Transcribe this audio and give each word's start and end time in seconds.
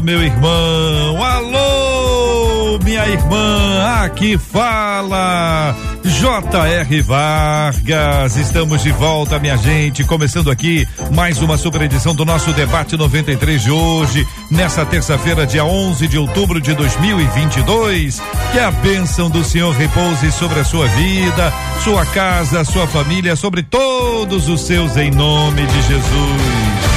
meu 0.00 0.22
irmão. 0.22 1.22
Alô, 1.22 2.78
minha 2.82 3.06
irmã. 3.06 4.02
Aqui 4.04 4.36
fala 4.36 5.74
J.R. 6.04 7.02
Vargas, 7.02 8.36
estamos 8.36 8.82
de 8.82 8.90
volta, 8.92 9.38
minha 9.38 9.56
gente. 9.56 10.04
Começando 10.04 10.50
aqui 10.50 10.86
mais 11.12 11.40
uma 11.40 11.56
super 11.56 11.82
edição 11.82 12.14
do 12.14 12.24
nosso 12.24 12.52
debate 12.52 12.96
93 12.96 13.62
de 13.62 13.70
hoje, 13.70 14.26
nessa 14.50 14.84
terça-feira, 14.84 15.46
dia 15.46 15.64
11 15.64 16.06
de 16.08 16.18
outubro 16.18 16.60
de 16.60 16.74
2022. 16.74 18.20
Que 18.52 18.58
a 18.58 18.70
bênção 18.70 19.30
do 19.30 19.44
Senhor 19.44 19.74
repouse 19.74 20.30
sobre 20.32 20.60
a 20.60 20.64
sua 20.64 20.86
vida, 20.88 21.52
sua 21.82 22.04
casa, 22.06 22.64
sua 22.64 22.86
família, 22.86 23.34
sobre 23.36 23.62
todos 23.62 24.48
os 24.48 24.60
seus, 24.62 24.96
em 24.96 25.10
nome 25.10 25.66
de 25.66 25.82
Jesus. 25.82 26.93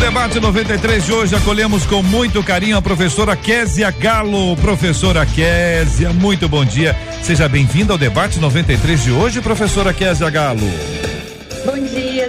Debate 0.00 0.40
93 0.40 1.04
de 1.04 1.12
hoje, 1.12 1.36
acolhemos 1.36 1.84
com 1.84 2.02
muito 2.02 2.42
carinho 2.42 2.74
a 2.74 2.80
professora 2.80 3.36
Késia 3.36 3.90
Galo. 3.90 4.56
Professora 4.56 5.26
Késia, 5.26 6.10
muito 6.10 6.48
bom 6.48 6.64
dia. 6.64 6.96
Seja 7.22 7.46
bem-vinda 7.46 7.92
ao 7.92 7.98
debate 7.98 8.40
93 8.40 9.04
de 9.04 9.12
hoje, 9.12 9.42
professora 9.42 9.92
Késia 9.92 10.30
Galo. 10.30 11.09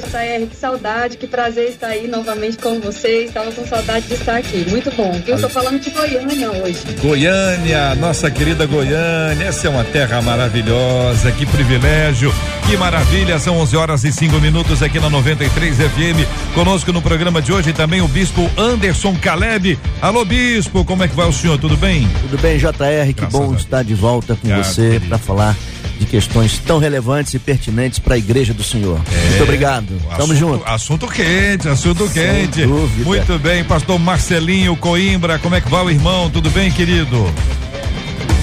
JR. 0.02 0.48
Que 0.48 0.56
saudade, 0.56 1.18
que 1.18 1.28
prazer 1.28 1.70
estar 1.70 1.88
aí 1.88 2.08
novamente 2.08 2.58
com 2.58 2.80
vocês. 2.80 3.28
Estava 3.28 3.52
com 3.52 3.66
saudade 3.66 4.08
de 4.08 4.16
estar 4.16 4.38
aqui. 4.38 4.66
Muito 4.70 4.92
bom. 4.96 5.22
Eu 5.28 5.36
estou 5.36 5.50
falando 5.50 5.80
de 5.80 5.90
Goiânia 5.90 6.52
hoje. 6.52 6.80
Goiânia, 7.02 7.96
nossa 7.96 8.30
querida 8.32 8.66
Goiânia. 8.66 9.46
Essa 9.46 9.68
é 9.68 9.70
uma 9.70 9.84
terra 9.84 10.22
maravilhosa. 10.22 11.32
Que 11.32 11.46
privilégio, 11.46 12.34
que 12.68 12.76
maravilha. 12.78 13.38
São 13.40 13.58
11 13.58 13.78
horas 13.78 14.04
e 14.04 14.12
5 14.12 14.40
minutos 14.40 14.82
aqui 14.82 15.00
na 15.00 15.10
93 15.10 15.78
FM. 15.78 16.54
Conosco 16.54 16.92
no 16.92 17.02
programa 17.02 17.42
de 17.42 17.54
hoje 17.54 17.74
também 17.74 18.02
o 18.02 18.08
bispo 18.08 18.50
Anderson 18.58 19.16
Caleb. 19.16 19.78
Alô, 20.02 20.26
bispo, 20.26 20.84
como 20.84 21.04
é 21.04 21.08
que 21.08 21.16
vai 21.16 21.28
o 21.28 21.34
senhor? 21.34 21.58
Tudo 21.58 21.78
bem? 21.78 22.08
Tudo 22.22 22.42
bem, 22.42 22.58
JR. 22.58 23.08
Que 23.08 23.14
Graças 23.14 23.40
bom 23.40 23.54
estar 23.56 23.84
de 23.84 23.94
volta 23.94 24.36
com 24.36 24.48
você 24.48 25.02
para 25.08 25.18
falar 25.18 25.56
de 26.02 26.08
questões 26.08 26.58
tão 26.58 26.80
relevantes 26.80 27.34
e 27.36 27.40
pertinentes 27.40 28.00
para 28.00 28.16
a 28.16 28.18
igreja 28.18 28.54
do 28.56 28.64
Senhor. 28.64 29.00
Muito 29.30 29.44
obrigado. 29.44 29.86
Tamo 29.88 30.12
É, 30.12 30.16
Assunto- 30.16 30.36
junto. 30.36 30.66
Assunto 30.68 31.08
quente, 31.08 31.70
assunto 31.70 32.10
quente. 32.10 32.66
Muito 32.66 33.38
bem, 33.38 33.64
pastor 33.64 34.00
Marcelinho 34.00 34.76
Coimbra, 34.76 35.38
como 35.38 35.54
é 35.54 35.62
que 35.62 35.70
vai 35.70 35.84
o 35.84 35.90
irmão? 35.92 36.28
Tudo 36.30 36.50
bem, 36.50 36.72
querido? 36.72 37.18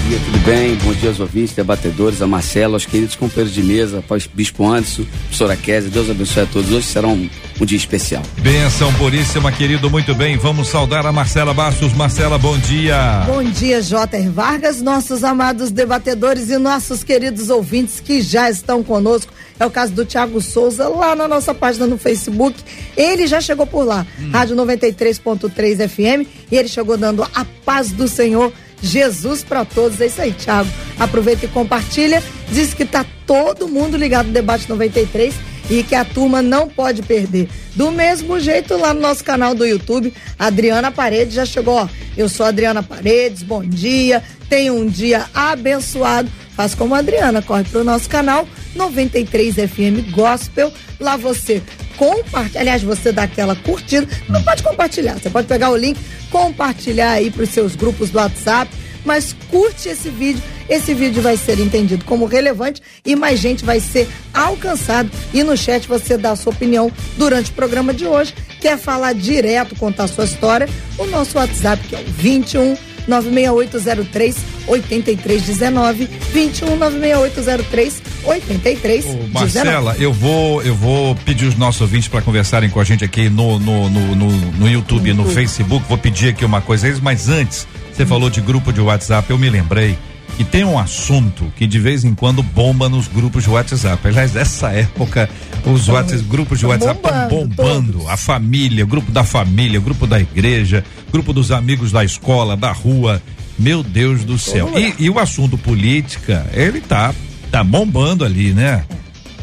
Bom 0.09 0.15
dia, 0.15 0.25
tudo 0.25 0.39
bem? 0.39 0.75
Bom 0.77 0.93
dia 0.93 1.09
aos 1.09 1.19
ouvintes, 1.19 1.53
debatedores, 1.53 2.19
a 2.19 2.25
Marcelo, 2.25 2.73
aos 2.73 2.83
queridos 2.83 3.15
companheiros 3.15 3.53
de 3.53 3.61
mesa, 3.61 3.99
após 3.99 4.25
Bispo 4.25 4.67
Anderson, 4.67 5.03
professora 5.03 5.55
Kézia, 5.55 5.91
Deus 5.91 6.09
abençoe 6.09 6.41
a 6.41 6.45
todos. 6.47 6.71
Hoje 6.71 6.87
será 6.87 7.07
um, 7.07 7.29
um 7.61 7.63
dia 7.63 7.77
especial. 7.77 8.23
Benção 8.39 8.91
puríssima, 8.95 9.51
querido, 9.51 9.87
muito 9.87 10.15
bem. 10.15 10.35
Vamos 10.35 10.67
saudar 10.67 11.05
a 11.05 11.11
Marcela 11.11 11.53
Bastos. 11.53 11.93
Marcela, 11.93 12.39
bom 12.39 12.57
dia. 12.57 13.23
Bom 13.27 13.43
dia, 13.43 13.83
J.R. 13.83 14.29
Vargas, 14.29 14.81
nossos 14.81 15.23
amados 15.23 15.69
debatedores 15.69 16.49
e 16.49 16.57
nossos 16.57 17.03
queridos 17.03 17.51
ouvintes 17.51 17.99
que 17.99 18.19
já 18.23 18.49
estão 18.49 18.81
conosco. 18.81 19.31
É 19.59 19.65
o 19.65 19.69
caso 19.69 19.91
do 19.91 20.05
Tiago 20.05 20.41
Souza, 20.41 20.87
lá 20.87 21.15
na 21.15 21.27
nossa 21.27 21.53
página 21.53 21.85
no 21.85 21.99
Facebook. 21.99 22.59
Ele 22.97 23.27
já 23.27 23.39
chegou 23.41 23.67
por 23.67 23.83
lá, 23.83 24.07
Rádio 24.31 24.55
93.3 24.55 25.87
FM, 25.87 26.27
e 26.51 26.57
ele 26.57 26.67
chegou 26.67 26.97
dando 26.97 27.21
a 27.21 27.45
paz 27.63 27.91
do 27.91 28.07
Senhor, 28.07 28.51
Jesus 28.81 29.43
para 29.43 29.65
todos. 29.65 29.99
É 30.01 30.07
isso 30.07 30.21
aí, 30.21 30.31
Tiago. 30.31 30.69
Aproveita 30.99 31.45
e 31.45 31.49
compartilha. 31.49 32.23
Diz 32.51 32.73
que 32.73 32.85
tá 32.85 33.05
todo 33.25 33.67
mundo 33.67 33.97
ligado 33.97 34.27
no 34.27 34.33
Debate 34.33 34.67
93 34.69 35.33
e 35.69 35.83
que 35.83 35.95
a 35.95 36.03
turma 36.03 36.41
não 36.41 36.67
pode 36.67 37.01
perder. 37.03 37.47
Do 37.75 37.91
mesmo 37.91 38.39
jeito, 38.39 38.75
lá 38.75 38.93
no 38.93 39.01
nosso 39.01 39.23
canal 39.23 39.53
do 39.53 39.65
YouTube, 39.65 40.13
Adriana 40.37 40.91
Paredes 40.91 41.35
já 41.35 41.45
chegou. 41.45 41.75
Ó, 41.75 41.87
eu 42.17 42.27
sou 42.27 42.45
Adriana 42.45 42.81
Paredes, 42.81 43.43
bom 43.43 43.63
dia, 43.63 44.23
tenha 44.49 44.73
um 44.73 44.87
dia 44.87 45.25
abençoado. 45.33 46.29
Faz 46.55 46.73
como 46.73 46.95
a 46.95 46.97
Adriana, 46.97 47.41
corre 47.41 47.63
pro 47.63 47.83
nosso 47.83 48.09
canal 48.09 48.47
93 48.75 49.55
FM 49.55 50.11
Gospel. 50.11 50.73
Lá 50.99 51.15
você 51.15 51.61
compartilha, 51.99 52.61
aliás, 52.61 52.81
você 52.81 53.11
dá 53.11 53.23
aquela 53.23 53.57
curtida, 53.57 54.07
não 54.29 54.41
pode 54.41 54.63
compartilhar, 54.63 55.19
você 55.19 55.29
pode 55.29 55.47
pegar 55.47 55.69
o 55.69 55.75
link, 55.75 55.99
compartilhar 56.31 57.11
aí 57.11 57.29
pros 57.29 57.49
seus 57.49 57.75
grupos 57.75 58.09
do 58.09 58.17
WhatsApp, 58.17 58.71
mas 59.03 59.35
curte 59.49 59.89
esse 59.89 60.09
vídeo. 60.09 60.41
Esse 60.69 60.93
vídeo 60.93 61.21
vai 61.21 61.35
ser 61.35 61.59
entendido 61.59 62.05
como 62.05 62.25
relevante 62.25 62.81
e 63.03 63.15
mais 63.15 63.39
gente 63.39 63.65
vai 63.65 63.79
ser 63.79 64.07
alcançado. 64.33 65.09
E 65.33 65.43
no 65.43 65.57
chat 65.57 65.87
você 65.87 66.15
dá 66.15 66.31
a 66.31 66.35
sua 66.35 66.53
opinião 66.53 66.91
durante 67.17 67.49
o 67.49 67.53
programa 67.53 67.93
de 67.93 68.05
hoje. 68.05 68.33
Quer 68.61 68.77
falar 68.77 69.13
direto, 69.13 69.75
contar 69.75 70.03
a 70.03 70.07
sua 70.07 70.25
história? 70.25 70.69
O 70.97 71.05
nosso 71.07 71.37
WhatsApp 71.37 71.85
que 71.87 71.95
é 71.95 71.99
o 71.99 72.03
21 72.05 72.77
96803 73.09 74.35
8319 74.67 76.07
21 76.31 76.77
96803 76.77 78.01
8319. 78.23 79.33
Marcela, 79.33 79.95
eu 79.99 80.13
vou, 80.13 80.61
eu 80.61 80.75
vou 80.75 81.15
pedir 81.15 81.47
os 81.47 81.55
nossos 81.55 81.81
ouvintes 81.81 82.07
para 82.07 82.21
conversarem 82.21 82.69
com 82.69 82.79
a 82.79 82.83
gente 82.83 83.03
aqui 83.03 83.29
no 83.29 83.59
no, 83.59 83.89
no, 83.89 84.15
no, 84.15 84.31
no 84.31 84.69
YouTube, 84.69 85.11
no 85.13 85.25
Facebook. 85.25 85.85
Vou 85.87 85.97
pedir 85.97 86.29
aqui 86.29 86.45
uma 86.45 86.61
coisa, 86.61 86.85
a 86.85 86.89
eles, 86.89 87.01
mas 87.01 87.27
antes, 87.29 87.67
você 87.91 88.05
falou 88.05 88.29
de 88.29 88.41
grupo 88.41 88.71
de 88.71 88.79
WhatsApp, 88.79 89.29
eu 89.29 89.37
me 89.37 89.49
lembrei 89.49 89.97
que 90.39 90.45
tem 90.45 90.63
um 90.63 90.79
assunto 90.79 91.51
que 91.57 91.67
de 91.67 91.77
vez 91.77 92.05
em 92.05 92.15
quando 92.15 92.41
bomba 92.41 92.87
nos 92.87 93.09
grupos 93.09 93.43
de 93.43 93.49
WhatsApp. 93.49 94.07
Aliás, 94.07 94.33
nessa 94.33 94.71
época, 94.71 95.29
os 95.65 95.89
WhatsApp, 95.89 96.23
grupos 96.23 96.59
de 96.59 96.65
WhatsApp 96.65 96.97
estão 96.97 97.27
bombando, 97.27 97.55
bombando. 97.91 98.07
A 98.07 98.15
família, 98.15 98.85
o 98.85 98.87
grupo 98.87 99.11
da 99.11 99.25
família, 99.25 99.77
o 99.77 99.81
grupo 99.81 100.07
da 100.07 100.17
igreja, 100.17 100.81
grupo 101.11 101.33
dos 101.33 101.51
amigos 101.51 101.91
da 101.91 102.05
escola, 102.05 102.55
da 102.55 102.71
rua. 102.71 103.21
Meu 103.57 103.83
Deus 103.83 104.23
do 104.23 104.39
céu. 104.39 104.71
E, 104.77 105.03
e 105.03 105.09
o 105.09 105.19
assunto 105.19 105.57
política, 105.57 106.49
ele 106.53 106.79
tá, 106.79 107.13
tá 107.51 107.61
bombando 107.61 108.23
ali, 108.23 108.53
né? 108.53 108.85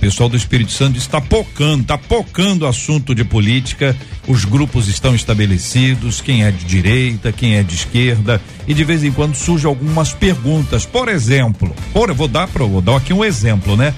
Pessoal 0.07 0.29
do 0.29 0.37
Espírito 0.37 0.71
Santo 0.71 0.97
está 0.97 1.21
pocando, 1.21 1.83
está 1.83 1.99
pocando 1.99 2.63
o 2.63 2.69
assunto 2.69 3.13
de 3.13 3.25
política. 3.25 3.97
Os 4.29 4.45
grupos 4.45 4.87
estão 4.87 5.17
estabelecidos, 5.17 6.21
quem 6.21 6.45
é 6.45 6.53
de 6.53 6.65
direita, 6.65 7.33
quem 7.33 7.57
é 7.57 7.63
de 7.65 7.75
esquerda, 7.75 8.41
e 8.69 8.73
de 8.73 8.85
vez 8.85 9.03
em 9.03 9.11
quando 9.11 9.35
surgem 9.35 9.67
algumas 9.67 10.13
perguntas. 10.15 10.87
Por 10.87 11.09
exemplo, 11.09 11.75
por, 11.93 12.15
vou 12.15 12.29
dar 12.29 12.47
vou 12.47 12.81
dar 12.81 12.99
aqui 12.99 13.13
um 13.13 13.25
exemplo, 13.25 13.77
né? 13.77 13.93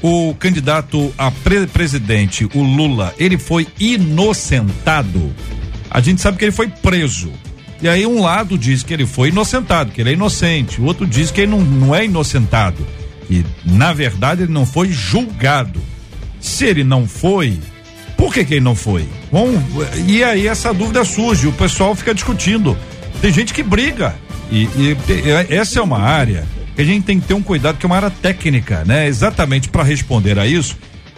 O 0.00 0.32
candidato 0.38 1.12
a 1.18 1.32
pre- 1.32 1.66
presidente, 1.66 2.48
o 2.54 2.62
Lula, 2.62 3.12
ele 3.18 3.36
foi 3.36 3.66
inocentado. 3.80 5.34
A 5.90 6.00
gente 6.00 6.20
sabe 6.20 6.38
que 6.38 6.44
ele 6.44 6.52
foi 6.52 6.68
preso. 6.68 7.32
E 7.82 7.88
aí 7.88 8.06
um 8.06 8.22
lado 8.22 8.56
diz 8.56 8.84
que 8.84 8.94
ele 8.94 9.06
foi 9.06 9.30
inocentado, 9.30 9.90
que 9.90 10.00
ele 10.00 10.10
é 10.10 10.12
inocente. 10.12 10.80
O 10.80 10.84
outro 10.84 11.04
diz 11.04 11.32
que 11.32 11.40
ele 11.40 11.50
não, 11.50 11.60
não 11.60 11.92
é 11.92 12.04
inocentado. 12.04 12.86
Que 13.28 13.44
na 13.64 13.92
verdade 13.92 14.42
ele 14.42 14.52
não 14.52 14.66
foi 14.66 14.90
julgado. 14.90 15.80
Se 16.40 16.64
ele 16.64 16.82
não 16.82 17.06
foi, 17.06 17.58
por 18.16 18.32
que, 18.32 18.44
que 18.44 18.54
ele 18.54 18.64
não 18.64 18.74
foi? 18.74 19.06
Bom, 19.30 19.50
e 20.06 20.24
aí 20.24 20.46
essa 20.48 20.72
dúvida 20.72 21.04
surge, 21.04 21.46
o 21.46 21.52
pessoal 21.52 21.94
fica 21.94 22.14
discutindo. 22.14 22.76
Tem 23.20 23.32
gente 23.32 23.52
que 23.52 23.62
briga. 23.62 24.14
E, 24.50 24.62
e 24.64 24.96
te- 25.06 25.54
essa 25.54 25.78
é 25.78 25.82
uma 25.82 25.98
área 26.00 26.46
que 26.74 26.80
a 26.80 26.84
gente 26.84 27.04
tem 27.04 27.20
que 27.20 27.26
ter 27.26 27.34
um 27.34 27.42
cuidado, 27.42 27.76
que 27.76 27.84
é 27.84 27.88
uma 27.88 27.96
área 27.96 28.10
técnica, 28.10 28.82
né? 28.86 29.06
Exatamente 29.06 29.68
para 29.68 29.82
responder 29.82 30.38
a 30.38 30.46
isso. 30.46 30.76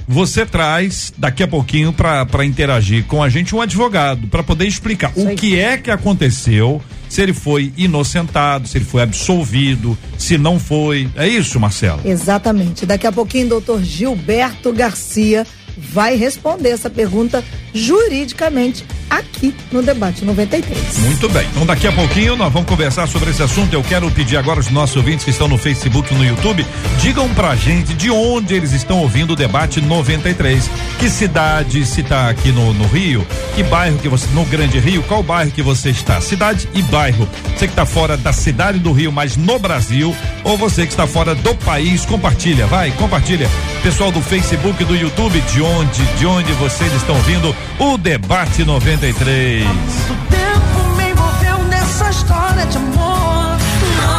Você 0.08 0.44
traz 0.44 1.12
daqui 1.16 1.42
a 1.42 1.46
pouquinho 1.46 1.92
para 1.92 2.44
interagir 2.44 3.04
com 3.04 3.22
a 3.22 3.28
gente 3.28 3.54
um 3.54 3.60
advogado 3.60 4.26
para 4.26 4.42
poder 4.42 4.66
explicar 4.66 5.12
o 5.14 5.34
que 5.36 5.56
é 5.56 5.76
que 5.76 5.90
aconteceu, 5.90 6.82
se 7.10 7.20
ele 7.20 7.34
foi 7.34 7.72
inocentado, 7.76 8.68
se 8.68 8.78
ele 8.78 8.84
foi 8.84 9.02
absolvido, 9.02 9.98
se 10.16 10.38
não 10.38 10.60
foi. 10.60 11.10
É 11.16 11.26
isso, 11.26 11.58
Marcelo? 11.58 12.00
Exatamente. 12.04 12.86
Daqui 12.86 13.06
a 13.06 13.12
pouquinho, 13.12 13.48
doutor 13.48 13.82
Gilberto 13.82 14.72
Garcia 14.72 15.44
vai 15.76 16.16
responder 16.16 16.70
essa 16.70 16.90
pergunta 16.90 17.44
juridicamente 17.72 18.84
aqui 19.08 19.54
no 19.72 19.82
Debate 19.82 20.24
93. 20.24 20.98
Muito 20.98 21.28
bem. 21.28 21.46
Então 21.50 21.66
daqui 21.66 21.86
a 21.86 21.92
pouquinho 21.92 22.36
nós 22.36 22.52
vamos 22.52 22.68
conversar 22.68 23.08
sobre 23.08 23.30
esse 23.30 23.42
assunto. 23.42 23.74
Eu 23.74 23.82
quero 23.82 24.10
pedir 24.10 24.36
agora 24.36 24.60
aos 24.60 24.70
nossos 24.70 24.96
ouvintes 24.96 25.24
que 25.24 25.30
estão 25.30 25.48
no 25.48 25.58
Facebook 25.58 26.12
e 26.12 26.16
no 26.16 26.24
YouTube, 26.24 26.64
digam 27.00 27.28
pra 27.34 27.56
gente 27.56 27.92
de 27.94 28.10
onde 28.10 28.54
eles 28.54 28.72
estão 28.72 28.98
ouvindo 28.98 29.32
o 29.32 29.36
Debate 29.36 29.80
93. 29.80 30.70
Que 30.98 31.08
cidade, 31.08 31.84
se 31.84 32.02
tá 32.02 32.28
aqui 32.28 32.52
no, 32.52 32.72
no 32.72 32.86
Rio, 32.86 33.26
que 33.54 33.62
bairro 33.62 33.98
que 33.98 34.08
você, 34.08 34.26
no 34.32 34.44
Grande 34.44 34.78
Rio, 34.78 35.02
qual 35.02 35.22
bairro 35.22 35.50
que 35.50 35.62
você 35.62 35.90
está? 35.90 36.20
Cidade 36.20 36.68
e 36.74 36.82
bairro. 36.82 37.28
Você 37.56 37.66
que 37.66 37.72
está 37.72 37.86
fora 37.86 38.16
da 38.16 38.32
cidade 38.32 38.78
do 38.78 38.92
Rio, 38.92 39.10
mas 39.10 39.36
no 39.36 39.58
Brasil, 39.58 40.14
ou 40.44 40.56
você 40.56 40.86
que 40.86 40.92
está 40.92 41.06
fora 41.06 41.34
do 41.34 41.54
país, 41.56 42.04
compartilha, 42.04 42.66
vai, 42.66 42.90
compartilha. 42.92 43.48
Pessoal 43.82 44.12
do 44.12 44.20
Facebook 44.20 44.82
e 44.82 44.86
do 44.86 44.94
YouTube, 44.94 45.40
de 45.40 45.59
onde, 45.60 46.04
de 46.16 46.26
onde 46.26 46.52
vocês 46.52 46.92
estão 46.94 47.16
ouvindo 47.16 47.54
o 47.78 47.98
Debate 47.98 48.64
93. 48.64 49.64
Muito 49.64 50.30
tempo 50.30 50.96
me 50.96 51.10
envolveu 51.10 51.64
nessa 51.68 52.10
história 52.10 52.66
de 52.66 52.76
amor. 52.76 53.58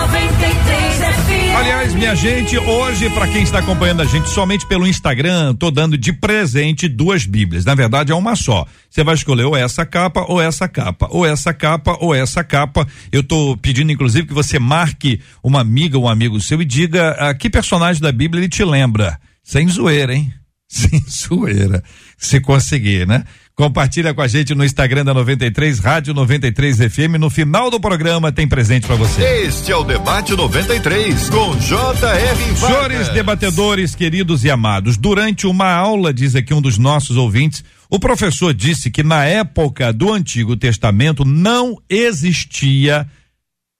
93 0.08 0.98
FM. 0.98 1.56
Aliás, 1.58 1.94
minha 1.94 2.16
gente, 2.16 2.58
hoje, 2.58 3.10
para 3.12 3.28
quem 3.28 3.44
está 3.44 3.60
acompanhando 3.60 4.02
a 4.02 4.06
gente 4.06 4.30
somente 4.30 4.66
pelo 4.68 4.88
Instagram, 4.88 5.56
tô 5.56 5.72
dando 5.72 5.98
de 5.98 6.14
presente 6.14 6.88
duas 6.88 7.26
Bíblias. 7.26 7.66
Na 7.66 7.76
verdade, 7.76 8.12
é 8.12 8.16
uma 8.16 8.36
só. 8.36 8.66
Você 8.90 9.04
vai 9.04 9.16
escolher 9.16 9.46
ou 9.46 9.56
essa 9.56 9.86
capa 9.86 10.26
ou 10.28 10.42
essa 10.42 10.68
capa, 10.68 11.08
ou 11.10 11.26
essa 11.26 11.54
capa 11.54 11.98
ou 12.00 12.14
essa 12.14 12.44
capa. 12.44 12.88
Eu 13.12 13.24
tô 13.24 13.58
pedindo, 13.58 13.92
inclusive, 13.92 14.28
que 14.28 14.34
você 14.34 14.60
marque 14.60 15.22
uma 15.44 15.62
amiga 15.62 15.98
ou 15.98 16.06
um 16.06 16.10
amigo 16.10 16.40
seu 16.40 16.62
e 16.62 16.66
diga 16.66 17.12
a 17.12 17.34
que 17.34 17.50
personagem 17.50 18.02
da 18.02 18.12
Bíblia 18.12 18.42
ele 18.42 18.50
te 18.50 18.64
lembra. 18.64 19.20
Sem 19.44 19.68
zoeira, 19.68 20.14
hein? 20.14 20.34
Sem 20.72 21.04
zoeira. 21.06 21.84
Se 22.18 22.40
conseguir, 22.40 23.06
né? 23.06 23.26
Compartilha 23.54 24.14
com 24.14 24.22
a 24.22 24.28
gente 24.28 24.56
no 24.56 24.64
Instagram 24.64 25.04
da 25.04 25.14
93, 25.14 25.80
Rádio 25.80 26.14
93 26.14 26.78
FM. 26.78 27.20
No 27.20 27.30
final 27.30 27.70
do 27.70 27.78
programa 27.78 28.32
tem 28.32 28.48
presente 28.48 28.88
para 28.88 28.96
você. 28.96 29.22
Este 29.22 29.74
é 29.74 29.76
o 29.76 29.84
Debate 29.84 30.32
93, 30.32 31.30
com 31.30 31.58
J.R. 31.60 32.56
Senhores 32.56 33.10
debatedores, 33.10 33.94
queridos 33.94 34.46
e 34.46 34.50
amados, 34.50 34.96
durante 34.96 35.46
uma 35.46 35.70
aula, 35.74 36.14
diz 36.14 36.36
aqui 36.36 36.54
um 36.54 36.62
dos 36.62 36.78
nossos 36.78 37.18
ouvintes, 37.18 37.66
o 37.90 38.00
professor 38.00 38.54
disse 38.54 38.90
que 38.90 39.04
na 39.04 39.26
época 39.26 39.92
do 39.92 40.14
Antigo 40.14 40.56
Testamento 40.56 41.26
não 41.26 41.78
existia, 41.90 43.06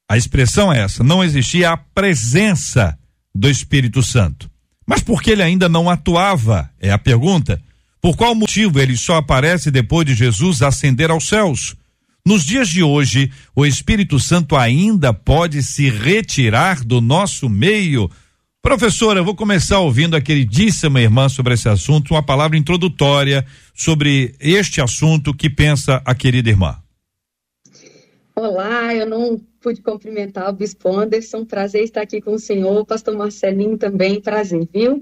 a 0.10 0.18
expressão 0.18 0.74
é 0.74 0.82
essa, 0.82 1.06
não 1.06 1.24
existia 1.24 1.72
a 1.72 1.78
presença 1.78 2.98
do 3.34 3.50
Espírito 3.50 4.04
Santo. 4.04 4.51
Mas 4.86 5.02
por 5.02 5.22
que 5.22 5.32
ele 5.32 5.44
ainda 5.44 5.70
não 5.70 5.90
atuava? 5.90 6.70
É 6.80 6.92
a 6.92 6.98
pergunta. 6.98 7.62
Por 8.02 8.18
qual 8.18 8.34
motivo 8.34 8.80
ele 8.80 8.98
só 8.98 9.18
aparece 9.18 9.70
depois 9.70 10.06
de 10.06 10.16
Jesus 10.16 10.62
ascender 10.62 11.12
aos 11.12 11.28
céus? 11.28 11.76
Nos 12.26 12.44
dias 12.44 12.70
de 12.70 12.84
hoje, 12.84 13.32
o 13.56 13.66
Espírito 13.66 14.20
Santo 14.20 14.56
ainda 14.56 15.14
pode 15.14 15.64
se 15.64 15.90
retirar 15.90 16.84
do 16.84 17.02
nosso 17.02 17.50
meio? 17.50 18.10
Professora, 18.62 19.20
eu 19.20 19.26
vou 19.26 19.36
começar 19.36 19.80
ouvindo 19.80 20.16
a 20.16 20.22
queridíssima 20.22 21.02
irmã 21.02 21.28
sobre 21.30 21.56
esse 21.56 21.68
assunto, 21.68 22.14
uma 22.14 22.22
palavra 22.22 22.58
introdutória 22.58 23.44
sobre 23.74 24.36
este 24.40 24.80
assunto 24.80 25.34
que 25.34 25.50
pensa 25.50 26.02
a 26.06 26.14
querida 26.14 26.50
irmã. 26.50 26.78
Olá, 28.36 28.94
eu 28.94 29.10
não 29.10 29.42
pude 29.62 29.82
cumprimentar 29.82 30.50
o 30.50 30.54
Bispo 30.54 30.90
Anderson, 30.90 31.46
prazer 31.46 31.84
estar 31.84 32.02
aqui 32.02 32.20
com 32.20 32.34
o 32.34 32.40
senhor, 32.40 32.86
pastor 32.86 33.16
Marcelinho 33.16 33.78
também, 33.78 34.20
prazer, 34.20 34.68
viu? 34.74 35.02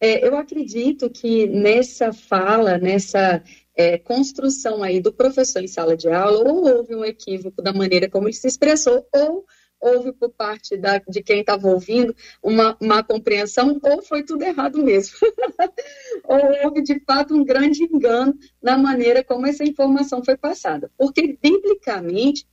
É, 0.00 0.26
eu 0.26 0.36
acredito 0.36 1.10
que 1.10 1.46
nessa 1.46 2.10
fala, 2.10 2.78
nessa 2.78 3.42
é, 3.76 3.98
construção 3.98 4.82
aí 4.82 4.98
do 4.98 5.12
professor 5.12 5.62
em 5.62 5.68
sala 5.68 5.94
de 5.94 6.08
aula, 6.08 6.50
ou 6.50 6.66
houve 6.66 6.94
um 6.94 7.04
equívoco 7.04 7.60
da 7.60 7.72
maneira 7.72 8.08
como 8.08 8.26
ele 8.26 8.32
se 8.32 8.48
expressou, 8.48 9.06
ou 9.12 9.44
houve 9.78 10.12
por 10.12 10.30
parte 10.30 10.76
da, 10.76 10.98
de 10.98 11.22
quem 11.22 11.40
estava 11.40 11.68
ouvindo 11.68 12.14
uma, 12.42 12.76
uma 12.80 13.02
compreensão, 13.02 13.78
ou 13.82 14.02
foi 14.02 14.22
tudo 14.22 14.42
errado 14.42 14.82
mesmo. 14.82 15.16
ou 16.24 16.66
houve 16.66 16.82
de 16.82 17.00
fato 17.00 17.34
um 17.34 17.44
grande 17.44 17.84
engano 17.84 18.34
na 18.62 18.76
maneira 18.76 19.24
como 19.24 19.46
essa 19.46 19.64
informação 19.64 20.22
foi 20.24 20.36
passada. 20.36 20.90
Porque, 20.96 21.38
biblicamente, 21.42 22.46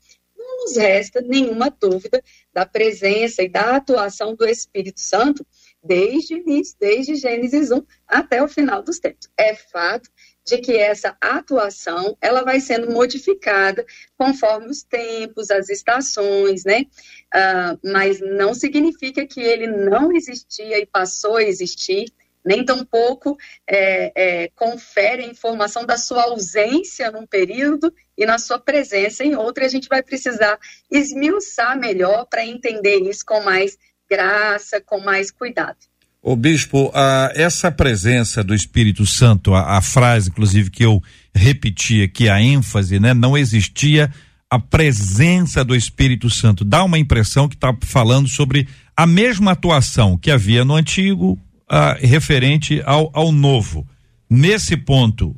não 0.57 0.65
nos 0.65 0.75
resta 0.75 1.21
nenhuma 1.21 1.69
dúvida 1.69 2.21
da 2.51 2.65
presença 2.65 3.43
e 3.43 3.49
da 3.49 3.75
atuação 3.75 4.35
do 4.35 4.45
Espírito 4.45 4.99
Santo 4.99 5.45
desde 5.83 6.33
o 6.33 6.37
início, 6.37 6.75
desde 6.79 7.15
Gênesis 7.15 7.71
1 7.71 7.83
até 8.07 8.43
o 8.43 8.47
final 8.47 8.81
dos 8.81 8.99
tempos. 8.99 9.29
É 9.37 9.55
fato 9.55 10.09
de 10.43 10.57
que 10.57 10.75
essa 10.77 11.15
atuação 11.21 12.17
ela 12.21 12.43
vai 12.43 12.59
sendo 12.59 12.91
modificada 12.91 13.85
conforme 14.17 14.67
os 14.67 14.81
tempos, 14.81 15.51
as 15.51 15.69
estações, 15.69 16.63
né? 16.63 16.85
Ah, 17.33 17.77
mas 17.83 18.19
não 18.19 18.53
significa 18.53 19.25
que 19.25 19.41
ele 19.41 19.67
não 19.67 20.11
existia 20.11 20.79
e 20.79 20.85
passou 20.85 21.35
a 21.35 21.43
existir, 21.43 22.11
nem 22.47 22.63
tampouco 22.63 23.37
é, 23.67 24.11
é, 24.15 24.51
confere 24.55 25.23
a 25.23 25.27
informação 25.27 25.85
da 25.85 25.97
sua 25.97 26.23
ausência 26.23 27.11
num 27.11 27.25
período 27.25 27.93
e 28.17 28.25
na 28.25 28.39
sua 28.39 28.57
presença 28.57 29.23
em 29.23 29.35
outro. 29.35 29.63
E 29.63 29.65
a 29.67 29.69
gente 29.69 29.89
vai 29.89 30.01
precisar 30.01 30.57
esmiuçar 30.89 31.77
melhor 31.77 32.25
para 32.25 32.45
entender 32.45 32.99
isso 32.99 33.25
com 33.25 33.43
mais 33.43 33.77
graça, 34.09 34.81
com 34.81 34.99
mais 34.99 35.29
cuidado. 35.29 35.77
Ô 36.21 36.35
bispo, 36.35 36.91
a, 36.93 37.31
essa 37.35 37.71
presença 37.71 38.43
do 38.43 38.55
Espírito 38.55 39.05
Santo, 39.05 39.53
a, 39.53 39.77
a, 39.77 39.81
frase, 39.81 40.29
inclusive, 40.29 40.69
que 40.69 40.83
eu 40.83 41.01
repeti 41.33 42.01
aqui, 42.01 42.27
a 42.27 42.41
ênfase, 42.41 42.99
né? 42.99 43.13
Não 43.13 43.37
existia 43.37 44.11
a 44.49 44.57
presença 44.57 45.63
do 45.63 45.75
Espírito 45.75 46.29
Santo. 46.29 46.63
Dá 46.63 46.83
uma 46.83 46.97
impressão 46.97 47.47
que 47.47 47.55
está 47.55 47.75
falando 47.83 48.27
sobre 48.27 48.67
a 48.95 49.05
mesma 49.05 49.51
atuação 49.51 50.17
que 50.17 50.31
havia 50.31 50.65
no 50.65 50.75
antigo, 50.75 51.39
ah, 51.67 51.97
referente 51.99 52.81
ao, 52.85 53.09
ao 53.13 53.31
novo. 53.31 53.85
Nesse 54.29 54.77
ponto, 54.77 55.35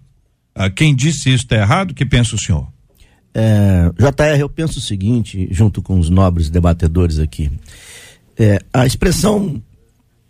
ah, 0.54 0.70
quem 0.70 0.96
disse 0.96 1.30
isso 1.30 1.44
está 1.46 1.58
errado? 1.58 1.94
Que 1.94 2.06
pensa 2.06 2.36
o 2.36 2.40
senhor? 2.40 2.68
É, 3.34 3.92
JR, 3.98 4.40
eu 4.40 4.50
penso 4.50 4.80
o 4.80 4.81
seguinte, 4.81 5.48
junto 5.52 5.81
com 5.81 5.98
os 5.98 6.10
nobres 6.10 6.50
debatedores 6.50 7.20
aqui. 7.20 7.52
É, 8.38 8.60
a 8.74 8.86
expressão 8.86 9.62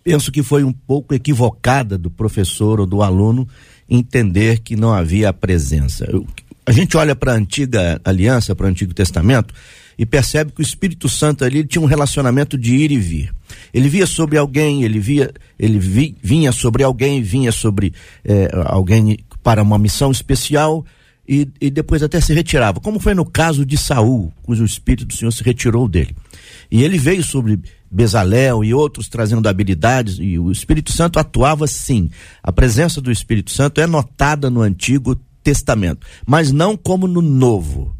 penso 0.03 0.31
que 0.31 0.43
foi 0.43 0.63
um 0.63 0.73
pouco 0.73 1.13
equivocada 1.13 1.97
do 1.97 2.09
professor 2.09 2.79
ou 2.79 2.85
do 2.85 3.01
aluno 3.01 3.47
entender 3.89 4.59
que 4.59 4.75
não 4.75 4.93
havia 4.93 5.29
a 5.29 5.33
presença. 5.33 6.05
Eu, 6.05 6.25
a 6.65 6.71
gente 6.71 6.95
olha 6.97 7.15
para 7.15 7.33
a 7.33 7.35
antiga 7.35 7.99
aliança, 8.03 8.55
para 8.55 8.65
o 8.65 8.69
Antigo 8.69 8.93
Testamento, 8.93 9.53
e 9.99 10.05
percebe 10.05 10.53
que 10.53 10.61
o 10.61 10.63
Espírito 10.63 11.09
Santo 11.09 11.43
ali 11.43 11.61
tinha 11.65 11.81
um 11.81 11.85
relacionamento 11.85 12.57
de 12.57 12.73
ir 12.73 12.89
e 12.89 12.97
vir. 12.97 13.33
Ele 13.73 13.89
via 13.89 14.07
sobre 14.07 14.37
alguém, 14.37 14.83
ele 14.83 14.97
via, 14.97 15.29
ele 15.59 15.77
vi, 15.77 16.15
vinha 16.23 16.53
sobre 16.53 16.83
alguém, 16.83 17.21
vinha 17.21 17.51
sobre 17.51 17.93
eh, 18.23 18.49
alguém 18.65 19.19
para 19.43 19.61
uma 19.61 19.77
missão 19.77 20.09
especial 20.09 20.85
e, 21.27 21.49
e 21.59 21.69
depois 21.69 22.01
até 22.01 22.21
se 22.21 22.33
retirava, 22.33 22.79
como 22.79 22.97
foi 22.97 23.13
no 23.13 23.25
caso 23.25 23.65
de 23.65 23.77
Saul, 23.77 24.31
cujo 24.41 24.63
Espírito 24.63 25.05
do 25.05 25.13
Senhor 25.13 25.31
se 25.31 25.43
retirou 25.43 25.85
dele. 25.85 26.15
E 26.71 26.81
ele 26.81 26.97
veio 26.97 27.21
sobre 27.21 27.59
Bezalel 27.91 28.63
e 28.63 28.73
outros 28.73 29.09
trazendo 29.09 29.49
habilidades, 29.49 30.17
e 30.17 30.39
o 30.39 30.49
Espírito 30.49 30.93
Santo 30.93 31.19
atuava 31.19 31.67
sim. 31.67 32.09
A 32.41 32.53
presença 32.53 33.01
do 33.01 33.11
Espírito 33.11 33.51
Santo 33.51 33.81
é 33.81 33.85
notada 33.85 34.49
no 34.49 34.61
Antigo 34.61 35.17
Testamento, 35.43 36.07
mas 36.25 36.53
não 36.53 36.77
como 36.77 37.05
no 37.05 37.21
Novo. 37.21 37.98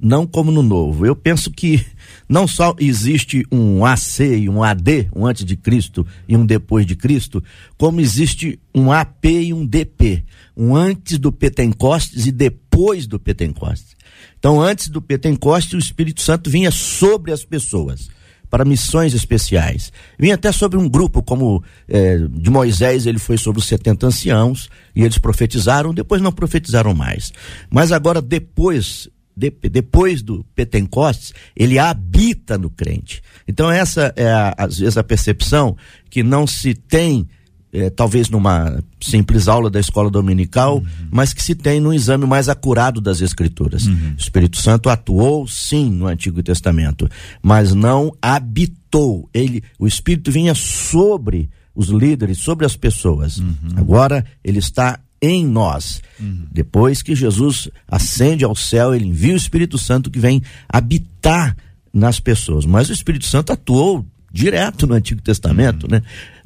Não 0.00 0.26
como 0.26 0.52
no 0.52 0.62
Novo. 0.62 1.04
Eu 1.04 1.16
penso 1.16 1.50
que 1.50 1.84
não 2.28 2.46
só 2.46 2.74
existe 2.78 3.44
um 3.50 3.84
AC 3.84 4.20
e 4.20 4.48
um 4.48 4.62
AD, 4.62 5.08
um 5.14 5.26
antes 5.26 5.44
de 5.44 5.56
Cristo 5.56 6.06
e 6.28 6.36
um 6.36 6.46
depois 6.46 6.86
de 6.86 6.94
Cristo, 6.94 7.42
como 7.76 8.00
existe 8.00 8.60
um 8.72 8.92
AP 8.92 9.24
e 9.24 9.52
um 9.52 9.66
DP, 9.66 10.24
um 10.56 10.76
antes 10.76 11.18
do 11.18 11.32
Pentecostes 11.32 12.26
e 12.26 12.32
depois 12.32 13.06
do 13.06 13.18
Pentecostes. 13.18 13.96
Então, 14.38 14.60
antes 14.60 14.88
do 14.88 15.02
Pentecostes, 15.02 15.74
o 15.74 15.78
Espírito 15.78 16.20
Santo 16.22 16.48
vinha 16.48 16.70
sobre 16.70 17.32
as 17.32 17.44
pessoas 17.44 18.08
para 18.50 18.64
missões 18.64 19.14
especiais. 19.14 19.92
Vinha 20.18 20.34
até 20.34 20.50
sobre 20.52 20.78
um 20.78 20.88
grupo, 20.88 21.22
como 21.22 21.62
eh, 21.88 22.18
de 22.30 22.50
Moisés, 22.50 23.06
ele 23.06 23.18
foi 23.18 23.36
sobre 23.36 23.60
os 23.60 23.66
70 23.66 24.06
anciãos, 24.06 24.70
e 24.94 25.02
eles 25.02 25.18
profetizaram, 25.18 25.92
depois 25.92 26.22
não 26.22 26.32
profetizaram 26.32 26.94
mais. 26.94 27.32
Mas 27.70 27.92
agora, 27.92 28.22
depois, 28.22 29.08
de, 29.38 29.50
depois 29.70 30.20
do 30.22 30.44
Pentecostes, 30.54 31.32
ele 31.54 31.78
habita 31.78 32.58
no 32.58 32.68
crente. 32.68 33.22
Então, 33.46 33.70
essa 33.70 34.12
é, 34.16 34.28
a, 34.28 34.54
às 34.58 34.78
vezes, 34.78 34.98
a 34.98 35.04
percepção 35.04 35.76
que 36.10 36.22
não 36.22 36.46
se 36.46 36.74
tem 36.74 37.28
é, 37.72 37.90
talvez 37.90 38.30
numa 38.30 38.82
simples 39.00 39.46
aula 39.46 39.68
da 39.68 39.78
escola 39.78 40.10
dominical, 40.10 40.78
uhum. 40.78 40.86
mas 41.10 41.32
que 41.32 41.42
se 41.42 41.54
tem 41.54 41.80
no 41.80 41.92
exame 41.92 42.26
mais 42.26 42.48
acurado 42.48 43.00
das 43.00 43.20
escrituras. 43.20 43.86
Uhum. 43.86 44.14
O 44.16 44.20
Espírito 44.20 44.56
Santo 44.56 44.88
atuou 44.88 45.46
sim 45.46 45.90
no 45.90 46.06
Antigo 46.06 46.42
Testamento, 46.42 47.08
mas 47.42 47.74
não 47.74 48.12
habitou. 48.22 49.28
Ele, 49.34 49.62
o 49.78 49.86
Espírito 49.86 50.32
vinha 50.32 50.54
sobre 50.54 51.50
os 51.74 51.88
líderes, 51.88 52.38
sobre 52.38 52.64
as 52.66 52.74
pessoas. 52.74 53.38
Uhum. 53.38 53.54
Agora 53.76 54.24
ele 54.42 54.58
está 54.58 54.98
em 55.20 55.46
nós. 55.46 56.02
Depois 56.50 57.02
que 57.02 57.14
Jesus 57.14 57.68
ascende 57.86 58.44
ao 58.44 58.54
céu, 58.54 58.94
ele 58.94 59.06
envia 59.06 59.34
o 59.34 59.36
Espírito 59.36 59.78
Santo 59.78 60.10
que 60.10 60.18
vem 60.18 60.42
habitar 60.68 61.56
nas 61.92 62.20
pessoas. 62.20 62.64
Mas 62.64 62.88
o 62.88 62.92
Espírito 62.92 63.26
Santo 63.26 63.52
atuou 63.52 64.04
direto 64.32 64.86
no 64.86 64.94
Antigo 64.94 65.20
Testamento, 65.20 65.90
né? 65.90 66.02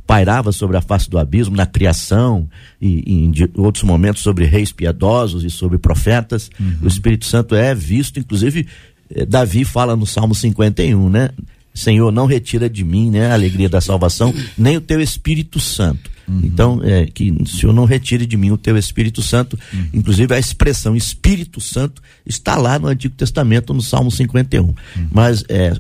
Pairava 0.07 0.51
sobre 0.51 0.77
a 0.77 0.83
face 0.83 1.09
do 1.09 1.19
abismo 1.19 1.57
na 1.57 1.65
criação 1.65 2.49
e, 2.81 3.03
e 3.07 3.25
em 3.25 3.33
outros 3.57 3.85
momentos 3.85 4.23
sobre 4.23 4.45
reis 4.45 4.73
piedosos 4.73 5.45
e 5.45 5.51
sobre 5.51 5.79
profetas. 5.79 6.51
O 6.83 6.89
Espírito 6.89 7.25
Santo 7.25 7.55
é 7.55 7.75
visto, 7.75 8.19
inclusive 8.19 8.67
eh, 9.15 9.25
Davi 9.25 9.65
fala 9.65 9.95
no 9.95 10.05
Salmo 10.05 10.35
51, 10.35 11.09
né? 11.09 11.31
Senhor, 11.75 12.13
não 12.13 12.27
retira 12.27 12.69
de 12.69 12.85
mim, 12.85 13.11
né, 13.11 13.29
a 13.29 13.33
alegria 13.33 13.69
da 13.69 13.81
salvação, 13.81 14.35
nem 14.59 14.77
o 14.77 14.81
teu 14.81 15.01
Espírito 15.01 15.59
Santo. 15.59 16.11
Então, 16.29 16.81
é, 16.85 17.07
que 17.07 17.31
o 17.31 17.47
Senhor 17.47 17.73
não 17.73 17.85
retire 17.85 18.27
de 18.27 18.37
mim 18.37 18.51
o 18.51 18.57
teu 18.57 18.77
Espírito 18.77 19.23
Santo. 19.23 19.59
Inclusive, 19.93 20.35
a 20.35 20.39
expressão 20.39 20.95
Espírito 20.97 21.61
Santo 21.61 22.03
está 22.25 22.57
lá 22.57 22.79
no 22.79 22.89
Antigo 22.89 23.15
Testamento, 23.15 23.75
no 23.75 23.83
Salmo 23.83 24.11
51. 24.11 24.75
Mas 25.11 25.45
é, 25.49 25.75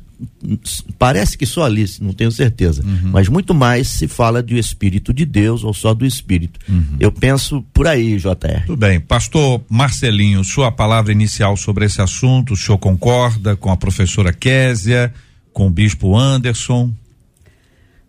parece 0.99 1.37
que 1.37 1.47
só 1.47 1.65
ali, 1.65 1.85
não 2.01 2.13
tenho 2.13 2.31
certeza. 2.31 2.83
Mas 3.05 3.29
muito 3.29 3.55
mais 3.55 3.89
se 3.89 4.09
fala 4.09 4.43
do 4.43 4.55
Espírito 4.57 5.13
de 5.13 5.25
Deus 5.25 5.65
ou 5.65 5.73
só 5.73 5.95
do 5.95 6.05
Espírito. 6.05 6.61
Eu 6.99 7.13
penso 7.13 7.65
por 7.73 7.87
aí, 7.87 8.17
JR. 8.17 8.67
Tudo 8.67 8.79
bem. 8.79 9.01
Pastor 9.01 9.63
Marcelinho, 9.69 10.45
sua 10.45 10.71
palavra 10.71 11.13
inicial 11.13 11.57
sobre 11.57 11.87
esse 11.87 12.01
assunto, 12.01 12.55
o 12.55 12.57
senhor 12.57 12.79
concorda 12.79 13.57
com 13.57 13.71
a 13.71 13.77
professora 13.77 14.33
Késia, 14.33 15.13
com 15.53 15.67
o 15.67 15.71
bispo 15.71 16.17
Anderson? 16.17 16.93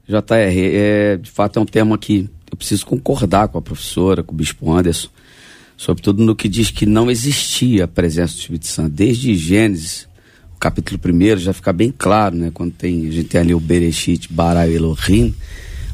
JR, 0.08 0.22
é, 0.32 1.18
de 1.18 1.32
fato 1.32 1.58
é 1.58 1.62
um 1.62 1.66
tema 1.66 1.98
que 1.98 2.30
eu 2.52 2.58
preciso 2.58 2.86
concordar 2.86 3.48
com 3.48 3.58
a 3.58 3.62
professora, 3.62 4.22
com 4.22 4.34
o 4.34 4.38
bispo 4.38 4.72
Anderson, 4.72 5.08
sobretudo 5.78 6.24
no 6.24 6.36
que 6.36 6.50
diz 6.50 6.70
que 6.70 6.86
não 6.86 7.10
existia 7.10 7.86
a 7.86 7.88
presença 7.88 8.34
do 8.34 8.40
Espírito 8.40 8.68
Santo. 8.68 8.90
Desde 8.90 9.34
Gênesis, 9.36 10.08
o 10.56 10.60
capítulo 10.60 11.00
1 11.04 11.38
já 11.38 11.54
fica 11.54 11.72
bem 11.72 11.94
claro, 11.98 12.36
né? 12.36 12.52
Quando 12.54 12.74
tem, 12.74 13.08
a 13.08 13.12
gente 13.12 13.30
tem 13.30 13.42
ali 13.42 13.56
o 13.56 13.60
Bereshit, 13.60 14.32
Bara 14.32 14.68
Elohim, 14.68 15.34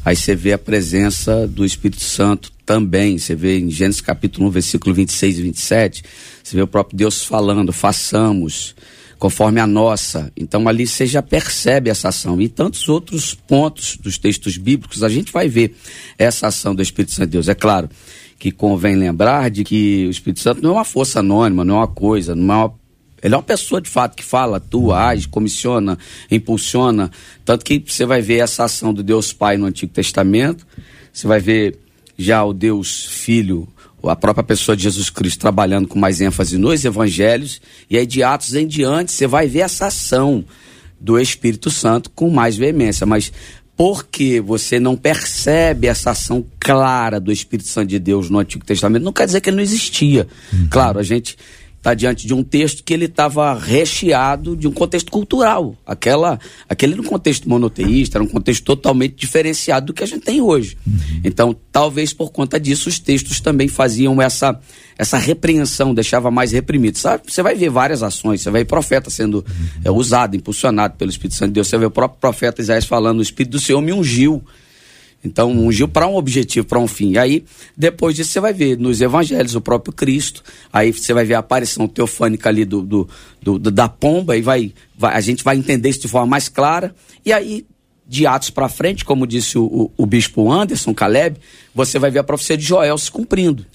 aí 0.04 0.16
você 0.16 0.34
vê 0.34 0.52
a 0.52 0.58
presença 0.58 1.46
do 1.46 1.64
Espírito 1.64 2.02
Santo 2.02 2.52
também. 2.66 3.16
Você 3.16 3.34
vê 3.34 3.58
em 3.58 3.70
Gênesis 3.70 4.00
capítulo 4.00 4.48
1, 4.48 4.50
versículo 4.50 4.94
26 4.94 5.38
e 5.38 5.42
27, 5.42 6.04
você 6.42 6.56
vê 6.56 6.62
o 6.62 6.66
próprio 6.66 6.98
Deus 6.98 7.24
falando, 7.24 7.72
façamos 7.72 8.74
conforme 9.20 9.60
a 9.60 9.66
nossa. 9.66 10.32
Então 10.34 10.66
ali 10.66 10.86
você 10.86 11.06
já 11.06 11.22
percebe 11.22 11.90
essa 11.90 12.08
ação. 12.08 12.40
E 12.40 12.48
tantos 12.48 12.88
outros 12.88 13.34
pontos 13.34 13.98
dos 13.98 14.16
textos 14.16 14.56
bíblicos, 14.56 15.04
a 15.04 15.08
gente 15.10 15.30
vai 15.30 15.46
ver 15.46 15.76
essa 16.18 16.46
ação 16.48 16.74
do 16.74 16.82
Espírito 16.82 17.12
Santo 17.12 17.26
de 17.26 17.32
Deus. 17.32 17.46
É 17.46 17.54
claro 17.54 17.88
que 18.38 18.50
convém 18.50 18.96
lembrar 18.96 19.50
de 19.50 19.62
que 19.62 20.06
o 20.06 20.10
Espírito 20.10 20.40
Santo 20.40 20.62
não 20.62 20.70
é 20.70 20.72
uma 20.72 20.84
força 20.84 21.20
anônima, 21.20 21.66
não 21.66 21.76
é 21.76 21.78
uma 21.80 21.88
coisa, 21.88 22.34
não 22.34 22.54
é 22.54 22.56
uma 22.56 22.80
ele 23.22 23.34
é 23.34 23.36
uma 23.36 23.42
pessoa 23.42 23.82
de 23.82 23.90
fato 23.90 24.16
que 24.16 24.24
fala, 24.24 24.56
atua, 24.56 25.08
age, 25.08 25.28
comissiona, 25.28 25.98
impulsiona. 26.30 27.10
Tanto 27.44 27.66
que 27.66 27.84
você 27.86 28.06
vai 28.06 28.22
ver 28.22 28.38
essa 28.38 28.64
ação 28.64 28.94
do 28.94 29.02
Deus 29.02 29.30
Pai 29.30 29.58
no 29.58 29.66
Antigo 29.66 29.92
Testamento, 29.92 30.66
você 31.12 31.26
vai 31.26 31.38
ver 31.38 31.78
já 32.16 32.42
o 32.42 32.54
Deus 32.54 33.04
Filho, 33.04 33.68
a 34.04 34.16
própria 34.16 34.44
pessoa 34.44 34.76
de 34.76 34.84
Jesus 34.84 35.10
Cristo 35.10 35.40
trabalhando 35.40 35.88
com 35.88 35.98
mais 35.98 36.20
ênfase 36.20 36.56
nos 36.56 36.84
evangelhos, 36.84 37.60
e 37.88 37.96
aí 37.96 38.06
de 38.06 38.22
Atos 38.22 38.54
em 38.54 38.66
diante 38.66 39.12
você 39.12 39.26
vai 39.26 39.46
ver 39.46 39.60
essa 39.60 39.86
ação 39.86 40.44
do 41.00 41.18
Espírito 41.18 41.70
Santo 41.70 42.10
com 42.10 42.30
mais 42.30 42.56
veemência. 42.56 43.06
Mas 43.06 43.32
porque 43.76 44.42
você 44.42 44.78
não 44.78 44.94
percebe 44.94 45.86
essa 45.86 46.10
ação 46.10 46.44
clara 46.58 47.18
do 47.18 47.32
Espírito 47.32 47.68
Santo 47.68 47.88
de 47.88 47.98
Deus 47.98 48.28
no 48.28 48.38
Antigo 48.38 48.62
Testamento, 48.62 49.02
não 49.02 49.12
quer 49.12 49.24
dizer 49.24 49.40
que 49.40 49.48
ele 49.48 49.56
não 49.56 49.62
existia. 49.62 50.28
Claro, 50.68 50.98
a 50.98 51.02
gente 51.02 51.38
está 51.80 51.94
diante 51.94 52.26
de 52.26 52.34
um 52.34 52.42
texto 52.42 52.84
que 52.84 52.92
ele 52.92 53.06
estava 53.06 53.54
recheado 53.54 54.54
de 54.54 54.68
um 54.68 54.70
contexto 54.70 55.10
cultural. 55.10 55.74
Aquela, 55.86 56.38
aquele 56.68 56.92
era 56.92 57.00
um 57.00 57.06
contexto 57.06 57.48
monoteísta, 57.48 58.18
era 58.18 58.24
um 58.24 58.28
contexto 58.28 58.62
totalmente 58.64 59.14
diferenciado 59.16 59.86
do 59.86 59.94
que 59.94 60.04
a 60.04 60.06
gente 60.06 60.22
tem 60.22 60.42
hoje. 60.42 60.76
Então, 61.24 61.56
talvez 61.72 62.12
por 62.12 62.30
conta 62.30 62.60
disso, 62.60 62.90
os 62.90 62.98
textos 62.98 63.40
também 63.40 63.66
faziam 63.66 64.20
essa, 64.20 64.60
essa 64.98 65.16
repreensão, 65.16 65.94
deixava 65.94 66.30
mais 66.30 66.52
reprimido. 66.52 66.98
Sabe? 66.98 67.22
Você 67.26 67.42
vai 67.42 67.54
ver 67.54 67.70
várias 67.70 68.02
ações, 68.02 68.42
você 68.42 68.50
vai 68.50 68.60
ver 68.60 68.66
profeta 68.66 69.08
sendo 69.08 69.44
é, 69.82 69.90
usado, 69.90 70.36
impulsionado 70.36 70.96
pelo 70.98 71.10
Espírito 71.10 71.36
Santo 71.36 71.48
de 71.48 71.54
Deus, 71.54 71.66
você 71.66 71.76
vai 71.76 71.80
ver 71.80 71.86
o 71.86 71.90
próprio 71.90 72.20
profeta 72.20 72.60
Isaías 72.60 72.84
falando, 72.84 73.20
o 73.20 73.22
Espírito 73.22 73.52
do 73.52 73.60
Senhor 73.60 73.80
me 73.80 73.92
ungiu. 73.92 74.44
Então, 75.22 75.50
ungiu 75.52 75.86
para 75.86 76.06
um 76.06 76.16
objetivo, 76.16 76.66
para 76.66 76.78
um 76.78 76.86
fim. 76.88 77.12
E 77.12 77.18
aí, 77.18 77.44
depois 77.76 78.16
disso, 78.16 78.30
você 78.32 78.40
vai 78.40 78.52
ver 78.54 78.78
nos 78.78 79.00
evangelhos 79.02 79.54
o 79.54 79.60
próprio 79.60 79.92
Cristo. 79.92 80.42
Aí 80.72 80.92
você 80.92 81.12
vai 81.12 81.24
ver 81.26 81.34
a 81.34 81.40
aparição 81.40 81.86
teofânica 81.86 82.48
ali 82.48 82.64
do, 82.64 82.80
do, 82.82 83.08
do- 83.42 83.70
da 83.70 83.88
pomba, 83.88 84.36
e 84.36 84.40
vai, 84.40 84.72
vai- 84.96 85.14
a 85.14 85.20
gente 85.20 85.44
vai 85.44 85.56
entender 85.58 85.90
isso 85.90 86.00
de 86.00 86.08
forma 86.08 86.26
mais 86.26 86.48
clara. 86.48 86.94
E 87.24 87.32
aí, 87.34 87.66
de 88.06 88.26
Atos 88.26 88.50
para 88.50 88.68
frente, 88.68 89.04
como 89.04 89.26
disse 89.26 89.58
o, 89.58 89.64
o, 89.64 89.90
o 89.98 90.06
bispo 90.06 90.50
Anderson 90.50 90.94
Caleb, 90.94 91.36
você 91.74 91.98
vai 91.98 92.10
ver 92.10 92.20
a 92.20 92.24
profecia 92.24 92.56
de 92.56 92.64
Joel 92.64 92.96
se 92.98 93.10
cumprindo. 93.10 93.66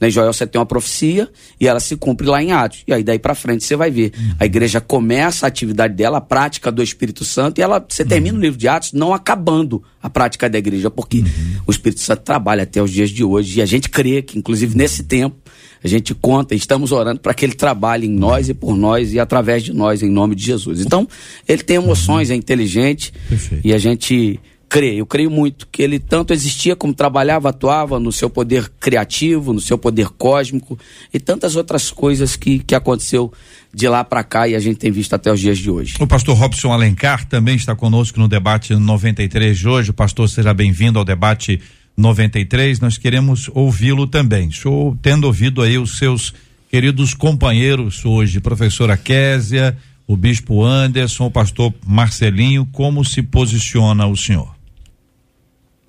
Né? 0.00 0.08
Em 0.08 0.10
Joel 0.10 0.32
você 0.32 0.46
tem 0.46 0.58
uma 0.58 0.66
profecia 0.66 1.28
e 1.60 1.66
ela 1.66 1.80
se 1.80 1.96
cumpre 1.96 2.26
lá 2.26 2.42
em 2.42 2.52
Atos. 2.52 2.82
E 2.86 2.92
aí 2.92 3.02
daí 3.02 3.18
para 3.18 3.34
frente 3.34 3.64
você 3.64 3.76
vai 3.76 3.90
ver. 3.90 4.12
A 4.38 4.46
igreja 4.46 4.80
começa 4.80 5.46
a 5.46 5.48
atividade 5.48 5.94
dela, 5.94 6.18
a 6.18 6.20
prática 6.20 6.70
do 6.70 6.82
Espírito 6.82 7.24
Santo, 7.24 7.58
e 7.58 7.62
ela 7.62 7.84
você 7.86 8.04
termina 8.04 8.38
o 8.38 8.40
livro 8.40 8.58
de 8.58 8.68
Atos 8.68 8.92
não 8.92 9.12
acabando 9.12 9.82
a 10.02 10.08
prática 10.08 10.48
da 10.48 10.58
igreja, 10.58 10.90
porque 10.90 11.24
o 11.66 11.70
Espírito 11.70 12.00
Santo 12.00 12.22
trabalha 12.22 12.62
até 12.62 12.82
os 12.82 12.90
dias 12.90 13.10
de 13.10 13.24
hoje. 13.24 13.58
E 13.58 13.62
a 13.62 13.66
gente 13.66 13.88
crê 13.88 14.22
que, 14.22 14.38
inclusive 14.38 14.76
nesse 14.76 15.02
tempo, 15.02 15.36
a 15.82 15.88
gente 15.88 16.14
conta, 16.14 16.54
estamos 16.54 16.92
orando 16.92 17.20
para 17.20 17.34
que 17.34 17.44
ele 17.44 17.54
trabalhe 17.54 18.06
em 18.06 18.10
nós 18.10 18.48
e 18.48 18.54
por 18.54 18.76
nós 18.76 19.12
e 19.12 19.20
através 19.20 19.62
de 19.62 19.72
nós, 19.72 20.02
em 20.02 20.10
nome 20.10 20.34
de 20.34 20.44
Jesus. 20.44 20.80
Então, 20.80 21.06
ele 21.46 21.62
tem 21.62 21.76
emoções, 21.76 22.30
é 22.30 22.34
inteligente 22.34 23.12
Perfeito. 23.28 23.66
e 23.66 23.72
a 23.72 23.78
gente 23.78 24.40
crê. 24.68 24.94
Eu 24.94 25.06
creio 25.06 25.30
muito 25.30 25.66
que 25.70 25.82
ele 25.82 25.98
tanto 25.98 26.32
existia 26.32 26.76
como 26.76 26.92
trabalhava, 26.92 27.48
atuava 27.48 27.98
no 27.98 28.12
seu 28.12 28.28
poder 28.28 28.70
criativo, 28.78 29.52
no 29.52 29.60
seu 29.60 29.78
poder 29.78 30.08
cósmico 30.10 30.78
e 31.12 31.18
tantas 31.18 31.56
outras 31.56 31.90
coisas 31.90 32.36
que, 32.36 32.58
que 32.58 32.74
aconteceu 32.74 33.32
de 33.72 33.88
lá 33.88 34.04
para 34.04 34.24
cá 34.24 34.48
e 34.48 34.54
a 34.54 34.60
gente 34.60 34.78
tem 34.78 34.90
visto 34.90 35.14
até 35.14 35.32
os 35.32 35.40
dias 35.40 35.58
de 35.58 35.70
hoje. 35.70 35.96
O 36.00 36.06
pastor 36.06 36.36
Robson 36.36 36.72
Alencar 36.72 37.26
também 37.26 37.56
está 37.56 37.74
conosco 37.74 38.18
no 38.18 38.28
debate 38.28 38.74
93 38.74 39.58
de 39.58 39.68
hoje. 39.68 39.92
Pastor, 39.92 40.28
seja 40.28 40.52
bem-vindo 40.54 40.98
ao 40.98 41.04
debate 41.04 41.60
93. 41.96 42.80
Nós 42.80 42.96
queremos 42.96 43.50
ouvi-lo 43.54 44.06
também. 44.06 44.48
Estou 44.48 44.96
tendo 45.02 45.24
ouvido 45.24 45.62
aí 45.62 45.78
os 45.78 45.98
seus 45.98 46.32
queridos 46.70 47.14
companheiros 47.14 48.04
hoje, 48.04 48.40
professora 48.40 48.96
Késia, 48.96 49.76
o 50.06 50.16
bispo 50.16 50.64
Anderson, 50.64 51.26
o 51.26 51.30
pastor 51.30 51.72
Marcelinho, 51.86 52.66
como 52.72 53.04
se 53.04 53.22
posiciona 53.22 54.06
o 54.06 54.16
senhor? 54.16 54.57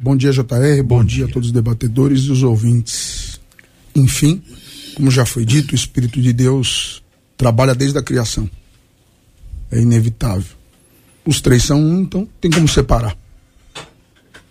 Bom 0.01 0.15
dia, 0.15 0.31
JR. 0.31 0.81
Bom, 0.85 1.03
dia. 1.03 1.25
a 1.25 1.27
todos 1.27 1.49
os 1.49 1.51
debatedores 1.51 2.21
e 2.21 2.31
os 2.31 2.41
ouvintes. 2.41 3.37
Enfim, 3.93 4.41
como 4.95 5.11
já 5.11 5.25
foi 5.25 5.43
dito, 5.43 5.73
o 5.73 5.75
Espírito 5.75 6.21
de 6.21 6.31
Deus 6.31 7.03
trabalha 7.35 7.75
desde 7.75 7.97
a 7.97 8.01
criação. 8.01 8.49
É 9.69 9.77
inevitável. 9.81 10.55
Os 11.25 11.41
três 11.41 11.63
são 11.65 11.81
um, 11.81 11.99
então 12.01 12.25
tem 12.39 12.49
como 12.49 12.65
separar. 12.65 13.17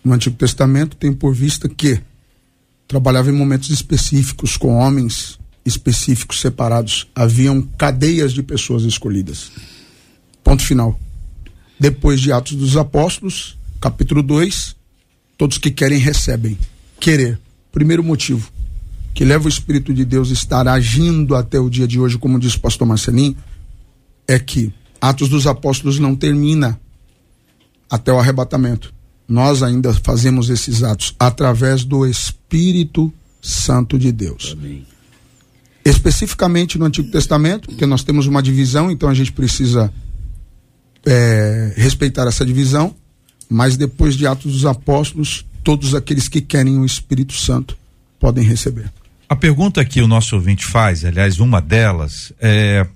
No 0.05 0.13
Antigo 0.13 0.37
Testamento 0.37 0.97
tem 0.97 1.15
por 1.15 1.35
vista 1.35 1.67
que 1.67 1.99
trabalhava 2.87 3.31
em 3.31 3.35
momentos 3.35 3.71
específicos 3.71 4.59
com 4.59 4.75
homens 4.75 5.39
específicos 5.65 6.43
separados. 6.43 7.09
Haviam 7.15 7.63
cadeias 7.63 8.35
de 8.35 8.43
pessoas 8.43 8.83
escolhidas. 8.83 9.51
Ponto 10.45 10.63
final. 10.63 11.01
Depois 11.81 12.21
de 12.21 12.33
Atos 12.33 12.55
dos 12.55 12.77
Apóstolos, 12.77 13.59
capítulo 13.81 14.23
2, 14.23 14.77
todos 15.39 15.57
que 15.57 15.71
querem 15.71 15.99
recebem. 15.99 16.59
Querer. 17.01 17.39
Primeiro 17.73 18.03
motivo 18.03 18.51
que 19.15 19.25
leva 19.25 19.47
o 19.47 19.49
Espírito 19.49 19.93
de 19.93 20.05
Deus 20.05 20.31
a 20.31 20.33
estar 20.33 20.69
agindo 20.69 21.35
até 21.35 21.59
o 21.59 21.69
dia 21.69 21.89
de 21.89 21.99
hoje, 21.99 22.19
como 22.19 22.39
diz 22.39 22.55
o 22.55 22.61
pastor 22.61 22.87
Marcelinho, 22.87 23.37
é 24.29 24.39
que 24.39 24.73
Atos 25.01 25.29
dos 25.29 25.47
Apóstolos 25.47 25.99
não 25.99 26.15
termina 26.15 26.79
até 27.91 28.13
o 28.13 28.19
arrebatamento. 28.19 28.95
Nós 29.27 29.63
ainda 29.63 29.93
fazemos 29.93 30.51
esses 30.51 30.83
atos 30.83 31.17
através 31.19 31.85
do 31.85 32.07
Espírito 32.07 33.13
Santo 33.43 33.99
de 33.99 34.13
Deus. 34.13 34.57
Especificamente 35.85 36.79
no 36.79 36.85
Antigo 36.85 37.11
Testamento, 37.11 37.69
porque 37.69 37.87
nós 37.87 38.05
temos 38.05 38.27
uma 38.27 38.43
divisão, 38.43 38.91
então 38.91 39.09
a 39.09 39.15
gente 39.15 39.33
precisa 39.33 39.93
é, 41.05 41.73
respeitar 41.77 42.27
essa 42.29 42.47
divisão, 42.47 42.95
mas 43.49 43.77
depois 43.77 44.17
de 44.17 44.27
Atos 44.27 44.53
dos 44.53 44.67
Apóstolos, 44.67 45.45
todos 45.65 45.95
aqueles 45.95 46.29
que 46.29 46.41
querem 46.41 46.79
o 46.79 46.85
Espírito 46.85 47.33
Santo 47.33 47.77
podem 48.19 48.45
receber. 48.45 48.91
A 49.29 49.37
pergunta 49.37 49.85
que 49.85 50.01
o 50.01 50.09
nosso 50.09 50.35
ouvinte 50.35 50.65
faz, 50.65 51.05
aliás, 51.05 51.39
uma 51.39 51.61
delas, 51.61 52.33
é 52.41 52.87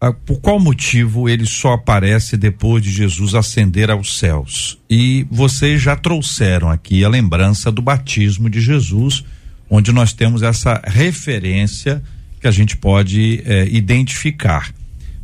ah, 0.00 0.12
por 0.12 0.38
qual 0.38 0.60
motivo 0.60 1.30
ele 1.30 1.46
só 1.46 1.72
aparece 1.72 2.36
depois 2.36 2.82
de 2.82 2.90
Jesus 2.90 3.34
ascender 3.34 3.90
aos 3.90 4.18
céus? 4.18 4.78
E 4.90 5.26
vocês 5.30 5.80
já 5.80 5.96
trouxeram 5.96 6.68
aqui 6.70 7.02
a 7.02 7.08
lembrança 7.08 7.72
do 7.72 7.80
batismo 7.80 8.50
de 8.50 8.60
Jesus, 8.60 9.24
onde 9.70 9.92
nós 9.92 10.12
temos 10.12 10.42
essa 10.42 10.82
referência 10.84 12.02
que 12.38 12.46
a 12.46 12.50
gente 12.50 12.76
pode 12.76 13.42
eh, 13.46 13.66
identificar. 13.70 14.74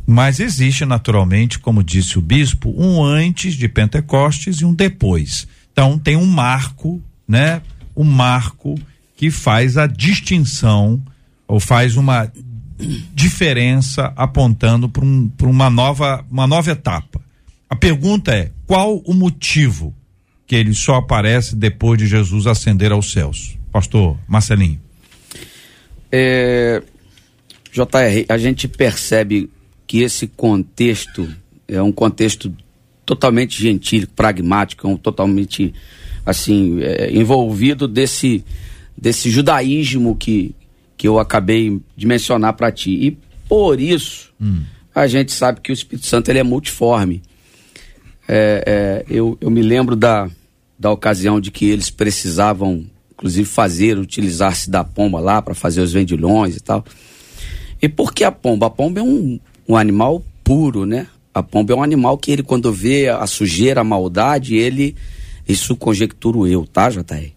Mas 0.05 0.39
existe 0.39 0.85
naturalmente, 0.85 1.59
como 1.59 1.83
disse 1.83 2.17
o 2.17 2.21
bispo, 2.21 2.73
um 2.77 3.03
antes 3.03 3.53
de 3.53 3.67
Pentecostes 3.67 4.57
e 4.61 4.65
um 4.65 4.73
depois. 4.73 5.47
Então 5.71 5.97
tem 5.97 6.15
um 6.15 6.25
marco, 6.25 7.01
né? 7.27 7.61
Um 7.95 8.03
marco 8.03 8.75
que 9.15 9.29
faz 9.29 9.77
a 9.77 9.87
distinção 9.87 11.01
ou 11.47 11.59
faz 11.59 11.95
uma 11.95 12.31
diferença 13.13 14.11
apontando 14.15 14.89
para 14.89 15.05
um, 15.05 15.31
uma 15.43 15.69
nova 15.69 16.25
uma 16.29 16.47
nova 16.47 16.71
etapa. 16.71 17.21
A 17.69 17.75
pergunta 17.75 18.31
é: 18.33 18.51
qual 18.65 18.97
o 18.97 19.13
motivo 19.13 19.95
que 20.47 20.55
ele 20.55 20.73
só 20.73 20.95
aparece 20.95 21.55
depois 21.55 21.97
de 21.97 22.07
Jesus 22.07 22.47
ascender 22.47 22.91
aos 22.91 23.11
céus? 23.11 23.57
Pastor 23.71 24.17
Marcelinho. 24.27 24.81
É, 26.11 26.83
JR, 27.71 28.25
a 28.27 28.37
gente 28.37 28.67
percebe 28.67 29.49
que 29.91 30.01
esse 30.01 30.25
contexto 30.25 31.27
é 31.67 31.81
um 31.81 31.91
contexto 31.91 32.49
totalmente 33.05 33.61
gentil, 33.61 34.07
pragmático, 34.15 34.87
um 34.87 34.95
totalmente 34.95 35.73
assim 36.25 36.79
é, 36.81 37.11
envolvido 37.11 37.89
desse 37.89 38.41
desse 38.97 39.29
judaísmo 39.29 40.15
que 40.15 40.55
que 40.95 41.05
eu 41.05 41.19
acabei 41.19 41.81
de 41.97 42.07
mencionar 42.07 42.53
para 42.53 42.71
ti 42.71 42.91
e 42.91 43.17
por 43.49 43.81
isso 43.81 44.31
Hum. 44.39 44.61
a 44.95 45.07
gente 45.07 45.33
sabe 45.33 45.59
que 45.59 45.73
o 45.73 45.73
Espírito 45.73 46.07
Santo 46.07 46.29
ele 46.29 46.39
é 46.39 46.43
multiforme. 46.43 47.21
É, 48.29 48.63
é, 48.65 49.05
eu, 49.13 49.37
eu 49.41 49.51
me 49.51 49.61
lembro 49.61 49.97
da, 49.97 50.29
da 50.79 50.89
ocasião 50.89 51.41
de 51.41 51.51
que 51.51 51.65
eles 51.65 51.89
precisavam, 51.89 52.85
inclusive, 53.11 53.45
fazer, 53.45 53.99
utilizar-se 53.99 54.71
da 54.71 54.85
pomba 54.85 55.19
lá 55.19 55.41
para 55.41 55.53
fazer 55.53 55.81
os 55.81 55.91
vendilhões 55.91 56.55
e 56.55 56.61
tal. 56.61 56.85
E 57.81 57.89
por 57.89 58.13
que 58.13 58.23
a 58.23 58.31
pomba? 58.31 58.67
A 58.67 58.69
pomba 58.69 59.01
é 59.01 59.03
um, 59.03 59.37
um 59.71 59.77
animal 59.77 60.23
puro, 60.43 60.85
né? 60.85 61.07
A 61.33 61.41
pomba 61.41 61.73
é 61.73 61.75
um 61.75 61.83
animal 61.83 62.17
que 62.17 62.31
ele, 62.31 62.43
quando 62.43 62.71
vê 62.73 63.07
a 63.07 63.25
sujeira, 63.25 63.81
a 63.81 63.83
maldade, 63.83 64.55
ele. 64.55 64.95
Isso 65.47 65.75
conjecturo 65.75 66.45
eu, 66.47 66.65
tá, 66.65 66.89
JR? 66.89 67.31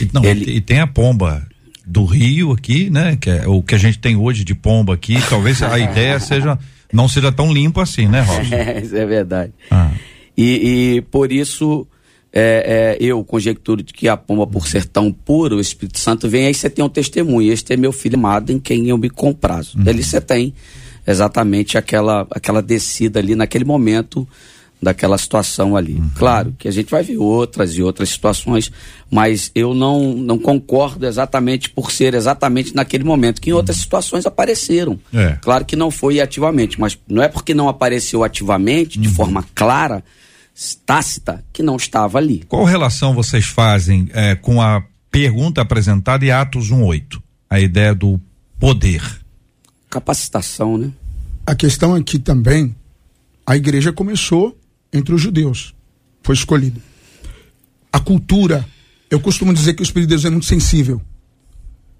E, 0.00 0.08
não, 0.12 0.24
Ele- 0.24 0.50
e 0.52 0.60
tem 0.60 0.80
a 0.80 0.86
pomba 0.86 1.46
do 1.86 2.04
Rio 2.04 2.52
aqui, 2.52 2.90
né? 2.90 3.16
Que 3.20 3.30
é 3.30 3.46
o 3.48 3.62
que 3.62 3.74
a 3.74 3.78
gente 3.78 3.98
tem 3.98 4.16
hoje 4.16 4.44
de 4.44 4.54
pomba 4.54 4.94
aqui. 4.94 5.16
Talvez 5.28 5.62
a 5.62 5.76
ideia 5.78 6.20
seja 6.20 6.58
não 6.92 7.08
seja 7.08 7.30
tão 7.32 7.52
limpo 7.52 7.80
assim, 7.80 8.06
né, 8.06 8.20
Robson? 8.20 8.48
É, 8.54 8.80
isso 8.82 8.96
é 8.96 9.04
verdade. 9.06 9.52
Ah. 9.70 9.90
E, 10.36 10.96
e 10.96 11.00
por 11.10 11.32
isso 11.32 11.86
é, 12.32 12.96
é, 13.00 13.04
eu 13.04 13.22
conjecturo 13.24 13.82
de 13.82 13.92
que 13.92 14.08
a 14.08 14.16
pomba, 14.16 14.46
por 14.46 14.66
ser 14.68 14.84
tão 14.86 15.12
pura, 15.12 15.56
o 15.56 15.60
Espírito 15.60 15.98
Santo 15.98 16.28
vem, 16.28 16.46
aí 16.46 16.54
você 16.54 16.70
tem 16.70 16.84
um 16.84 16.88
testemunho. 16.88 17.50
Este 17.52 17.72
é 17.72 17.76
meu 17.76 17.92
filho 17.92 18.16
amado 18.16 18.50
em 18.52 18.58
quem 18.58 18.88
eu 18.88 18.96
me 18.98 19.10
comprazo. 19.10 19.76
Ali 19.86 20.02
você 20.02 20.20
tem 20.20 20.54
exatamente 21.08 21.78
aquela, 21.78 22.26
aquela 22.30 22.60
descida 22.60 23.18
ali 23.18 23.34
naquele 23.34 23.64
momento 23.64 24.28
daquela 24.80 25.18
situação 25.18 25.76
ali. 25.76 26.00
Claro 26.14 26.54
que 26.56 26.68
a 26.68 26.70
gente 26.70 26.88
vai 26.88 27.02
ver 27.02 27.16
outras 27.16 27.74
e 27.74 27.82
outras 27.82 28.10
situações, 28.10 28.70
mas 29.10 29.50
eu 29.54 29.74
não, 29.74 30.14
não 30.14 30.38
concordo 30.38 31.04
exatamente 31.04 31.68
por 31.68 31.90
ser 31.90 32.14
exatamente 32.14 32.74
naquele 32.76 33.02
momento, 33.02 33.40
que 33.40 33.50
em 33.50 33.52
outras 33.52 33.78
situações 33.78 34.24
apareceram. 34.24 34.98
É. 35.12 35.36
Claro 35.40 35.64
que 35.64 35.74
não 35.74 35.90
foi 35.90 36.20
ativamente, 36.20 36.80
mas 36.80 36.96
não 37.08 37.22
é 37.22 37.26
porque 37.26 37.54
não 37.54 37.68
apareceu 37.68 38.22
ativamente, 38.22 39.00
de 39.00 39.08
forma 39.08 39.44
clara, 39.52 40.04
tácita, 40.86 41.44
que 41.52 41.62
não 41.62 41.76
estava 41.76 42.18
ali. 42.18 42.44
Qual 42.48 42.64
relação 42.64 43.14
vocês 43.14 43.46
fazem 43.46 44.08
eh, 44.12 44.36
com 44.36 44.62
a 44.62 44.84
pergunta 45.10 45.60
apresentada 45.60 46.24
em 46.24 46.30
Atos 46.30 46.70
1:8? 46.70 47.20
A 47.50 47.58
ideia 47.58 47.94
do 47.94 48.20
poder. 48.60 49.02
Capacitação, 49.88 50.76
né? 50.76 50.92
A 51.46 51.54
questão 51.54 51.96
é 51.96 52.02
que 52.02 52.18
também 52.18 52.76
a 53.46 53.56
igreja 53.56 53.92
começou 53.92 54.58
entre 54.92 55.14
os 55.14 55.20
judeus. 55.20 55.74
Foi 56.22 56.34
escolhido. 56.34 56.80
A 57.90 57.98
cultura, 57.98 58.66
eu 59.10 59.18
costumo 59.18 59.54
dizer 59.54 59.72
que 59.74 59.82
o 59.82 59.84
Espírito 59.84 60.08
de 60.08 60.14
Deus 60.14 60.24
é 60.26 60.30
muito 60.30 60.44
sensível. 60.44 61.00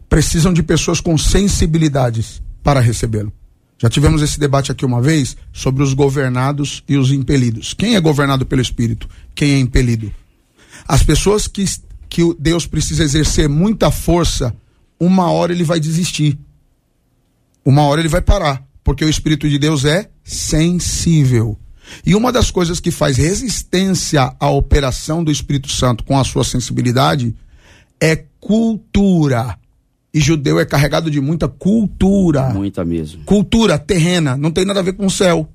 Precisam 0.09 0.53
de 0.53 0.62
pessoas 0.62 1.01
com 1.01 1.16
sensibilidades 1.16 2.42
para 2.62 2.81
recebê-lo. 2.81 3.33
Já 3.79 3.88
tivemos 3.88 4.20
esse 4.20 4.38
debate 4.38 4.72
aqui 4.72 4.85
uma 4.85 5.01
vez 5.01 5.37
sobre 5.53 5.83
os 5.83 5.94
governados 5.94 6.83
e 6.88 6.96
os 6.96 7.12
impelidos. 7.12 7.72
Quem 7.72 7.94
é 7.94 8.01
governado 8.01 8.44
pelo 8.44 8.61
Espírito? 8.61 9.09
Quem 9.35 9.53
é 9.53 9.59
impelido? 9.59 10.12
As 10.87 11.03
pessoas 11.03 11.46
que, 11.46 11.64
que 12.09 12.35
Deus 12.38 12.66
precisa 12.66 13.05
exercer 13.05 13.48
muita 13.48 13.90
força, 13.90 14.55
uma 14.98 15.31
hora 15.31 15.53
ele 15.53 15.64
vai 15.64 15.79
desistir 15.79 16.38
uma 17.68 17.83
hora 17.83 18.00
ele 18.00 18.09
vai 18.09 18.22
parar, 18.22 18.66
porque 18.83 19.04
o 19.04 19.11
Espírito 19.11 19.46
de 19.46 19.59
Deus 19.59 19.85
é 19.85 20.09
sensível. 20.24 21.59
E 22.04 22.14
uma 22.14 22.33
das 22.33 22.50
coisas 22.50 22.81
que 22.81 22.90
faz 22.90 23.18
resistência 23.18 24.35
à 24.40 24.48
operação 24.48 25.22
do 25.22 25.31
Espírito 25.31 25.70
Santo 25.70 26.02
com 26.02 26.18
a 26.18 26.24
sua 26.24 26.44
sensibilidade 26.44 27.35
é 28.00 28.24
cultura. 28.40 29.59
E 30.14 30.18
judeu 30.18 30.59
é 30.59 30.64
carregado 30.64 31.11
de 31.11 31.20
muita 31.20 31.46
cultura. 31.46 32.48
Muita 32.54 32.87
mesmo. 32.87 33.22
Cultura 33.24 33.78
terrena, 33.78 34.35
não 34.35 34.50
tem 34.50 34.64
nada 34.64 34.81
a 34.81 34.83
ver 34.83 34.94
com 34.94 35.04
o 35.04 35.11
céu. 35.11 35.46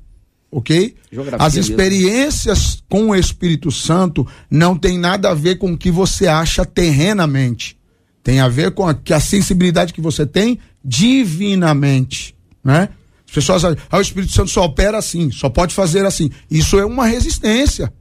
Ok? 0.52 0.96
Geografia 1.12 1.44
As 1.44 1.56
mesmo. 1.56 1.72
experiências 1.72 2.84
com 2.88 3.10
o 3.10 3.16
Espírito 3.16 3.72
Santo 3.72 4.28
não 4.52 4.78
tem 4.78 5.00
nada 5.00 5.32
a 5.32 5.34
ver 5.34 5.56
com 5.56 5.74
o 5.74 5.78
que 5.78 5.90
você 5.90 6.28
acha 6.28 6.64
terrenamente. 6.64 7.76
Tem 8.24 8.40
a 8.40 8.48
ver 8.48 8.72
com 8.72 8.88
a, 8.88 8.94
que 8.94 9.14
a 9.14 9.20
sensibilidade 9.20 9.94
que 9.94 10.02
você 10.02 10.26
tem 10.26 10.58
divinamente, 10.84 12.36
né? 12.64 12.90
As 13.28 13.34
pessoas 13.34 13.66
acham, 13.66 13.78
ah, 13.90 13.98
o 13.98 14.02
Espírito 14.02 14.32
Santo 14.32 14.50
só 14.50 14.64
opera 14.64 14.98
assim, 14.98 15.32
só 15.32 15.50
pode 15.50 15.74
fazer 15.74 16.06
assim. 16.06 16.30
Isso 16.50 16.80
é 16.80 16.86
uma 16.86 17.06
resistência 17.06 17.92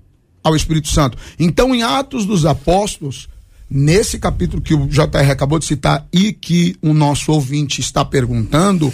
ao 0.45 0.55
Espírito 0.55 0.89
Santo. 0.89 1.17
Então, 1.39 1.75
em 1.75 1.83
Atos 1.83 2.27
dos 2.27 2.45
Apóstolos, 2.45 3.29
nesse 3.69 4.19
capítulo 4.19 4.61
que 4.61 4.75
o 4.75 4.87
JR 4.87 5.31
acabou 5.31 5.59
de 5.59 5.65
citar 5.65 6.07
e 6.13 6.33
que 6.33 6.77
o 6.83 6.93
nosso 6.93 7.33
ouvinte 7.33 7.81
está 7.81 8.05
perguntando, 8.05 8.93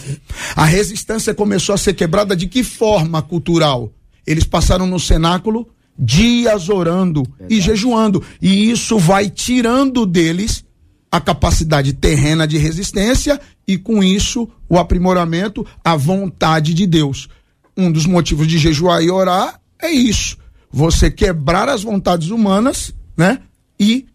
a 0.55 0.65
resistência 0.65 1.35
começou 1.35 1.75
a 1.75 1.79
ser 1.79 1.95
quebrada 1.95 2.37
de 2.37 2.47
que 2.47 2.63
forma 2.63 3.21
cultural? 3.21 3.93
Eles 4.27 4.45
passaram 4.45 4.87
no 4.87 5.01
cenáculo 5.01 5.69
dias 5.99 6.69
orando 6.69 7.25
e 7.51 7.61
jejuando. 7.61 8.23
E 8.41 8.71
isso 8.71 8.99
vai 8.99 9.29
tirando 9.29 10.07
deles 10.07 10.65
a 11.11 11.21
capacidade 11.21 11.93
terrena 11.93 12.47
de 12.47 12.59
resistência 12.59 13.41
e, 13.67 13.79
com 13.79 14.03
isso, 14.03 14.49
o 14.69 14.79
aprimoramento, 14.79 15.67
a 15.85 15.97
vontade 15.97 16.75
de 16.75 16.87
Deus. 16.87 17.29
Um 17.77 17.91
dos 17.91 18.07
motivos 18.07 18.47
de 18.47 18.59
jejuar 18.59 19.03
e 19.03 19.11
orar 19.11 19.61
é 19.81 19.91
isso. 19.91 20.37
Você 20.71 21.11
quebrar 21.11 21.69
as 21.69 21.83
vontades 21.83 22.31
humanas, 22.31 22.95
né? 23.17 23.41
E 23.81 24.07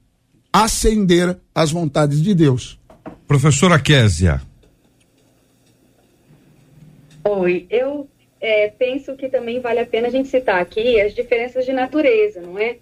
acender 0.51 1.37
as 1.55 1.71
vontades 1.71 2.21
de 2.21 2.35
Deus. 2.35 2.79
Professora 3.27 3.79
Késia. 3.79 4.41
Oi, 7.23 7.65
eu 7.69 8.07
é, 8.39 8.67
penso 8.67 9.15
que 9.15 9.29
também 9.29 9.61
vale 9.61 9.79
a 9.79 9.85
pena 9.85 10.09
a 10.09 10.11
gente 10.11 10.27
citar 10.27 10.61
aqui 10.61 10.99
as 10.99 11.15
diferenças 11.15 11.65
de 11.65 11.71
natureza, 11.71 12.41
não 12.41 12.59
é? 12.59 12.77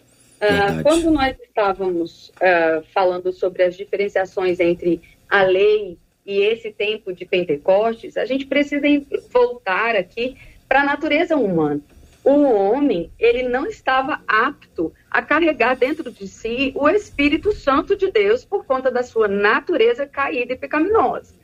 Verdade. 0.49 0.83
quando 0.83 1.11
nós 1.11 1.37
estávamos 1.39 2.31
ah, 2.41 2.81
falando 2.93 3.31
sobre 3.31 3.63
as 3.63 3.75
diferenciações 3.75 4.59
entre 4.59 5.01
a 5.29 5.43
lei 5.43 5.97
e 6.25 6.39
esse 6.41 6.71
tempo 6.71 7.13
de 7.13 7.25
Pentecostes, 7.25 8.17
a 8.17 8.25
gente 8.25 8.45
precisa 8.45 8.85
voltar 9.29 9.95
aqui 9.95 10.35
para 10.67 10.81
a 10.81 10.85
natureza 10.85 11.35
humana. 11.35 11.81
O 12.23 12.43
homem, 12.43 13.11
ele 13.17 13.43
não 13.43 13.65
estava 13.65 14.21
apto 14.27 14.93
a 15.09 15.21
carregar 15.21 15.75
dentro 15.75 16.11
de 16.11 16.27
si 16.27 16.71
o 16.75 16.87
Espírito 16.87 17.51
Santo 17.51 17.95
de 17.95 18.11
Deus 18.11 18.45
por 18.45 18.65
conta 18.65 18.91
da 18.91 19.01
sua 19.01 19.27
natureza 19.27 20.05
caída 20.05 20.53
e 20.53 20.57
pecaminosa 20.57 21.41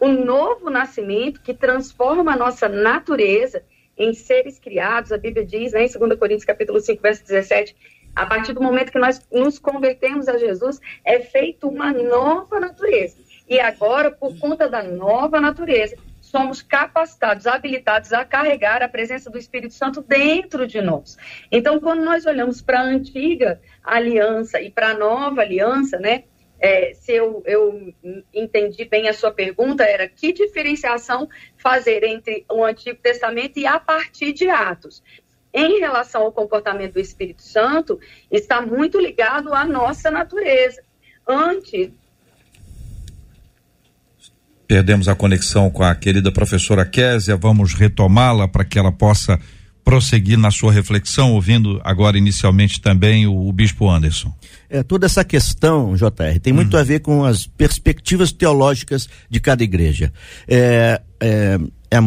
o 0.00 0.08
novo 0.08 0.70
nascimento 0.70 1.40
que 1.42 1.52
transforma 1.52 2.32
a 2.32 2.36
nossa 2.36 2.68
natureza 2.68 3.62
em 3.96 4.14
seres 4.14 4.58
criados, 4.58 5.10
a 5.10 5.18
Bíblia 5.18 5.44
diz, 5.44 5.72
né, 5.72 5.84
em 5.84 5.88
2 5.88 6.18
Coríntios 6.18 6.44
capítulo 6.44 6.78
5, 6.78 7.02
verso 7.02 7.24
17, 7.24 7.74
a 8.14 8.26
partir 8.26 8.52
do 8.52 8.62
momento 8.62 8.92
que 8.92 8.98
nós 8.98 9.20
nos 9.30 9.58
convertemos 9.58 10.28
a 10.28 10.36
Jesus, 10.38 10.80
é 11.04 11.20
feita 11.20 11.66
uma 11.66 11.92
nova 11.92 12.58
natureza. 12.58 13.16
E 13.48 13.58
agora, 13.60 14.10
por 14.10 14.38
conta 14.38 14.68
da 14.68 14.82
nova 14.82 15.40
natureza, 15.40 15.96
somos 16.20 16.60
capacitados, 16.60 17.46
habilitados 17.46 18.12
a 18.12 18.24
carregar 18.24 18.82
a 18.82 18.88
presença 18.88 19.30
do 19.30 19.38
Espírito 19.38 19.74
Santo 19.74 20.02
dentro 20.02 20.66
de 20.66 20.80
nós. 20.82 21.16
Então, 21.50 21.80
quando 21.80 22.04
nós 22.04 22.26
olhamos 22.26 22.60
para 22.60 22.80
a 22.80 22.84
antiga 22.84 23.60
aliança 23.82 24.60
e 24.60 24.70
para 24.70 24.90
a 24.90 24.94
nova 24.94 25.40
aliança, 25.40 25.98
né, 25.98 26.24
é, 26.60 26.92
se 26.92 27.12
eu, 27.12 27.42
eu 27.46 27.94
entendi 28.34 28.84
bem 28.84 29.08
a 29.08 29.14
sua 29.14 29.30
pergunta, 29.30 29.84
era 29.84 30.08
que 30.08 30.32
diferenciação 30.32 31.28
fazer 31.56 32.02
entre 32.02 32.44
o 32.50 32.64
Antigo 32.64 32.98
Testamento 33.00 33.58
e 33.58 33.66
a 33.66 33.78
partir 33.78 34.32
de 34.32 34.48
Atos? 34.48 35.02
Em 35.52 35.80
relação 35.80 36.22
ao 36.22 36.32
comportamento 36.32 36.94
do 36.94 37.00
Espírito 37.00 37.42
Santo, 37.42 37.98
está 38.30 38.60
muito 38.60 39.00
ligado 39.00 39.52
à 39.54 39.64
nossa 39.64 40.10
natureza. 40.10 40.82
Antes 41.26 41.90
Perdemos 44.68 45.08
a 45.08 45.14
conexão 45.14 45.70
com 45.70 45.82
a 45.82 45.94
querida 45.94 46.30
professora 46.30 46.84
Késia, 46.84 47.34
vamos 47.38 47.72
retomá-la 47.72 48.46
para 48.46 48.66
que 48.66 48.78
ela 48.78 48.92
possa 48.92 49.40
prosseguir 49.82 50.36
na 50.36 50.50
sua 50.50 50.70
reflexão, 50.70 51.32
ouvindo 51.32 51.80
agora 51.82 52.18
inicialmente 52.18 52.78
também 52.78 53.26
o, 53.26 53.48
o 53.48 53.50
Bispo 53.50 53.88
Anderson. 53.88 54.30
É, 54.68 54.82
toda 54.82 55.06
essa 55.06 55.24
questão, 55.24 55.94
JR, 55.94 56.38
tem 56.42 56.52
muito 56.52 56.76
a 56.76 56.82
ver 56.82 57.00
com 57.00 57.24
as 57.24 57.46
perspectivas 57.46 58.30
teológicas 58.30 59.08
de 59.30 59.40
cada 59.40 59.64
igreja. 59.64 60.12
É, 60.46 61.00
é, 61.18 61.58
é, 61.90 61.98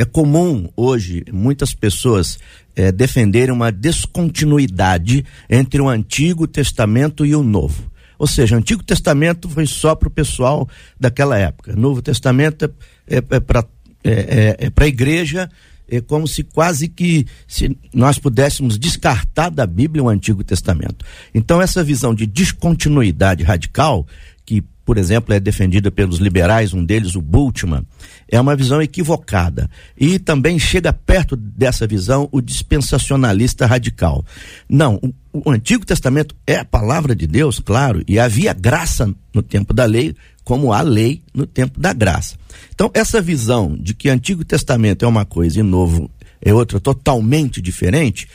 é 0.00 0.04
comum 0.06 0.66
hoje 0.74 1.24
muitas 1.30 1.74
pessoas 1.74 2.38
é, 2.74 2.90
defenderem 2.90 3.54
uma 3.54 3.70
descontinuidade 3.70 5.26
entre 5.48 5.80
o 5.80 5.88
Antigo 5.88 6.46
Testamento 6.46 7.26
e 7.26 7.34
o 7.34 7.42
Novo. 7.42 7.90
Ou 8.18 8.26
seja, 8.26 8.54
o 8.54 8.58
Antigo 8.58 8.82
Testamento 8.82 9.48
foi 9.48 9.66
só 9.66 9.94
para 9.94 10.08
o 10.08 10.10
pessoal 10.10 10.66
daquela 10.98 11.38
época. 11.38 11.72
O 11.72 11.78
Novo 11.78 12.00
Testamento 12.00 12.64
é, 12.64 13.16
é, 13.16 13.22
é 13.30 13.40
para 13.40 13.64
é, 14.02 14.56
é, 14.58 14.66
é 14.66 14.70
a 14.74 14.86
igreja 14.86 15.50
é 15.86 16.00
como 16.00 16.26
se 16.26 16.44
quase 16.44 16.88
que 16.88 17.26
se 17.46 17.76
nós 17.92 18.18
pudéssemos 18.18 18.78
descartar 18.78 19.50
da 19.50 19.66
Bíblia 19.66 20.02
o 20.02 20.08
Antigo 20.08 20.42
Testamento. 20.42 21.04
Então 21.34 21.60
essa 21.60 21.84
visão 21.84 22.14
de 22.14 22.26
descontinuidade 22.26 23.42
radical 23.42 24.06
que, 24.46 24.62
por 24.84 24.96
exemplo, 24.96 25.34
é 25.34 25.40
defendida 25.40 25.90
pelos 25.90 26.18
liberais, 26.18 26.72
um 26.72 26.84
deles, 26.84 27.14
o 27.14 27.20
Bultmann, 27.20 27.84
é 28.30 28.40
uma 28.40 28.54
visão 28.54 28.80
equivocada. 28.80 29.68
E 29.98 30.18
também 30.18 30.58
chega 30.58 30.92
perto 30.92 31.36
dessa 31.36 31.86
visão 31.86 32.28
o 32.30 32.40
dispensacionalista 32.40 33.66
radical. 33.66 34.24
Não, 34.68 35.00
o, 35.32 35.48
o 35.48 35.50
Antigo 35.50 35.84
Testamento 35.84 36.34
é 36.46 36.56
a 36.56 36.64
palavra 36.64 37.14
de 37.14 37.26
Deus, 37.26 37.58
claro, 37.58 38.02
e 38.06 38.18
havia 38.18 38.52
graça 38.52 39.12
no 39.34 39.42
tempo 39.42 39.74
da 39.74 39.84
lei, 39.84 40.14
como 40.44 40.72
há 40.72 40.80
lei 40.80 41.22
no 41.34 41.46
tempo 41.46 41.78
da 41.80 41.92
graça. 41.92 42.36
Então, 42.72 42.90
essa 42.94 43.20
visão 43.20 43.76
de 43.76 43.92
que 43.94 44.08
Antigo 44.08 44.44
Testamento 44.44 45.04
é 45.04 45.08
uma 45.08 45.24
coisa 45.24 45.60
e 45.60 45.62
Novo 45.62 46.08
é 46.40 46.54
outra 46.54 46.80
totalmente 46.80 47.60
diferente, 47.60 48.28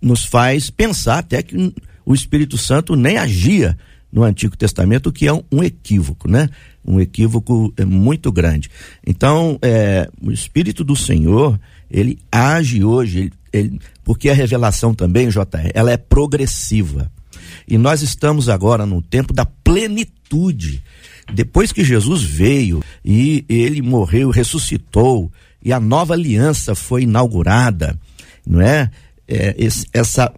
nos 0.00 0.24
faz 0.24 0.70
pensar 0.70 1.18
até 1.18 1.42
que 1.42 1.74
o 2.04 2.14
Espírito 2.14 2.56
Santo 2.56 2.96
nem 2.96 3.18
agia 3.18 3.76
no 4.12 4.22
Antigo 4.22 4.56
Testamento, 4.56 5.08
o 5.08 5.12
que 5.12 5.26
é 5.26 5.32
um, 5.32 5.42
um, 5.50 5.62
equívoco, 5.64 6.28
né? 6.28 6.50
Um 6.84 7.00
equívoco 7.00 7.72
é, 7.78 7.84
muito 7.84 8.30
grande. 8.30 8.70
Então, 9.06 9.58
é, 9.62 10.08
o 10.20 10.30
Espírito 10.30 10.84
do 10.84 10.94
Senhor, 10.94 11.58
ele 11.90 12.18
age 12.30 12.84
hoje, 12.84 13.18
ele, 13.18 13.32
ele, 13.52 13.80
porque 14.04 14.28
a 14.28 14.34
revelação 14.34 14.94
também, 14.94 15.28
JR, 15.28 15.70
ela 15.72 15.90
é 15.90 15.96
progressiva. 15.96 17.10
E 17.66 17.78
nós 17.78 18.02
estamos 18.02 18.50
agora 18.50 18.84
no 18.84 19.00
tempo 19.00 19.32
da 19.32 19.46
plenitude. 19.46 20.82
Depois 21.32 21.72
que 21.72 21.82
Jesus 21.82 22.22
veio 22.22 22.82
e 23.02 23.46
ele 23.48 23.80
morreu, 23.80 24.30
ressuscitou, 24.30 25.32
e 25.64 25.72
a 25.72 25.80
nova 25.80 26.12
aliança 26.12 26.74
foi 26.74 27.04
inaugurada, 27.04 27.98
não 28.44 28.60
é? 28.60 28.90
é 29.28 29.54
esse, 29.56 29.86
essa 29.92 30.32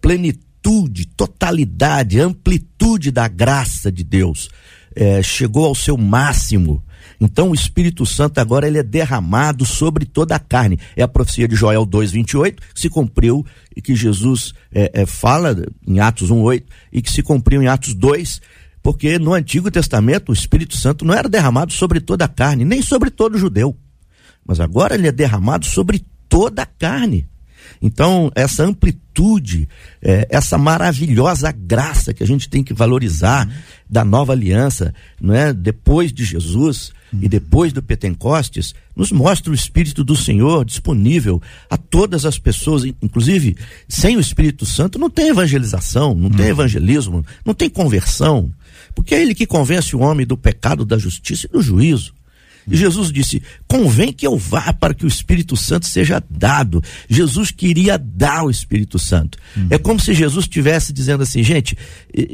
plenitude 0.00 0.51
plenitude, 0.62 1.06
totalidade, 1.06 2.20
amplitude 2.20 3.10
da 3.10 3.26
graça 3.26 3.90
de 3.90 4.04
Deus 4.04 4.48
é, 4.94 5.22
chegou 5.22 5.66
ao 5.66 5.74
seu 5.74 5.96
máximo. 5.96 6.82
Então 7.20 7.50
o 7.50 7.54
Espírito 7.54 8.06
Santo 8.06 8.38
agora 8.38 8.66
ele 8.66 8.78
é 8.78 8.82
derramado 8.82 9.64
sobre 9.66 10.04
toda 10.04 10.36
a 10.36 10.38
carne. 10.38 10.78
É 10.96 11.02
a 11.02 11.08
profecia 11.08 11.48
de 11.48 11.56
Joel 11.56 11.84
2:28 11.84 12.60
que 12.74 12.80
se 12.80 12.88
cumpriu 12.88 13.44
e 13.74 13.82
que 13.82 13.94
Jesus 13.94 14.54
é, 14.72 15.02
é, 15.02 15.06
fala 15.06 15.56
em 15.86 16.00
Atos 16.00 16.30
1:8 16.30 16.64
e 16.92 17.02
que 17.02 17.10
se 17.10 17.22
cumpriu 17.22 17.62
em 17.62 17.68
Atos 17.68 17.94
2, 17.94 18.40
porque 18.82 19.18
no 19.18 19.34
Antigo 19.34 19.70
Testamento 19.70 20.30
o 20.30 20.32
Espírito 20.32 20.76
Santo 20.76 21.04
não 21.04 21.14
era 21.14 21.28
derramado 21.28 21.72
sobre 21.72 22.00
toda 22.00 22.24
a 22.24 22.28
carne, 22.28 22.64
nem 22.64 22.82
sobre 22.82 23.10
todo 23.10 23.38
judeu. 23.38 23.76
Mas 24.44 24.60
agora 24.60 24.94
ele 24.94 25.08
é 25.08 25.12
derramado 25.12 25.66
sobre 25.66 26.04
toda 26.28 26.62
a 26.62 26.66
carne. 26.66 27.28
Então, 27.82 28.30
essa 28.36 28.62
amplitude, 28.62 29.68
é, 30.00 30.26
essa 30.30 30.56
maravilhosa 30.56 31.50
graça 31.50 32.14
que 32.14 32.22
a 32.22 32.26
gente 32.26 32.48
tem 32.48 32.62
que 32.62 32.72
valorizar 32.72 33.48
da 33.90 34.04
nova 34.04 34.32
aliança, 34.32 34.94
não 35.20 35.34
é? 35.34 35.52
Depois 35.52 36.12
de 36.12 36.24
Jesus 36.24 36.92
e 37.20 37.28
depois 37.28 37.72
do 37.72 37.82
Pentecostes, 37.82 38.74
nos 38.96 39.12
mostra 39.12 39.50
o 39.50 39.54
Espírito 39.54 40.02
do 40.02 40.16
Senhor 40.16 40.64
disponível 40.64 41.42
a 41.68 41.76
todas 41.76 42.24
as 42.24 42.38
pessoas, 42.38 42.84
inclusive 42.84 43.56
sem 43.86 44.16
o 44.16 44.20
Espírito 44.20 44.64
Santo 44.64 44.98
não 44.98 45.10
tem 45.10 45.28
evangelização, 45.28 46.14
não 46.14 46.30
tem 46.30 46.46
evangelismo, 46.46 47.24
não 47.44 47.52
tem 47.52 47.68
conversão, 47.68 48.50
porque 48.94 49.14
é 49.14 49.20
ele 49.20 49.34
que 49.34 49.46
convence 49.46 49.94
o 49.94 50.00
homem 50.00 50.26
do 50.26 50.38
pecado, 50.38 50.86
da 50.86 50.96
justiça 50.96 51.46
e 51.46 51.50
do 51.50 51.60
juízo. 51.60 52.14
E 52.70 52.76
Jesus 52.76 53.10
disse: 53.10 53.42
convém 53.66 54.12
que 54.12 54.26
eu 54.26 54.36
vá 54.36 54.72
para 54.72 54.94
que 54.94 55.04
o 55.04 55.08
Espírito 55.08 55.56
Santo 55.56 55.86
seja 55.86 56.22
dado. 56.30 56.82
Jesus 57.08 57.50
queria 57.50 57.98
dar 57.98 58.44
o 58.44 58.50
Espírito 58.50 58.98
Santo. 58.98 59.38
Uhum. 59.56 59.68
É 59.70 59.78
como 59.78 60.00
se 60.00 60.14
Jesus 60.14 60.44
estivesse 60.44 60.92
dizendo 60.92 61.22
assim: 61.22 61.42
gente, 61.42 61.76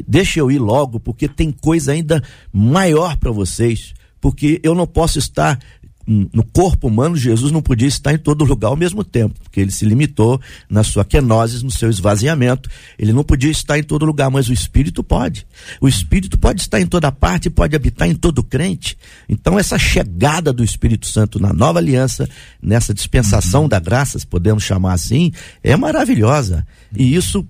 deixa 0.06 0.40
eu 0.40 0.50
ir 0.50 0.58
logo, 0.58 1.00
porque 1.00 1.28
tem 1.28 1.50
coisa 1.50 1.92
ainda 1.92 2.22
maior 2.52 3.16
para 3.16 3.30
vocês. 3.30 3.94
Porque 4.20 4.58
eu 4.64 4.74
não 4.74 4.84
posso 4.84 5.18
estar 5.18 5.60
no 6.08 6.42
corpo 6.42 6.88
humano, 6.88 7.16
Jesus 7.16 7.52
não 7.52 7.60
podia 7.60 7.86
estar 7.86 8.14
em 8.14 8.18
todo 8.18 8.42
lugar 8.42 8.68
ao 8.68 8.76
mesmo 8.76 9.04
tempo, 9.04 9.38
porque 9.42 9.60
ele 9.60 9.70
se 9.70 9.84
limitou 9.84 10.40
na 10.68 10.82
sua 10.82 11.04
kenosis, 11.04 11.62
no 11.62 11.70
seu 11.70 11.90
esvaziamento. 11.90 12.70
Ele 12.98 13.12
não 13.12 13.22
podia 13.22 13.50
estar 13.50 13.78
em 13.78 13.82
todo 13.82 14.06
lugar, 14.06 14.30
mas 14.30 14.48
o 14.48 14.52
Espírito 14.52 15.04
pode. 15.04 15.46
O 15.82 15.86
Espírito 15.86 16.38
pode 16.38 16.62
estar 16.62 16.80
em 16.80 16.86
toda 16.86 17.12
parte, 17.12 17.50
pode 17.50 17.76
habitar 17.76 18.08
em 18.08 18.14
todo 18.14 18.42
crente. 18.42 18.96
Então, 19.28 19.58
essa 19.58 19.78
chegada 19.78 20.50
do 20.50 20.64
Espírito 20.64 21.06
Santo 21.06 21.38
na 21.38 21.52
nova 21.52 21.78
aliança, 21.78 22.26
nessa 22.62 22.94
dispensação 22.94 23.62
uhum. 23.62 23.68
da 23.68 23.78
graça, 23.78 24.18
se 24.18 24.26
podemos 24.26 24.64
chamar 24.64 24.94
assim, 24.94 25.30
é 25.62 25.76
maravilhosa. 25.76 26.66
E 26.96 27.14
isso 27.14 27.46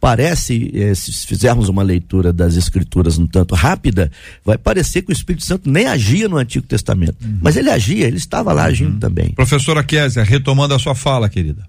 parece, 0.00 0.72
eh, 0.74 0.94
se 0.94 1.26
fizermos 1.26 1.68
uma 1.68 1.82
leitura 1.82 2.32
das 2.32 2.56
escrituras 2.56 3.18
um 3.18 3.26
tanto 3.26 3.54
rápida, 3.54 4.10
vai 4.42 4.56
parecer 4.56 5.02
que 5.02 5.10
o 5.10 5.12
Espírito 5.12 5.44
Santo 5.44 5.70
nem 5.70 5.86
agia 5.86 6.26
no 6.26 6.38
Antigo 6.38 6.66
Testamento. 6.66 7.16
Uhum. 7.22 7.38
Mas 7.42 7.56
ele 7.56 7.70
agia, 7.70 8.06
ele 8.06 8.16
estava 8.16 8.52
lá 8.52 8.64
agindo 8.64 8.94
uhum. 8.94 8.98
também. 8.98 9.32
Professora 9.32 9.84
Késia, 9.84 10.22
retomando 10.22 10.74
a 10.74 10.78
sua 10.78 10.94
fala, 10.94 11.28
querida. 11.28 11.68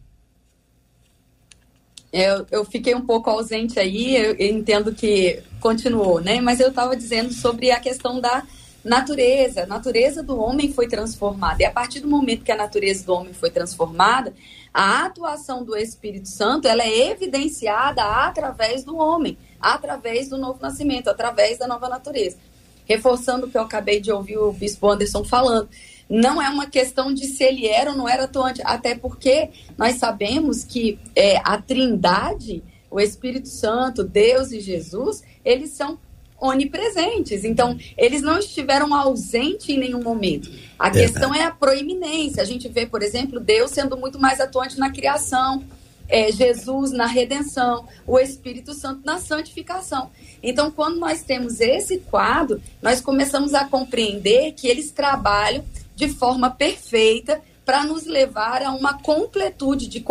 Eu, 2.13 2.45
eu 2.51 2.65
fiquei 2.65 2.95
um 2.95 3.01
pouco 3.01 3.29
ausente 3.29 3.79
aí, 3.79 4.15
eu, 4.15 4.35
eu 4.35 4.55
entendo 4.55 4.93
que 4.93 5.39
continuou, 5.59 6.21
né? 6.21 6.41
Mas 6.41 6.59
eu 6.59 6.69
estava 6.69 6.95
dizendo 6.95 7.33
sobre 7.33 7.71
a 7.71 7.79
questão 7.79 8.19
da 8.19 8.43
natureza. 8.83 9.63
A 9.63 9.67
natureza 9.67 10.23
do 10.23 10.37
homem 10.39 10.71
foi 10.71 10.87
transformada. 10.87 11.61
E 11.61 11.65
a 11.65 11.71
partir 11.71 11.99
do 11.99 12.07
momento 12.07 12.43
que 12.43 12.51
a 12.51 12.57
natureza 12.57 13.05
do 13.05 13.13
homem 13.13 13.33
foi 13.33 13.49
transformada, 13.49 14.33
a 14.73 15.05
atuação 15.05 15.63
do 15.63 15.75
Espírito 15.75 16.29
Santo 16.29 16.67
ela 16.67 16.83
é 16.83 17.11
evidenciada 17.11 18.03
através 18.03 18.83
do 18.83 18.95
homem, 18.95 19.37
através 19.59 20.29
do 20.29 20.37
novo 20.37 20.59
nascimento, 20.61 21.09
através 21.09 21.57
da 21.57 21.67
nova 21.67 21.89
natureza. 21.89 22.37
Reforçando 22.85 23.47
o 23.47 23.49
que 23.49 23.57
eu 23.57 23.61
acabei 23.61 23.99
de 23.99 24.11
ouvir 24.11 24.37
o 24.37 24.51
Bispo 24.51 24.89
Anderson 24.89 25.23
falando, 25.23 25.69
não 26.09 26.41
é 26.41 26.49
uma 26.49 26.67
questão 26.67 27.13
de 27.13 27.25
se 27.25 27.43
ele 27.43 27.67
era 27.67 27.91
ou 27.91 27.97
não 27.97 28.07
era 28.07 28.25
atuante, 28.25 28.61
até 28.65 28.95
porque 28.95 29.49
nós 29.77 29.95
sabemos 29.95 30.63
que 30.63 30.99
é, 31.15 31.37
a 31.37 31.61
Trindade, 31.61 32.63
o 32.89 32.99
Espírito 32.99 33.47
Santo, 33.47 34.03
Deus 34.03 34.51
e 34.51 34.59
Jesus, 34.59 35.23
eles 35.43 35.71
são 35.71 35.97
onipresentes. 36.41 37.45
Então, 37.45 37.77
eles 37.95 38.23
não 38.23 38.39
estiveram 38.39 38.93
ausentes 38.93 39.69
em 39.69 39.77
nenhum 39.77 40.01
momento. 40.01 40.51
A 40.77 40.87
é, 40.87 40.91
questão 40.91 41.33
é 41.33 41.43
a 41.43 41.51
proeminência. 41.51 42.41
A 42.41 42.45
gente 42.45 42.67
vê, 42.67 42.87
por 42.87 43.03
exemplo, 43.03 43.39
Deus 43.39 43.69
sendo 43.69 43.95
muito 43.95 44.19
mais 44.19 44.41
atuante 44.41 44.79
na 44.79 44.91
criação, 44.91 45.63
é, 46.09 46.31
Jesus 46.31 46.91
na 46.91 47.05
redenção, 47.05 47.87
o 48.07 48.19
Espírito 48.19 48.73
Santo 48.73 49.01
na 49.05 49.19
santificação. 49.19 50.09
Então, 50.41 50.71
quando 50.71 50.97
nós 50.97 51.21
temos 51.23 51.61
esse 51.61 51.99
quadro, 51.99 52.59
nós 52.81 52.99
começamos 52.99 53.53
a 53.53 53.63
compreender 53.65 54.53
que 54.53 54.67
eles 54.67 54.91
trabalham 54.91 55.63
de 55.95 56.09
forma 56.09 56.49
perfeita 56.49 57.39
para 57.63 57.83
nos 57.83 58.05
levar 58.05 58.63
a 58.63 58.71
uma 58.71 58.99
completude 59.01 59.87
de 59.87 60.03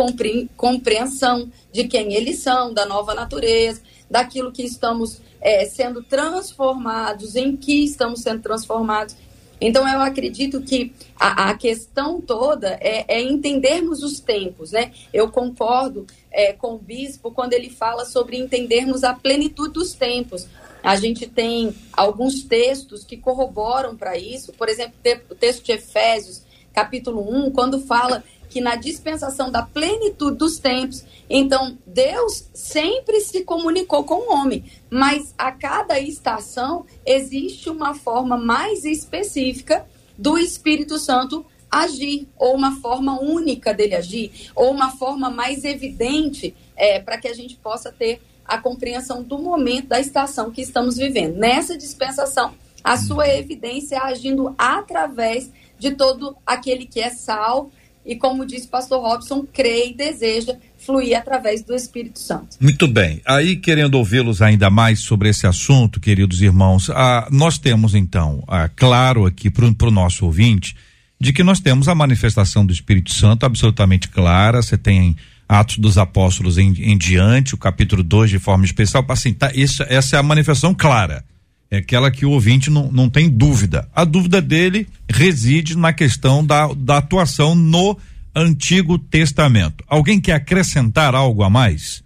compreensão 0.55 1.51
de 1.71 1.83
quem 1.83 2.13
eles 2.13 2.39
são, 2.39 2.73
da 2.73 2.85
nova 2.85 3.13
natureza, 3.13 3.81
daquilo 4.09 4.51
que 4.51 4.63
estamos 4.63 5.19
é, 5.41 5.65
sendo 5.65 6.03
transformados, 6.03 7.35
em 7.35 7.57
que 7.57 7.83
estamos 7.83 8.21
sendo 8.21 8.41
transformados. 8.41 9.15
Então, 9.59 9.87
eu 9.87 9.99
acredito 9.99 10.61
que 10.61 10.91
a, 11.19 11.51
a 11.51 11.53
questão 11.55 12.19
toda 12.19 12.79
é, 12.81 13.05
é, 13.07 13.21
entendermos 13.21 14.01
os 14.01 14.19
tempos, 14.19 14.71
né? 14.71 14.91
Eu 15.13 15.29
concordo 15.29 16.07
é, 16.31 16.51
com 16.51 16.73
o 16.73 16.79
bispo 16.79 17.31
quando 17.31 17.53
ele 17.53 17.69
fala 17.69 18.05
sobre 18.05 18.37
entendermos 18.37 19.03
a 19.03 19.13
plenitude 19.13 19.73
dos 19.73 19.93
tempos. 19.93 20.47
A 20.81 20.95
gente 20.95 21.27
tem 21.27 21.75
alguns 21.93 22.43
textos 22.43 23.03
que 23.03 23.17
corroboram 23.17 23.95
para 23.95 24.17
isso. 24.17 24.51
Por 24.53 24.67
exemplo, 24.67 24.95
o 25.29 25.35
texto 25.35 25.63
de 25.63 25.73
Efésios, 25.73 26.41
capítulo 26.73 27.21
1, 27.21 27.51
quando 27.51 27.79
fala 27.81 28.23
que 28.51 28.59
na 28.59 28.75
dispensação 28.75 29.49
da 29.49 29.63
plenitude 29.63 30.37
dos 30.37 30.59
tempos, 30.59 31.05
então 31.29 31.77
Deus 31.87 32.49
sempre 32.53 33.21
se 33.21 33.45
comunicou 33.45 34.03
com 34.03 34.15
o 34.15 34.33
homem, 34.33 34.65
mas 34.89 35.33
a 35.37 35.53
cada 35.53 35.97
estação 35.97 36.85
existe 37.05 37.69
uma 37.69 37.95
forma 37.95 38.37
mais 38.37 38.83
específica 38.83 39.85
do 40.17 40.37
Espírito 40.37 40.99
Santo 40.99 41.45
agir, 41.71 42.27
ou 42.37 42.53
uma 42.53 42.75
forma 42.81 43.17
única 43.21 43.73
dele 43.73 43.95
agir, 43.95 44.51
ou 44.53 44.69
uma 44.69 44.91
forma 44.91 45.29
mais 45.29 45.63
evidente 45.63 46.53
é, 46.75 46.99
para 46.99 47.17
que 47.17 47.29
a 47.29 47.33
gente 47.33 47.55
possa 47.55 47.89
ter 47.89 48.21
a 48.43 48.57
compreensão 48.57 49.23
do 49.23 49.39
momento 49.39 49.87
da 49.87 49.99
estação 50.01 50.51
que 50.51 50.61
estamos 50.61 50.97
vivendo. 50.97 51.37
Nessa 51.37 51.77
dispensação, 51.77 52.53
a 52.83 52.97
sua 52.97 53.29
evidência 53.29 53.95
é 53.95 53.99
agindo 53.99 54.53
através 54.57 55.49
de 55.79 55.91
todo 55.91 56.35
aquele 56.45 56.85
que 56.85 56.99
é 56.99 57.09
salvo 57.09 57.71
e, 58.05 58.15
como 58.15 58.45
disse 58.45 58.67
o 58.67 58.69
pastor 58.69 59.01
Robson, 59.01 59.45
crê 59.51 59.89
e 59.89 59.93
deseja 59.93 60.55
fluir 60.77 61.17
através 61.17 61.63
do 61.63 61.75
Espírito 61.75 62.19
Santo. 62.19 62.57
Muito 62.59 62.87
bem. 62.87 63.21
Aí, 63.25 63.55
querendo 63.55 63.95
ouvi-los 63.95 64.41
ainda 64.41 64.69
mais 64.69 64.99
sobre 64.99 65.29
esse 65.29 65.45
assunto, 65.45 65.99
queridos 65.99 66.41
irmãos, 66.41 66.89
ah, 66.89 67.27
nós 67.31 67.57
temos 67.57 67.93
então, 67.93 68.43
ah, 68.47 68.69
claro 68.75 69.25
aqui 69.25 69.49
para 69.49 69.65
o 69.65 69.91
nosso 69.91 70.25
ouvinte, 70.25 70.75
de 71.19 71.31
que 71.31 71.43
nós 71.43 71.59
temos 71.59 71.87
a 71.87 71.93
manifestação 71.93 72.65
do 72.65 72.73
Espírito 72.73 73.13
Santo 73.13 73.45
absolutamente 73.45 74.09
clara. 74.09 74.61
Você 74.61 74.75
tem 74.75 75.15
Atos 75.47 75.77
dos 75.77 75.97
Apóstolos 75.97 76.57
em, 76.57 76.73
em 76.79 76.97
diante, 76.97 77.53
o 77.53 77.57
capítulo 77.57 78.01
2 78.01 78.31
de 78.31 78.39
forma 78.39 78.65
especial, 78.65 79.03
para 79.03 79.13
assim, 79.13 79.33
tá, 79.33 79.51
essa 79.53 80.15
é 80.15 80.19
a 80.19 80.23
manifestação 80.23 80.73
clara. 80.73 81.23
É 81.71 81.77
aquela 81.77 82.11
que 82.11 82.25
o 82.25 82.31
ouvinte 82.31 82.69
não, 82.69 82.91
não 82.91 83.09
tem 83.09 83.29
dúvida. 83.29 83.87
A 83.95 84.03
dúvida 84.03 84.41
dele 84.41 84.89
reside 85.09 85.77
na 85.77 85.93
questão 85.93 86.45
da, 86.45 86.67
da 86.73 86.97
atuação 86.97 87.55
no 87.55 87.97
Antigo 88.35 88.99
Testamento. 88.99 89.81
Alguém 89.87 90.19
quer 90.19 90.33
acrescentar 90.33 91.15
algo 91.15 91.43
a 91.43 91.49
mais? 91.49 92.03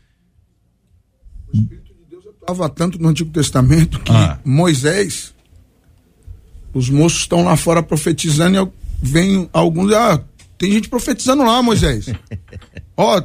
Estava 2.39 2.69
tanto 2.69 3.01
no 3.01 3.09
Antigo 3.09 3.31
Testamento 3.31 3.99
que 4.01 4.11
Ah. 4.11 4.37
Moisés, 4.45 5.33
os 6.71 6.87
moços 6.87 7.21
estão 7.21 7.43
lá 7.43 7.57
fora 7.57 7.81
profetizando 7.81 8.55
e 8.57 8.71
vem 9.01 9.49
alguns, 9.51 9.91
ah, 9.93 10.21
tem 10.59 10.71
gente 10.71 10.89
profetizando 10.89 11.43
lá, 11.43 11.63
Moisés. 11.63 12.05
Ó, 12.95 13.17
o 13.17 13.23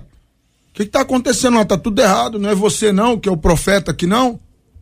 que 0.73 0.85
está 0.85 1.03
acontecendo 1.03 1.59
lá? 1.59 1.67
Tá 1.67 1.77
tudo 1.77 2.01
errado, 2.01 2.39
não 2.39 2.49
é 2.49 2.55
você 2.55 2.93
não, 2.93 3.19
que 3.19 3.29
é 3.29 3.33
o 3.33 3.37
profeta 3.37 3.91
aqui 3.91 4.07
não? 4.07 4.41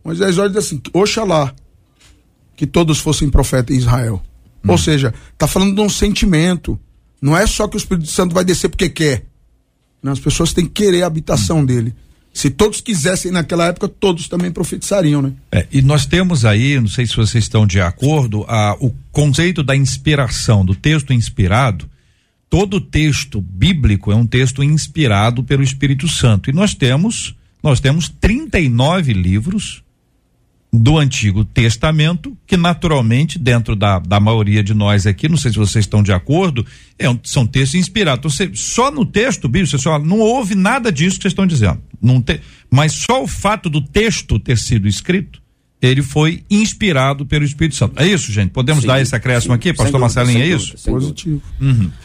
Moisés 0.08 0.38
olha 0.38 0.48
e 0.48 0.52
diz 0.54 0.64
assim, 0.64 0.80
oxalá 0.94 1.54
que 2.56 2.66
todos 2.66 2.98
fossem 2.98 3.28
profetas 3.28 3.76
em 3.76 3.78
Israel. 3.78 4.22
Ou 4.66 4.78
seja, 4.78 5.12
tá 5.36 5.46
falando 5.46 5.74
de 5.74 5.82
um 5.82 5.88
sentimento. 5.88 6.80
Não 7.20 7.36
é 7.36 7.46
só 7.46 7.68
que 7.68 7.76
o 7.76 7.78
Espírito 7.78 8.08
Santo 8.08 8.34
vai 8.34 8.42
descer 8.42 8.70
porque 8.70 8.88
quer. 8.88 9.26
Não, 10.02 10.10
as 10.10 10.18
pessoas 10.18 10.54
têm 10.54 10.64
que 10.64 10.82
querer 10.82 11.02
a 11.02 11.06
habitação 11.06 11.62
dele. 11.62 11.94
Se 12.32 12.48
todos 12.48 12.80
quisessem 12.80 13.30
naquela 13.30 13.66
época, 13.66 13.86
todos 13.86 14.28
também 14.28 14.50
profetizariam, 14.50 15.20
né? 15.20 15.32
É, 15.52 15.66
e 15.70 15.82
nós 15.82 16.06
temos 16.06 16.46
aí, 16.46 16.80
não 16.80 16.88
sei 16.88 17.06
se 17.06 17.14
vocês 17.14 17.44
estão 17.44 17.66
de 17.66 17.78
acordo, 17.78 18.46
a, 18.48 18.78
o 18.80 18.94
conceito 19.12 19.62
da 19.62 19.76
inspiração, 19.76 20.64
do 20.64 20.74
texto 20.74 21.12
inspirado. 21.12 21.88
Todo 22.48 22.80
texto 22.80 23.42
bíblico 23.42 24.10
é 24.10 24.16
um 24.16 24.26
texto 24.26 24.62
inspirado 24.62 25.44
pelo 25.44 25.62
Espírito 25.62 26.08
Santo. 26.08 26.48
E 26.48 26.52
nós 26.54 26.74
temos, 26.74 27.36
nós 27.62 27.78
temos 27.78 28.08
39 28.08 29.12
livros 29.12 29.82
do 30.72 30.98
Antigo 30.98 31.44
Testamento, 31.44 32.36
que 32.46 32.56
naturalmente, 32.56 33.38
dentro 33.38 33.74
da, 33.74 33.98
da 33.98 34.20
maioria 34.20 34.62
de 34.62 34.74
nós 34.74 35.06
aqui, 35.06 35.28
não 35.28 35.36
sei 35.38 35.50
se 35.50 35.56
vocês 35.58 35.84
estão 35.86 36.02
de 36.02 36.12
acordo, 36.12 36.64
é 36.98 37.08
um- 37.08 37.18
são 37.24 37.46
textos 37.46 37.80
inspirados. 37.80 38.34
Você, 38.34 38.50
só 38.54 38.90
no 38.90 39.06
texto 39.06 39.48
bíblico, 39.48 39.70
você 39.70 39.82
só, 39.82 39.98
não 39.98 40.18
houve 40.18 40.54
nada 40.54 40.92
disso 40.92 41.16
que 41.16 41.22
vocês 41.22 41.32
estão 41.32 41.46
dizendo. 41.46 41.80
Não 42.02 42.20
te, 42.20 42.40
mas 42.70 42.92
só 42.92 43.22
o 43.22 43.26
fato 43.26 43.70
do 43.70 43.80
texto 43.80 44.38
ter 44.38 44.58
sido 44.58 44.86
escrito, 44.86 45.40
ele 45.80 46.02
foi 46.02 46.42
inspirado 46.50 47.24
pelo 47.24 47.44
Espírito 47.44 47.76
Santo. 47.76 48.00
É 48.02 48.06
isso, 48.06 48.32
gente? 48.32 48.50
Podemos 48.50 48.82
Sim, 48.82 48.88
dar 48.88 49.00
esse 49.00 49.14
acréscimo 49.14 49.52
sim, 49.52 49.56
aqui, 49.56 49.68
pastor 49.72 50.00
dúvida, 50.00 50.00
Marcelinho, 50.00 50.42
é 50.42 50.46
isso? 50.56 50.72
dúvida. 50.72 50.90
Positivo. 50.90 51.42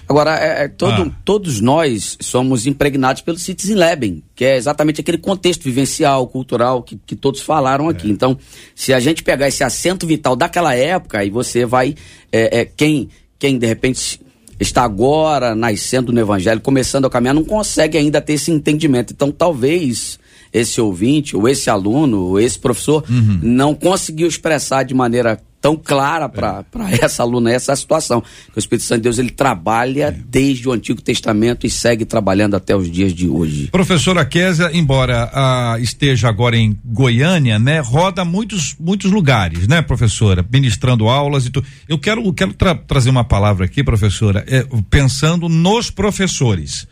Agora, 0.07 0.35
é, 0.39 0.65
é, 0.65 0.67
todo- 0.67 1.01
Ah. 1.03 1.11
todos 1.25 1.59
nós 1.59 2.17
somos 2.21 2.67
impregnados 2.67 3.21
pelo 3.23 3.37
Citizen 3.37 3.75
Leben, 3.75 4.23
que 4.35 4.45
é 4.45 4.55
exatamente 4.57 5.01
aquele 5.01 5.17
contexto 5.17 5.63
vivencial, 5.63 6.27
cultural 6.27 6.83
que, 6.83 6.99
que 7.05 7.15
todos 7.15 7.41
falaram 7.41 7.89
aqui. 7.89 8.09
Então, 8.09 8.37
se 8.75 8.93
a 8.93 8.99
gente 8.99 9.23
pegar 9.23 9.47
esse 9.47 9.63
acento 9.63 10.05
vital 10.05 10.35
daquela 10.35 10.75
época, 10.75 11.19
aí 11.19 11.29
você 11.31 11.65
vai. 11.65 11.95
é, 12.31 12.59
é, 12.59 12.65
quem, 12.65 13.09
quem 13.39 13.57
de 13.57 13.65
repente 13.65 14.19
está 14.59 14.83
agora 14.83 15.55
nascendo 15.55 16.11
no 16.13 16.19
Evangelho, 16.19 16.61
começando 16.61 17.05
a 17.05 17.09
caminhar, 17.09 17.33
não 17.33 17.43
consegue 17.43 17.97
ainda 17.97 18.21
ter 18.21 18.33
esse 18.33 18.51
entendimento. 18.51 19.11
Então, 19.13 19.31
talvez 19.31 20.19
esse 20.53 20.79
ouvinte, 20.79 21.35
ou 21.35 21.49
esse 21.49 21.69
aluno, 21.69 22.19
ou 22.19 22.39
esse 22.39 22.59
professor, 22.59 23.03
não 23.41 23.73
conseguiu 23.73 24.27
expressar 24.27 24.83
de 24.83 24.93
maneira 24.93 25.41
tão 25.59 25.77
clara 25.77 26.27
para 26.27 26.65
essa 27.01 27.23
aluna 27.23 27.49
essa 27.49 27.73
situação. 27.73 28.21
Que 28.21 28.57
o 28.57 28.59
Espírito 28.59 28.83
Santo 28.83 28.99
de 28.99 29.03
Deus 29.03 29.17
ele 29.17 29.31
trabalha 29.31 30.13
desde 30.27 30.67
o 30.67 30.73
Antigo 30.73 31.01
Testamento 31.01 31.65
e 31.65 31.69
segue 31.69 32.03
trabalhando 32.03 32.55
até 32.55 32.75
os 32.75 32.91
dias 32.91 33.13
de 33.13 33.29
hoje. 33.29 33.69
Professora 33.71 34.25
Késia, 34.25 34.69
embora 34.73 35.29
ah, 35.33 35.77
esteja 35.79 36.27
agora 36.27 36.57
em 36.57 36.77
Goiânia, 36.83 37.57
né, 37.57 37.79
roda 37.79 38.25
muitos 38.25 38.75
muitos 38.77 39.09
lugares, 39.09 39.65
né, 39.65 39.81
professora, 39.81 40.45
ministrando 40.51 41.07
aulas 41.07 41.45
e 41.45 41.49
tudo. 41.49 41.65
Eu 41.87 41.97
quero 41.97 42.31
quero 42.33 42.53
tra- 42.53 42.75
trazer 42.75 43.09
uma 43.09 43.23
palavra 43.23 43.65
aqui, 43.65 43.83
professora, 43.83 44.43
é, 44.47 44.65
pensando 44.89 45.47
nos 45.47 45.89
professores, 45.89 46.85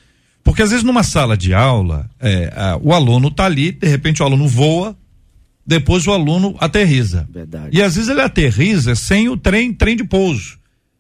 porque 0.43 0.62
às 0.62 0.69
vezes 0.71 0.84
numa 0.84 1.04
sala 1.04 1.38
de 1.38 1.54
aula 1.54 2.10
é, 2.19 2.51
ah, 2.56 2.80
o 2.82 2.93
aluno 2.93 3.27
está 3.27 3.45
ali, 3.45 3.71
de 3.71 3.88
repente 3.88 4.21
o 4.21 4.25
aluno 4.25 4.47
voa, 4.47 4.97
depois 5.65 6.06
o 6.08 6.12
aluno 6.12 6.56
aterriza. 6.60 7.27
Verdade. 7.32 7.69
E 7.71 7.82
às 7.82 7.95
vezes 7.95 8.10
ele 8.10 8.21
aterriza 8.21 8.95
sem 8.95 9.30
o 9.30 9.38
trem 9.38 9.73
trem 9.73 9.95
de 9.95 10.04
pouso 10.04 10.60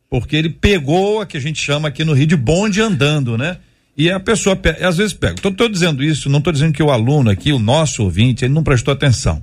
porque 0.09 0.35
ele 0.35 0.49
pegou 0.49 1.21
a 1.21 1.25
que 1.25 1.37
a 1.37 1.39
gente 1.39 1.61
chama 1.63 1.87
aqui 1.87 2.03
no 2.03 2.11
Rio 2.13 2.27
de 2.27 2.35
bonde 2.35 2.81
andando, 2.81 3.37
né? 3.37 3.57
E 3.97 4.11
a 4.11 4.19
pessoa, 4.19 4.57
pe- 4.57 4.83
às 4.83 4.97
vezes 4.97 5.13
pega. 5.13 5.35
Tô 5.35 5.69
dizendo 5.69 6.03
isso, 6.03 6.29
não 6.29 6.41
tô 6.41 6.51
dizendo 6.51 6.73
que 6.73 6.83
o 6.83 6.91
aluno 6.91 7.29
aqui, 7.29 7.53
o 7.53 7.59
nosso 7.59 8.03
ouvinte, 8.03 8.43
ele 8.43 8.53
não 8.53 8.61
prestou 8.61 8.93
atenção. 8.93 9.41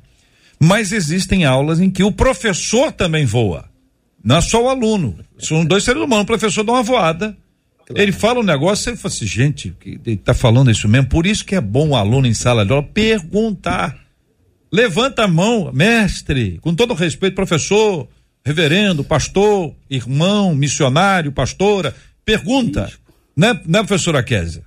Mas 0.61 0.93
existem 0.93 1.47
aulas 1.47 1.81
em 1.81 1.89
que 1.89 2.03
o 2.03 2.13
professor 2.13 2.93
também 2.93 3.25
voa. 3.25 3.65
Não 4.23 4.37
é 4.37 4.41
só 4.43 4.63
o 4.63 4.69
aluno. 4.69 5.19
São 5.39 5.65
dois 5.65 5.85
seres 5.85 6.03
humanos. 6.03 6.25
O 6.25 6.27
professor 6.27 6.63
dá 6.65 6.73
uma 6.73 6.83
voada. 6.83 7.35
Ele 7.95 8.13
fala 8.13 8.41
um 8.41 8.45
negócio, 8.45 8.91
ele 8.91 8.97
fala 8.97 9.15
assim, 9.15 9.27
gente, 9.27 9.75
que- 9.81 10.01
ele 10.05 10.17
tá 10.17 10.35
falando 10.35 10.71
isso 10.71 10.89
mesmo. 10.89 11.09
Por 11.09 11.27
isso 11.27 11.45
que 11.45 11.55
é 11.55 11.61
bom 11.61 11.91
o 11.91 11.97
aluno 11.97 12.27
em 12.27 12.35
sala 12.35 12.65
de 12.65 12.73
aula 12.73 12.83
perguntar. 12.83 13.99
Levanta 14.71 15.25
a 15.25 15.29
mão, 15.29 15.73
mestre, 15.73 16.59
com 16.61 16.75
todo 16.75 16.93
respeito, 16.93 17.35
professor, 17.35 18.07
reverendo, 18.45 19.03
pastor, 19.03 19.75
irmão, 19.89 20.55
missionário, 20.55 21.33
pastora, 21.33 21.95
pergunta. 22.25 22.93
Né, 23.37 23.59
né 23.67 23.79
professora 23.79 24.23
Kézia? 24.23 24.65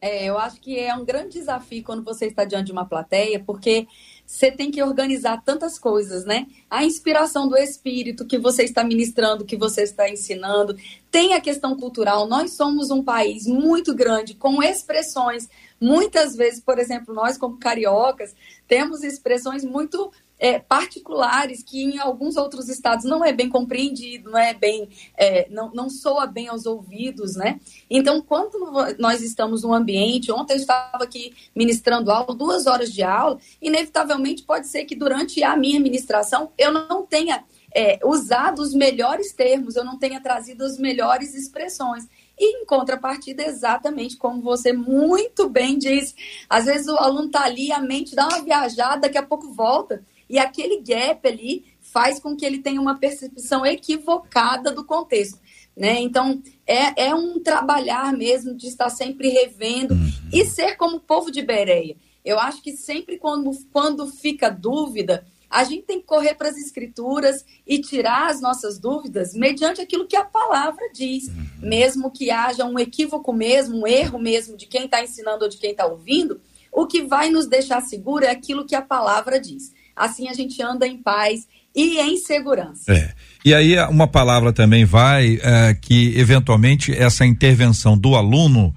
É, 0.00 0.26
eu 0.26 0.38
acho 0.38 0.60
que 0.60 0.78
é 0.78 0.94
um 0.94 1.04
grande 1.04 1.38
desafio 1.38 1.82
quando 1.82 2.04
você 2.04 2.26
está 2.26 2.44
diante 2.44 2.66
de 2.66 2.72
uma 2.72 2.84
plateia, 2.84 3.40
porque 3.40 3.86
você 4.26 4.50
tem 4.50 4.70
que 4.70 4.82
organizar 4.82 5.42
tantas 5.44 5.78
coisas, 5.78 6.24
né? 6.24 6.46
A 6.70 6.84
inspiração 6.84 7.46
do 7.46 7.56
espírito 7.56 8.26
que 8.26 8.38
você 8.38 8.64
está 8.64 8.82
ministrando, 8.82 9.44
que 9.44 9.56
você 9.56 9.82
está 9.82 10.08
ensinando, 10.08 10.76
tem 11.10 11.34
a 11.34 11.40
questão 11.40 11.76
cultural. 11.76 12.26
Nós 12.26 12.52
somos 12.52 12.90
um 12.90 13.02
país 13.02 13.46
muito 13.46 13.94
grande, 13.94 14.34
com 14.34 14.62
expressões. 14.62 15.48
Muitas 15.80 16.34
vezes, 16.34 16.60
por 16.60 16.78
exemplo, 16.78 17.14
nós, 17.14 17.36
como 17.36 17.58
cariocas, 17.58 18.34
temos 18.66 19.02
expressões 19.04 19.64
muito 19.64 20.10
é, 20.38 20.58
particulares 20.58 21.62
que 21.62 21.82
em 21.82 21.98
alguns 21.98 22.36
outros 22.36 22.68
estados 22.68 23.04
não 23.04 23.24
é 23.24 23.32
bem 23.32 23.48
compreendido, 23.48 24.30
não 24.30 24.38
é 24.38 24.52
bem, 24.52 24.88
é, 25.16 25.48
não, 25.50 25.70
não 25.72 25.88
soa 25.88 26.26
bem 26.26 26.48
aos 26.48 26.66
ouvidos, 26.66 27.36
né? 27.36 27.60
Então, 27.88 28.20
quando 28.20 28.58
nós 28.98 29.22
estamos 29.22 29.62
num 29.62 29.72
ambiente, 29.72 30.32
ontem 30.32 30.54
eu 30.54 30.58
estava 30.58 31.04
aqui 31.04 31.34
ministrando 31.54 32.10
aula, 32.10 32.34
duas 32.34 32.66
horas 32.66 32.92
de 32.92 33.02
aula, 33.02 33.38
inevitavelmente 33.60 34.42
pode 34.42 34.66
ser 34.66 34.84
que 34.84 34.96
durante 34.96 35.42
a 35.42 35.56
minha 35.56 35.80
ministração 35.80 36.50
eu 36.58 36.72
não 36.72 37.06
tenha 37.06 37.44
é, 37.74 37.98
usado 38.04 38.60
os 38.62 38.72
melhores 38.72 39.32
termos, 39.32 39.74
eu 39.74 39.84
não 39.84 39.98
tenha 39.98 40.20
trazido 40.20 40.64
as 40.64 40.78
melhores 40.78 41.34
expressões. 41.34 42.06
E 42.38 42.62
em 42.62 42.66
contrapartida, 42.66 43.44
exatamente 43.44 44.16
como 44.16 44.40
você 44.40 44.72
muito 44.72 45.48
bem 45.48 45.78
disse, 45.78 46.14
às 46.48 46.64
vezes 46.64 46.88
o 46.88 46.96
aluno 46.96 47.26
está 47.26 47.44
ali, 47.44 47.72
a 47.72 47.80
mente 47.80 48.14
dá 48.14 48.26
uma 48.26 48.42
viajada, 48.42 49.02
daqui 49.02 49.18
a 49.18 49.22
pouco 49.22 49.52
volta, 49.52 50.04
e 50.28 50.38
aquele 50.38 50.80
gap 50.80 51.26
ali 51.26 51.64
faz 51.80 52.18
com 52.18 52.36
que 52.36 52.44
ele 52.44 52.58
tenha 52.58 52.80
uma 52.80 52.98
percepção 52.98 53.64
equivocada 53.64 54.72
do 54.72 54.84
contexto. 54.84 55.38
Né? 55.76 56.00
Então, 56.00 56.42
é, 56.66 57.08
é 57.08 57.14
um 57.14 57.40
trabalhar 57.40 58.12
mesmo 58.12 58.54
de 58.54 58.68
estar 58.68 58.90
sempre 58.90 59.28
revendo 59.28 59.94
e 60.32 60.44
ser 60.44 60.76
como 60.76 60.96
o 60.96 61.00
povo 61.00 61.30
de 61.30 61.42
Bereia. 61.42 61.96
Eu 62.24 62.38
acho 62.38 62.62
que 62.62 62.72
sempre 62.72 63.18
quando, 63.18 63.50
quando 63.72 64.06
fica 64.06 64.48
dúvida, 64.48 65.26
A 65.54 65.62
gente 65.62 65.84
tem 65.84 66.00
que 66.00 66.06
correr 66.06 66.34
para 66.34 66.48
as 66.48 66.56
escrituras 66.56 67.44
e 67.64 67.80
tirar 67.80 68.28
as 68.28 68.40
nossas 68.40 68.76
dúvidas 68.76 69.34
mediante 69.34 69.80
aquilo 69.80 70.04
que 70.04 70.16
a 70.16 70.24
palavra 70.24 70.90
diz. 70.92 71.28
Uhum. 71.28 71.68
Mesmo 71.68 72.10
que 72.10 72.28
haja 72.28 72.64
um 72.64 72.76
equívoco 72.76 73.32
mesmo, 73.32 73.82
um 73.82 73.86
erro 73.86 74.18
mesmo 74.18 74.56
de 74.56 74.66
quem 74.66 74.86
está 74.86 75.00
ensinando 75.00 75.44
ou 75.44 75.48
de 75.48 75.56
quem 75.56 75.70
está 75.70 75.86
ouvindo, 75.86 76.40
o 76.72 76.88
que 76.88 77.02
vai 77.02 77.30
nos 77.30 77.46
deixar 77.46 77.80
seguro 77.82 78.24
é 78.24 78.30
aquilo 78.30 78.66
que 78.66 78.74
a 78.74 78.82
palavra 78.82 79.38
diz. 79.38 79.72
Assim 79.96 80.28
a 80.28 80.32
gente 80.32 80.60
anda 80.62 80.86
em 80.86 80.98
paz 80.98 81.46
e 81.74 81.98
em 81.98 82.16
segurança. 82.16 82.92
É. 82.92 83.12
E 83.44 83.54
aí 83.54 83.78
uma 83.88 84.06
palavra 84.06 84.52
também 84.52 84.84
vai 84.84 85.38
é, 85.42 85.74
que 85.74 86.16
eventualmente 86.16 86.92
essa 86.92 87.26
intervenção 87.26 87.98
do 87.98 88.14
aluno 88.14 88.74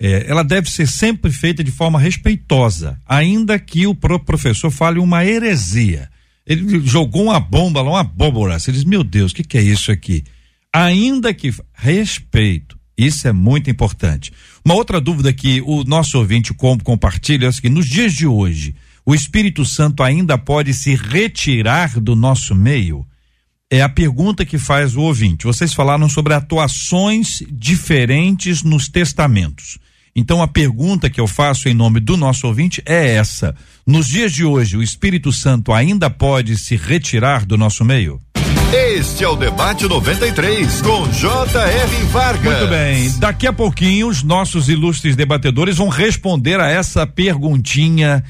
é, 0.00 0.26
ela 0.28 0.42
deve 0.42 0.70
ser 0.70 0.86
sempre 0.86 1.32
feita 1.32 1.64
de 1.64 1.70
forma 1.70 1.98
respeitosa, 1.98 2.98
ainda 3.06 3.58
que 3.58 3.86
o 3.86 3.94
professor 3.94 4.70
fale 4.70 4.98
uma 4.98 5.24
heresia. 5.24 6.10
Ele 6.46 6.80
jogou 6.86 7.24
uma 7.24 7.40
bomba 7.40 7.80
lá, 7.80 7.90
uma 7.90 8.00
abóbora. 8.00 8.58
Você 8.58 8.70
diz, 8.70 8.84
meu 8.84 9.02
Deus, 9.02 9.32
o 9.32 9.34
que, 9.34 9.44
que 9.44 9.56
é 9.56 9.62
isso 9.62 9.90
aqui? 9.90 10.24
Ainda 10.72 11.32
que 11.32 11.54
respeito, 11.72 12.78
isso 12.98 13.26
é 13.26 13.32
muito 13.32 13.70
importante. 13.70 14.32
Uma 14.64 14.74
outra 14.74 15.00
dúvida 15.00 15.32
que 15.32 15.62
o 15.62 15.84
nosso 15.84 16.18
ouvinte 16.18 16.52
compartilha 16.52 17.46
é 17.46 17.48
o 17.48 17.52
seguinte: 17.52 17.74
nos 17.74 17.86
dias 17.86 18.12
de 18.12 18.26
hoje, 18.26 18.74
o 19.06 19.14
Espírito 19.14 19.64
Santo 19.64 20.02
ainda 20.02 20.38
pode 20.38 20.72
se 20.72 20.94
retirar 20.94 22.00
do 22.00 22.16
nosso 22.16 22.54
meio? 22.54 23.06
É 23.70 23.82
a 23.82 23.88
pergunta 23.88 24.44
que 24.44 24.56
faz 24.56 24.94
o 24.96 25.00
ouvinte. 25.00 25.44
Vocês 25.44 25.74
falaram 25.74 26.08
sobre 26.08 26.32
atuações 26.32 27.42
diferentes 27.50 28.62
nos 28.62 28.88
testamentos. 28.88 29.78
Então 30.16 30.40
a 30.40 30.46
pergunta 30.46 31.10
que 31.10 31.20
eu 31.20 31.26
faço 31.26 31.68
em 31.68 31.74
nome 31.74 31.98
do 31.98 32.16
nosso 32.16 32.46
ouvinte 32.46 32.80
é 32.86 33.14
essa: 33.14 33.54
nos 33.86 34.06
dias 34.06 34.32
de 34.32 34.44
hoje, 34.44 34.76
o 34.76 34.82
Espírito 34.82 35.32
Santo 35.32 35.72
ainda 35.72 36.08
pode 36.08 36.56
se 36.56 36.76
retirar 36.76 37.44
do 37.44 37.58
nosso 37.58 37.84
meio? 37.84 38.20
Este 38.72 39.24
é 39.24 39.28
o 39.28 39.36
debate 39.36 39.86
93 39.86 40.82
com 40.82 41.08
J.R. 41.08 42.04
Vargas. 42.10 42.58
Muito 42.58 42.70
bem, 42.70 43.10
daqui 43.18 43.46
a 43.46 43.52
pouquinho 43.52 44.08
os 44.08 44.22
nossos 44.22 44.68
ilustres 44.68 45.14
debatedores 45.14 45.76
vão 45.76 45.88
responder 45.88 46.58
a 46.60 46.70
essa 46.70 47.06
perguntinha 47.06 48.24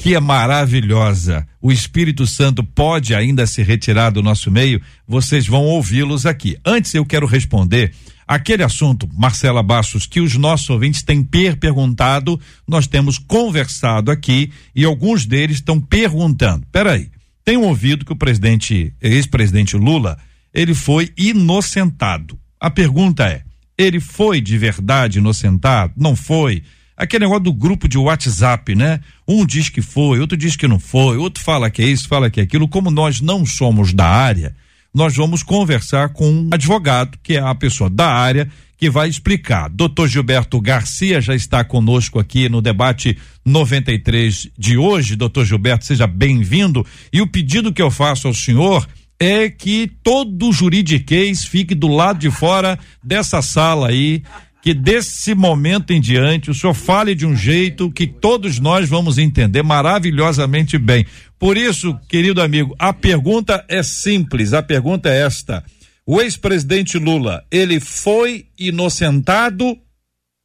que 0.00 0.14
é 0.14 0.20
maravilhosa. 0.20 1.46
O 1.60 1.70
Espírito 1.72 2.26
Santo 2.26 2.62
pode 2.62 3.14
ainda 3.14 3.46
se 3.46 3.62
retirar 3.62 4.10
do 4.10 4.22
nosso 4.22 4.50
meio? 4.50 4.80
Vocês 5.06 5.46
vão 5.46 5.64
ouvi-los 5.64 6.26
aqui. 6.26 6.56
Antes 6.64 6.94
eu 6.94 7.04
quero 7.04 7.26
responder 7.26 7.92
Aquele 8.28 8.62
assunto, 8.62 9.08
Marcela 9.14 9.62
Bastos, 9.62 10.04
que 10.04 10.20
os 10.20 10.36
nossos 10.36 10.68
ouvintes 10.68 11.02
têm 11.02 11.24
per 11.24 11.56
perguntado, 11.56 12.38
nós 12.68 12.86
temos 12.86 13.18
conversado 13.18 14.10
aqui 14.10 14.52
e 14.76 14.84
alguns 14.84 15.24
deles 15.24 15.56
estão 15.56 15.80
perguntando. 15.80 16.66
Peraí, 16.70 17.08
tenho 17.42 17.62
ouvido 17.62 18.04
que 18.04 18.12
o 18.12 18.16
presidente, 18.16 18.92
ex-presidente 19.00 19.78
Lula, 19.78 20.18
ele 20.52 20.74
foi 20.74 21.10
inocentado. 21.16 22.38
A 22.60 22.68
pergunta 22.68 23.24
é: 23.24 23.44
ele 23.78 23.98
foi 23.98 24.42
de 24.42 24.58
verdade 24.58 25.20
inocentado? 25.20 25.94
Não 25.96 26.14
foi? 26.14 26.62
Aquele 26.98 27.26
negócio 27.26 27.44
do 27.44 27.52
grupo 27.52 27.86
de 27.86 27.96
WhatsApp, 27.96 28.74
né? 28.74 28.98
Um 29.26 29.46
diz 29.46 29.68
que 29.68 29.80
foi, 29.80 30.18
outro 30.18 30.36
diz 30.36 30.56
que 30.56 30.66
não 30.66 30.80
foi, 30.80 31.16
outro 31.16 31.40
fala 31.40 31.70
que 31.70 31.80
é 31.80 31.86
isso, 31.86 32.08
fala 32.08 32.28
que 32.28 32.40
é 32.40 32.42
aquilo. 32.42 32.66
Como 32.66 32.90
nós 32.90 33.20
não 33.20 33.46
somos 33.46 33.92
da 33.92 34.04
área, 34.04 34.52
nós 34.92 35.14
vamos 35.14 35.44
conversar 35.44 36.08
com 36.08 36.28
um 36.28 36.48
advogado, 36.52 37.16
que 37.22 37.34
é 37.34 37.40
a 37.40 37.54
pessoa 37.54 37.88
da 37.88 38.12
área, 38.12 38.50
que 38.76 38.90
vai 38.90 39.08
explicar. 39.08 39.68
Doutor 39.68 40.08
Gilberto 40.08 40.60
Garcia 40.60 41.20
já 41.20 41.36
está 41.36 41.62
conosco 41.62 42.18
aqui 42.18 42.48
no 42.48 42.60
debate 42.60 43.16
93 43.44 44.48
de 44.58 44.76
hoje. 44.76 45.14
Doutor 45.14 45.44
Gilberto, 45.44 45.84
seja 45.84 46.06
bem-vindo. 46.06 46.84
E 47.12 47.20
o 47.20 47.28
pedido 47.28 47.72
que 47.72 47.80
eu 47.80 47.92
faço 47.92 48.26
ao 48.26 48.34
senhor 48.34 48.88
é 49.20 49.48
que 49.48 49.90
todo 50.02 50.52
juridiquês 50.52 51.44
fique 51.44 51.76
do 51.76 51.88
lado 51.88 52.18
de 52.18 52.30
fora 52.30 52.76
dessa 53.02 53.40
sala 53.40 53.88
aí 53.88 54.22
que 54.68 54.74
desse 54.74 55.34
momento 55.34 55.94
em 55.94 55.98
diante 55.98 56.50
o 56.50 56.54
senhor 56.54 56.74
fale 56.74 57.14
de 57.14 57.24
um 57.24 57.34
jeito 57.34 57.90
que 57.90 58.06
todos 58.06 58.58
nós 58.58 58.86
vamos 58.86 59.16
entender 59.16 59.62
maravilhosamente 59.62 60.76
bem. 60.76 61.06
Por 61.38 61.56
isso, 61.56 61.98
querido 62.06 62.42
amigo, 62.42 62.76
a 62.78 62.92
pergunta 62.92 63.64
é 63.66 63.82
simples, 63.82 64.52
a 64.52 64.62
pergunta 64.62 65.08
é 65.08 65.22
esta: 65.22 65.64
o 66.04 66.20
ex-presidente 66.20 66.98
Lula, 66.98 67.42
ele 67.50 67.80
foi 67.80 68.46
inocentado 68.58 69.74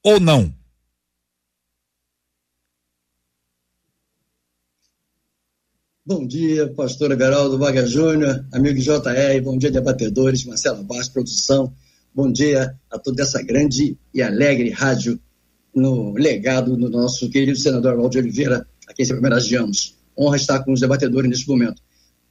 ou 0.01 0.21
não? 0.21 0.53
Bom 6.05 6.25
dia, 6.25 6.69
pastora 6.69 7.17
Geraldo 7.17 7.57
Vaga 7.57 7.85
Júnior, 7.85 8.45
amigo 8.53 8.79
JR, 8.79 9.41
bom 9.43 9.57
dia, 9.57 9.69
debatedores, 9.69 10.45
Marcela 10.45 10.81
Bastos, 10.81 11.09
produção. 11.09 11.73
Bom 12.15 12.31
dia 12.31 12.79
a 12.91 12.99
toda 12.99 13.23
essa 13.23 13.41
grande 13.41 13.97
e 14.13 14.21
alegre 14.21 14.69
rádio 14.69 15.19
no 15.73 16.13
legado 16.13 16.77
do 16.77 16.87
nosso 16.87 17.27
querido 17.27 17.57
senador 17.57 17.93
Arnaldo 17.93 18.19
Oliveira, 18.19 18.67
a 18.87 18.93
quem 18.93 19.03
sempre 19.03 19.21
homenageamos. 19.21 19.97
Honra 20.15 20.37
estar 20.37 20.63
com 20.63 20.73
os 20.73 20.79
debatedores 20.79 21.27
neste 21.27 21.47
momento. 21.47 21.81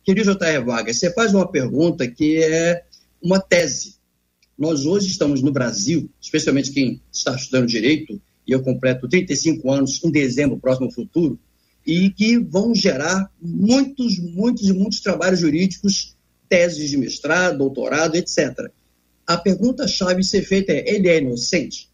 Querido 0.05 0.25
J.R. 0.25 0.64
Vargas, 0.64 1.01
você 1.01 1.12
faz 1.12 1.35
uma 1.35 1.51
pergunta 1.51 2.07
que 2.07 2.37
é 2.37 2.85
uma 3.21 3.40
tese. 3.40 3.97
Nós 4.57 4.87
hoje 4.87 5.09
estamos 5.09 5.42
no 5.42 5.51
Brasil, 5.51 6.09
especialmente 6.21 6.71
quem 6.71 7.03
está 7.12 7.35
estudando 7.35 7.66
direito, 7.66 8.23
e 8.47 8.53
eu 8.53 8.62
completo 8.62 9.09
35 9.09 9.68
anos 9.68 10.05
em 10.05 10.12
dezembro, 10.12 10.61
próximo 10.61 10.92
futuro, 10.92 11.37
e 11.85 12.09
que 12.11 12.38
vão 12.38 12.73
gerar 12.73 13.29
muitos, 13.42 14.16
muitos 14.21 14.68
e 14.68 14.73
muitos 14.73 15.01
trabalhos 15.01 15.40
jurídicos, 15.40 16.16
teses 16.49 16.88
de 16.88 16.97
mestrado, 16.97 17.59
doutorado, 17.59 18.14
etc 18.14 18.71
a 19.27 19.37
pergunta-chave 19.37 20.21
a 20.21 20.25
ser 20.25 20.43
feita 20.43 20.73
é: 20.73 20.89
ele 20.89 21.09
é 21.09 21.19
inocente? 21.19 21.89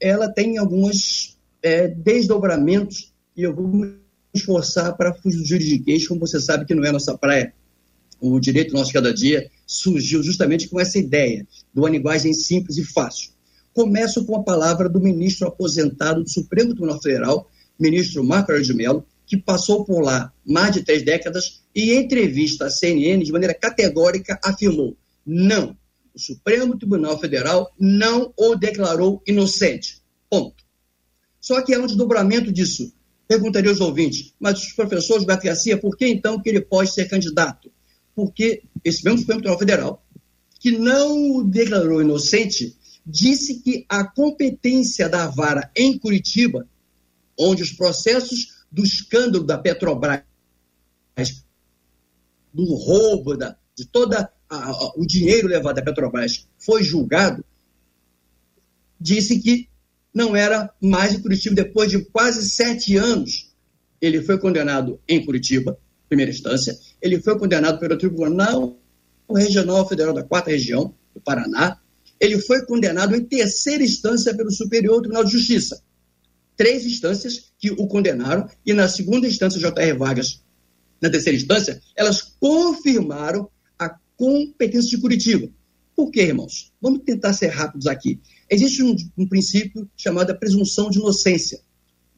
Ela 0.00 0.28
tem 0.28 0.58
alguns 0.58 1.38
é, 1.62 1.88
desdobramentos 1.88 3.12
e 3.36 3.42
eu 3.42 3.54
vou 3.54 3.66
me 3.66 3.94
esforçar 4.32 4.96
para 4.96 5.14
fugir 5.14 5.38
do 5.38 5.46
juridiquês, 5.46 6.06
como 6.06 6.20
você 6.20 6.40
sabe 6.40 6.64
que 6.64 6.74
não 6.74 6.84
é 6.84 6.92
nossa 6.92 7.16
praia. 7.16 7.54
O 8.20 8.38
direito 8.40 8.74
nosso 8.74 8.92
cada 8.92 9.12
dia 9.12 9.50
surgiu 9.66 10.22
justamente 10.22 10.68
com 10.68 10.80
essa 10.80 10.98
ideia 10.98 11.46
de 11.72 11.80
uma 11.80 11.90
linguagem 11.90 12.32
simples 12.32 12.76
e 12.76 12.84
fácil. 12.84 13.30
Começo 13.72 14.24
com 14.24 14.36
a 14.36 14.42
palavra 14.42 14.88
do 14.88 15.00
ministro 15.00 15.48
aposentado 15.48 16.22
do 16.22 16.30
Supremo 16.30 16.70
Tribunal 16.70 17.00
Federal, 17.00 17.50
ministro 17.78 18.24
Marco 18.24 18.52
Aurélio 18.52 18.66
de 18.66 18.74
Mello, 18.74 19.06
que 19.26 19.36
passou 19.36 19.84
por 19.84 20.00
lá 20.00 20.32
mais 20.44 20.72
de 20.72 20.82
três 20.82 21.04
décadas 21.04 21.62
e, 21.74 21.92
em 21.92 22.04
entrevista 22.04 22.66
à 22.66 22.70
CNN, 22.70 23.24
de 23.24 23.32
maneira 23.32 23.54
categórica, 23.54 24.38
afirmou: 24.44 24.96
não, 25.26 25.76
o 26.14 26.18
Supremo 26.18 26.78
Tribunal 26.78 27.18
Federal 27.18 27.72
não 27.78 28.32
o 28.36 28.54
declarou 28.54 29.22
inocente. 29.26 30.00
Ponto. 30.30 30.64
Só 31.40 31.60
que 31.62 31.74
é 31.74 31.78
um 31.78 31.86
desdobramento 31.86 32.52
disso. 32.52 32.92
Perguntaria 33.26 33.70
aos 33.70 33.80
ouvintes, 33.80 34.32
mas 34.38 34.62
os 34.62 34.72
professores 34.72 35.26
da 35.26 35.36
Garcia, 35.36 35.78
por 35.78 35.96
que 35.96 36.06
então 36.06 36.40
que 36.40 36.48
ele 36.48 36.60
pode 36.60 36.92
ser 36.92 37.08
candidato? 37.08 37.72
Porque 38.14 38.62
esse 38.84 39.02
mesmo 39.02 39.18
Supremo 39.18 39.40
Tribunal 39.40 39.58
Federal, 39.58 40.06
que 40.60 40.70
não 40.70 41.36
o 41.36 41.44
declarou 41.44 42.00
inocente, 42.00 42.76
disse 43.04 43.60
que 43.60 43.84
a 43.88 44.04
competência 44.04 45.08
da 45.08 45.26
vara 45.26 45.70
em 45.74 45.98
Curitiba, 45.98 46.68
onde 47.38 47.62
os 47.62 47.72
processos 47.72 48.64
do 48.70 48.84
escândalo 48.84 49.44
da 49.44 49.58
Petrobras, 49.58 50.22
do 52.52 52.74
roubo, 52.74 53.36
da, 53.36 53.56
de 53.76 53.84
toda 53.84 54.30
a, 54.56 54.70
a, 54.70 54.92
o 54.96 55.06
dinheiro 55.06 55.48
levado 55.48 55.78
à 55.78 55.82
Petrobras 55.82 56.46
foi 56.58 56.82
julgado, 56.82 57.44
disse 59.00 59.38
que 59.38 59.68
não 60.14 60.36
era 60.36 60.72
mais 60.80 61.12
em 61.12 61.20
Curitiba. 61.20 61.56
Depois 61.56 61.90
de 61.90 62.04
quase 62.04 62.48
sete 62.48 62.96
anos, 62.96 63.52
ele 64.00 64.22
foi 64.22 64.38
condenado 64.38 65.00
em 65.08 65.24
Curitiba, 65.24 65.78
primeira 66.08 66.30
instância. 66.30 66.78
Ele 67.02 67.20
foi 67.20 67.38
condenado 67.38 67.78
pelo 67.78 67.98
Tribunal 67.98 68.78
Regional 69.28 69.88
Federal 69.88 70.14
da 70.14 70.22
Quarta 70.22 70.50
Região, 70.50 70.94
do 71.14 71.20
Paraná. 71.20 71.78
Ele 72.20 72.38
foi 72.40 72.64
condenado 72.64 73.16
em 73.16 73.24
terceira 73.24 73.82
instância 73.82 74.34
pelo 74.34 74.50
Superior 74.50 75.00
Tribunal 75.00 75.24
de 75.24 75.32
Justiça. 75.32 75.82
Três 76.56 76.86
instâncias 76.86 77.52
que 77.58 77.70
o 77.72 77.86
condenaram, 77.88 78.48
e 78.64 78.72
na 78.72 78.88
segunda 78.88 79.26
instância, 79.26 79.58
J.R. 79.58 79.94
Vargas, 79.94 80.40
na 81.00 81.10
terceira 81.10 81.36
instância, 81.36 81.80
elas 81.96 82.22
confirmaram 82.38 83.50
competência 84.16 84.90
de 84.90 84.98
Curitiba. 84.98 85.48
Por 85.94 86.10
quê, 86.10 86.22
irmãos? 86.22 86.72
Vamos 86.80 87.02
tentar 87.04 87.32
ser 87.32 87.48
rápidos 87.48 87.86
aqui. 87.86 88.20
Existe 88.50 88.82
um, 88.82 88.96
um 89.16 89.26
princípio 89.26 89.88
chamado 89.96 90.36
presunção 90.38 90.90
de 90.90 90.98
inocência. 90.98 91.60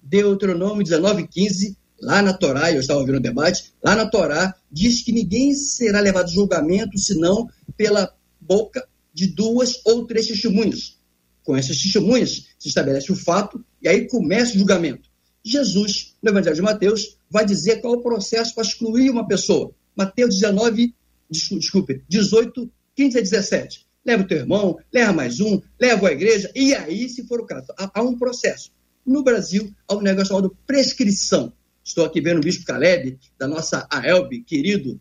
Deuteronômio 0.02 0.84
19,15, 0.84 1.76
lá 2.00 2.22
na 2.22 2.32
Torá, 2.32 2.72
eu 2.72 2.80
estava 2.80 3.00
ouvindo 3.00 3.18
o 3.18 3.20
debate, 3.20 3.72
lá 3.82 3.94
na 3.94 4.06
Torá, 4.06 4.54
diz 4.70 5.02
que 5.02 5.12
ninguém 5.12 5.54
será 5.54 6.00
levado 6.00 6.26
a 6.26 6.32
julgamento 6.32 6.98
senão 6.98 7.48
pela 7.76 8.14
boca 8.40 8.86
de 9.12 9.26
duas 9.26 9.80
ou 9.84 10.06
três 10.06 10.26
testemunhas. 10.26 10.98
Com 11.42 11.56
essas 11.56 11.80
testemunhas 11.80 12.46
se 12.58 12.68
estabelece 12.68 13.12
o 13.12 13.16
fato 13.16 13.64
e 13.82 13.88
aí 13.88 14.08
começa 14.08 14.54
o 14.54 14.58
julgamento. 14.58 15.08
Jesus, 15.44 16.16
no 16.20 16.30
Evangelho 16.30 16.56
de 16.56 16.62
Mateus, 16.62 17.18
vai 17.30 17.46
dizer 17.46 17.80
qual 17.80 17.94
o 17.94 18.02
processo 18.02 18.54
para 18.54 18.64
excluir 18.64 19.10
uma 19.10 19.26
pessoa. 19.26 19.72
Mateus 19.94 20.34
19, 20.34 20.92
desculpe, 21.30 21.60
desculpe 21.60 22.02
18, 22.08 22.70
15 22.94 23.18
a 23.18 23.20
17. 23.20 23.86
Leva 24.04 24.22
o 24.22 24.26
teu 24.26 24.38
irmão, 24.38 24.78
leva 24.92 25.12
mais 25.12 25.40
um, 25.40 25.60
leva 25.80 26.08
a 26.08 26.12
igreja, 26.12 26.50
e 26.54 26.74
aí, 26.74 27.08
se 27.08 27.26
for 27.26 27.40
o 27.40 27.46
caso, 27.46 27.66
há, 27.76 27.90
há 27.92 28.02
um 28.02 28.16
processo. 28.16 28.70
No 29.04 29.22
Brasil, 29.22 29.72
há 29.88 29.94
um 29.94 30.00
negócio 30.00 30.28
chamado 30.28 30.56
prescrição. 30.66 31.52
Estou 31.84 32.04
aqui 32.04 32.20
vendo 32.20 32.38
o 32.38 32.40
Bispo 32.40 32.64
Caleb, 32.64 33.18
da 33.38 33.46
nossa 33.46 33.86
AELB, 33.90 34.42
querido 34.42 35.00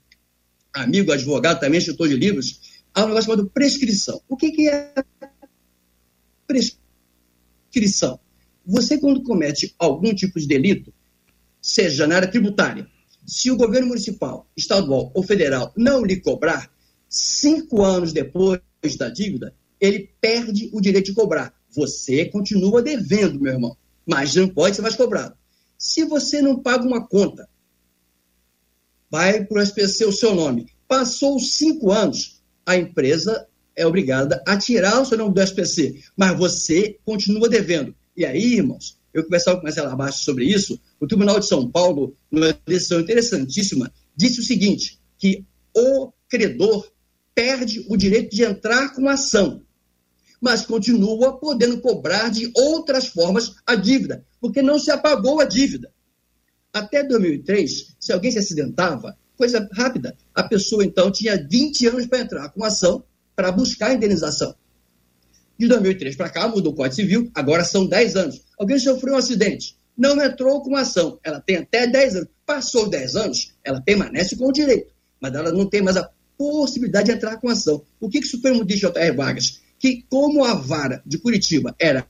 amigo, 0.73 1.11
advogado, 1.11 1.59
também 1.59 1.79
escritor 1.79 2.07
de 2.09 2.15
livros. 2.15 2.59
Há 2.93 3.03
um 3.03 3.07
negócio 3.07 3.31
chamado 3.31 3.49
prescrição. 3.49 4.21
O 4.27 4.35
que, 4.35 4.51
que 4.51 4.69
é 4.69 4.93
prescrição? 6.47 8.19
Você, 8.65 8.97
quando 8.97 9.23
comete 9.23 9.73
algum 9.77 10.13
tipo 10.13 10.39
de 10.39 10.47
delito, 10.47 10.93
seja 11.61 12.07
na 12.07 12.17
área 12.17 12.27
tributária, 12.27 12.87
se 13.25 13.49
o 13.49 13.57
governo 13.57 13.87
municipal, 13.87 14.47
estadual 14.55 15.11
ou 15.13 15.23
federal 15.23 15.73
não 15.75 16.03
lhe 16.03 16.17
cobrar, 16.17 16.71
cinco 17.09 17.83
anos 17.83 18.13
depois 18.13 18.61
da 18.97 19.09
dívida, 19.09 19.53
ele 19.79 20.09
perde 20.21 20.69
o 20.73 20.79
direito 20.79 21.07
de 21.07 21.13
cobrar. 21.13 21.53
Você 21.71 22.25
continua 22.25 22.81
devendo, 22.81 23.39
meu 23.39 23.53
irmão, 23.53 23.77
mas 24.05 24.35
não 24.35 24.47
pode 24.47 24.75
ser 24.75 24.81
mais 24.81 24.95
cobrado. 24.95 25.35
Se 25.77 26.05
você 26.05 26.41
não 26.41 26.59
paga 26.59 26.85
uma 26.85 27.05
conta, 27.05 27.49
vai 29.09 29.43
para 29.43 29.59
o 29.59 29.61
SPC 29.61 30.05
o 30.05 30.11
seu 30.11 30.33
nome. 30.33 30.67
Passou 30.87 31.39
cinco 31.39 31.91
anos, 31.91 32.41
a 32.65 32.77
empresa 32.77 33.47
é 33.75 33.85
obrigada 33.85 34.41
a 34.47 34.57
tirar 34.57 35.01
o 35.01 35.05
seu 35.05 35.17
nome 35.17 35.33
do 35.33 35.41
SPC, 35.41 36.01
mas 36.15 36.37
você 36.37 36.97
continua 37.03 37.49
devendo. 37.49 37.93
E 38.15 38.25
aí, 38.25 38.55
irmãos, 38.55 38.97
eu 39.15 39.23
conversava 39.23 39.57
com 39.57 39.63
Marcelo 39.63 39.89
Abaixo 39.89 40.25
sobre 40.25 40.43
isso, 40.43 40.77
o 40.99 41.07
Tribunal 41.07 41.39
de 41.39 41.47
São 41.47 41.71
Paulo, 41.71 42.17
numa 42.29 42.51
decisão 42.67 42.99
interessantíssima, 42.99 43.89
disse 44.13 44.41
o 44.41 44.43
seguinte, 44.43 44.99
que 45.17 45.45
o 45.73 46.11
credor 46.27 46.91
perde 47.33 47.85
o 47.87 47.95
direito 47.95 48.35
de 48.35 48.43
entrar 48.43 48.93
com 48.93 49.07
ação, 49.07 49.61
mas 50.41 50.65
continua 50.65 51.39
podendo 51.39 51.79
cobrar 51.79 52.29
de 52.29 52.51
outras 52.53 53.07
formas 53.07 53.55
a 53.65 53.75
dívida, 53.75 54.25
porque 54.41 54.61
não 54.61 54.77
se 54.77 54.91
apagou 54.91 55.39
a 55.39 55.45
dívida. 55.45 55.89
Até 56.73 57.01
2003, 57.01 57.95
se 57.97 58.11
alguém 58.11 58.31
se 58.31 58.39
acidentava, 58.39 59.17
coisa 59.37 59.65
rápida, 59.71 60.13
a 60.33 60.43
pessoa 60.43 60.83
então 60.83 61.09
tinha 61.09 61.41
20 61.41 61.87
anos 61.87 62.05
para 62.05 62.19
entrar 62.19 62.49
com 62.49 62.65
ação 62.65 63.01
para 63.33 63.49
buscar 63.49 63.91
a 63.91 63.93
indenização. 63.93 64.53
De 65.57 65.67
2003 65.67 66.15
para 66.15 66.29
cá, 66.29 66.47
mudou 66.47 66.73
o 66.73 66.75
Código 66.75 66.95
Civil, 66.95 67.31
agora 67.33 67.63
são 67.63 67.85
10 67.85 68.15
anos. 68.15 68.41
Alguém 68.57 68.77
sofreu 68.77 69.13
um 69.13 69.17
acidente, 69.17 69.77
não 69.97 70.21
entrou 70.21 70.61
com 70.61 70.75
ação, 70.75 71.19
ela 71.23 71.39
tem 71.39 71.57
até 71.57 71.87
10 71.87 72.15
anos. 72.15 72.29
Passou 72.45 72.89
10 72.89 73.15
anos, 73.15 73.53
ela 73.63 73.81
permanece 73.81 74.35
com 74.35 74.47
o 74.47 74.51
direito, 74.51 74.93
mas 75.19 75.33
ela 75.33 75.51
não 75.51 75.65
tem 75.67 75.81
mais 75.81 75.97
a 75.97 76.09
possibilidade 76.37 77.07
de 77.07 77.15
entrar 77.15 77.37
com 77.37 77.49
ação. 77.49 77.81
O 77.99 78.09
que, 78.09 78.19
que 78.19 78.27
o 78.27 78.29
Supremo 78.29 78.65
diz, 78.65 78.79
J.R. 78.79 79.15
Vargas? 79.15 79.61
Que 79.79 80.03
como 80.09 80.43
a 80.43 80.53
vara 80.53 81.01
de 81.05 81.17
Curitiba 81.17 81.75
era 81.79 82.07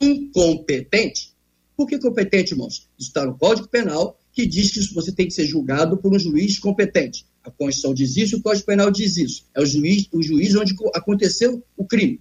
incompetente, 0.00 1.32
por 1.76 1.88
que 1.88 1.98
competente, 1.98 2.52
irmãos? 2.52 2.88
Está 2.98 3.24
no 3.24 3.36
Código 3.36 3.68
Penal, 3.68 4.18
que 4.32 4.46
diz 4.46 4.70
que 4.70 4.94
você 4.94 5.12
tem 5.12 5.26
que 5.26 5.34
ser 5.34 5.46
julgado 5.46 5.96
por 5.96 6.14
um 6.14 6.18
juiz 6.18 6.58
competente. 6.58 7.26
A 7.44 7.50
Constituição 7.50 7.92
diz 7.92 8.16
isso, 8.16 8.36
o 8.36 8.42
Código 8.42 8.66
Penal 8.66 8.90
diz 8.90 9.16
isso. 9.16 9.44
É 9.54 9.60
o 9.60 9.66
juiz, 9.66 10.08
o 10.12 10.22
juiz 10.22 10.54
onde 10.54 10.74
aconteceu 10.94 11.62
o 11.76 11.84
crime. 11.84 12.20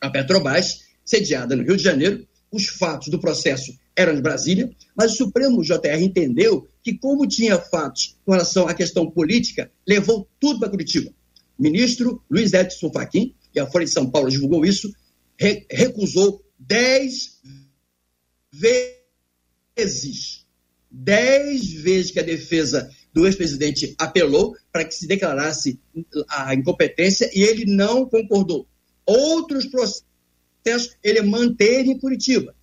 A 0.00 0.10
Petrobras, 0.10 0.80
sediada 1.04 1.54
no 1.54 1.62
Rio 1.62 1.76
de 1.76 1.82
Janeiro, 1.82 2.26
os 2.50 2.66
fatos 2.66 3.08
do 3.08 3.18
processo 3.18 3.72
eram 3.94 4.14
de 4.14 4.20
Brasília, 4.20 4.70
mas 4.96 5.12
o 5.12 5.16
Supremo 5.16 5.62
JR 5.62 6.00
entendeu 6.00 6.68
que, 6.82 6.94
como 6.94 7.26
tinha 7.26 7.58
fatos 7.58 8.16
com 8.24 8.32
relação 8.32 8.66
à 8.66 8.74
questão 8.74 9.10
política, 9.10 9.70
levou 9.86 10.28
tudo 10.40 10.60
para 10.60 10.68
Curitiba. 10.68 11.10
O 11.58 11.62
ministro 11.62 12.22
Luiz 12.30 12.52
Edson 12.52 12.90
Fachin, 12.90 13.34
e 13.54 13.60
a 13.60 13.66
Folha 13.66 13.84
de 13.84 13.92
São 13.92 14.10
Paulo 14.10 14.30
divulgou 14.30 14.64
isso, 14.64 14.92
re 15.38 15.66
recusou 15.70 16.42
dez 16.58 17.38
vezes, 18.50 20.46
dez 20.90 21.72
vezes 21.72 22.10
que 22.10 22.20
a 22.20 22.24
defesa 22.24 22.90
do 23.12 23.26
ex-presidente 23.26 23.94
apelou 23.98 24.54
para 24.72 24.84
que 24.84 24.94
se 24.94 25.06
declarasse 25.06 25.78
a 26.28 26.54
incompetência 26.54 27.30
e 27.34 27.42
ele 27.42 27.66
não 27.66 28.06
concordou. 28.06 28.66
Outros 29.06 29.66
processos 29.66 30.96
ele 31.02 31.22
manteve 31.22 31.90
em 31.90 31.98
Curitiba. 31.98 32.54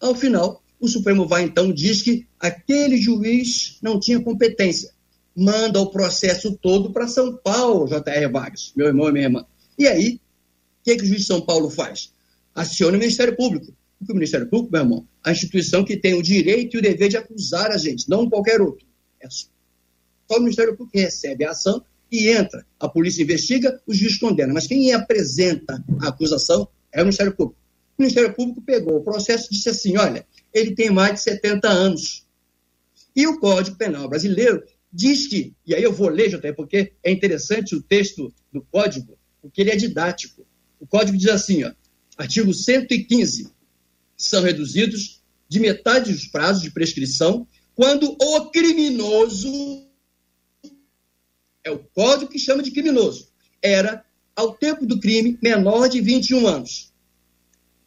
Ao 0.00 0.14
final, 0.14 0.62
o 0.80 0.88
Supremo 0.88 1.26
vai 1.26 1.44
então 1.44 1.72
diz 1.72 2.02
que 2.02 2.26
aquele 2.38 2.96
juiz 2.96 3.78
não 3.80 3.98
tinha 3.98 4.20
competência. 4.20 4.90
Manda 5.34 5.80
o 5.80 5.90
processo 5.90 6.56
todo 6.56 6.92
para 6.92 7.06
São 7.06 7.36
Paulo, 7.36 7.86
J.R. 7.86 8.28
Vargas, 8.28 8.72
meu 8.74 8.86
irmão 8.86 9.08
e 9.08 9.12
minha 9.12 9.24
irmã. 9.26 9.46
E 9.78 9.86
aí, 9.86 10.14
o 10.80 10.84
que, 10.84 10.96
que 10.96 11.02
o 11.02 11.06
juiz 11.06 11.20
de 11.20 11.26
São 11.26 11.40
Paulo 11.40 11.70
faz? 11.70 12.12
Aciona 12.54 12.96
o 12.96 13.00
Ministério 13.00 13.36
Público. 13.36 13.72
Porque 13.98 14.12
o 14.12 14.14
Ministério 14.14 14.46
Público, 14.48 14.72
meu 14.72 14.82
irmão, 14.82 15.08
a 15.22 15.32
instituição 15.32 15.84
que 15.84 15.96
tem 15.96 16.14
o 16.14 16.22
direito 16.22 16.76
e 16.76 16.78
o 16.78 16.82
dever 16.82 17.08
de 17.08 17.16
acusar 17.16 17.70
a 17.70 17.78
gente, 17.78 18.08
não 18.08 18.28
qualquer 18.28 18.60
outro. 18.60 18.86
É 19.20 19.26
só 20.28 20.38
o 20.38 20.40
Ministério 20.40 20.76
Público 20.76 20.98
recebe 20.98 21.44
a 21.44 21.50
ação 21.50 21.82
e 22.10 22.28
entra. 22.28 22.64
A 22.78 22.88
polícia 22.88 23.22
investiga, 23.22 23.80
o 23.86 23.94
juiz 23.94 24.18
condena. 24.18 24.52
Mas 24.52 24.66
quem 24.66 24.92
apresenta 24.92 25.82
a 26.00 26.08
acusação 26.08 26.68
é 26.92 27.00
o 27.00 27.04
Ministério 27.04 27.34
Público. 27.34 27.60
O 27.98 28.02
Ministério 28.02 28.34
Público 28.34 28.60
pegou 28.60 28.96
o 28.96 29.04
processo 29.04 29.46
e 29.46 29.54
disse 29.54 29.68
assim: 29.68 29.96
olha, 29.96 30.26
ele 30.52 30.74
tem 30.74 30.90
mais 30.90 31.14
de 31.14 31.20
70 31.20 31.68
anos. 31.68 32.26
E 33.14 33.26
o 33.26 33.38
Código 33.38 33.76
Penal 33.76 34.08
brasileiro 34.08 34.62
diz 34.92 35.26
que, 35.26 35.54
e 35.66 35.74
aí 35.74 35.82
eu 35.82 35.92
vou 35.92 36.08
ler, 36.08 36.34
até 36.34 36.52
porque 36.52 36.92
é 37.02 37.10
interessante 37.10 37.74
o 37.74 37.82
texto 37.82 38.32
do 38.52 38.62
Código, 38.62 39.18
porque 39.40 39.60
ele 39.60 39.70
é 39.70 39.76
didático. 39.76 40.46
O 40.78 40.86
Código 40.86 41.16
diz 41.16 41.28
assim, 41.28 41.64
ó, 41.64 41.72
artigo 42.18 42.52
115, 42.52 43.50
são 44.16 44.42
reduzidos 44.42 45.22
de 45.48 45.60
metade 45.60 46.12
dos 46.12 46.26
prazos 46.26 46.62
de 46.62 46.70
prescrição 46.70 47.46
quando 47.74 48.16
o 48.20 48.50
criminoso 48.50 49.85
é 51.66 51.70
o 51.70 51.80
código 51.80 52.30
que 52.30 52.38
chama 52.38 52.62
de 52.62 52.70
criminoso, 52.70 53.28
era, 53.60 54.04
ao 54.36 54.54
tempo 54.54 54.86
do 54.86 55.00
crime, 55.00 55.36
menor 55.42 55.88
de 55.88 56.00
21 56.00 56.46
anos. 56.46 56.92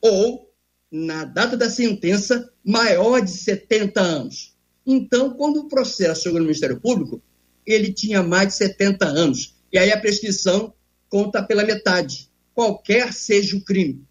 Ou, 0.02 0.52
na 0.92 1.24
data 1.24 1.56
da 1.56 1.70
sentença, 1.70 2.52
maior 2.64 3.22
de 3.22 3.32
70 3.32 4.02
anos. 4.02 4.54
Então, 4.86 5.32
quando 5.32 5.62
o 5.62 5.70
processo 5.70 6.24
chegou 6.24 6.40
no 6.40 6.46
Ministério 6.46 6.82
Público, 6.82 7.22
ele 7.66 7.94
tinha 7.94 8.22
mais 8.22 8.50
de 8.50 8.56
70 8.56 9.06
anos. 9.06 9.56
E 9.72 9.78
aí 9.78 9.92
a 9.94 10.00
prescrição 10.00 10.74
conta 11.08 11.42
pela 11.42 11.64
metade, 11.64 12.30
qualquer 12.54 13.14
seja 13.14 13.56
o 13.56 13.64
crime. 13.64 14.04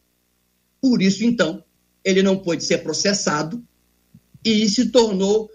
Por 0.81 1.03
isso, 1.03 1.25
então, 1.25 1.63
ele 2.03 2.23
não 2.23 2.39
pôde 2.39 2.65
ser 2.65 2.79
processado 2.79 3.63
e 4.43 4.67
se 4.71 4.91
tornou 4.91 5.51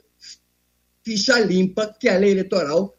ficha 1.03 1.39
limpa 1.39 1.88
que 1.99 2.07
a 2.07 2.18
lei 2.18 2.32
eleitoral 2.32 2.95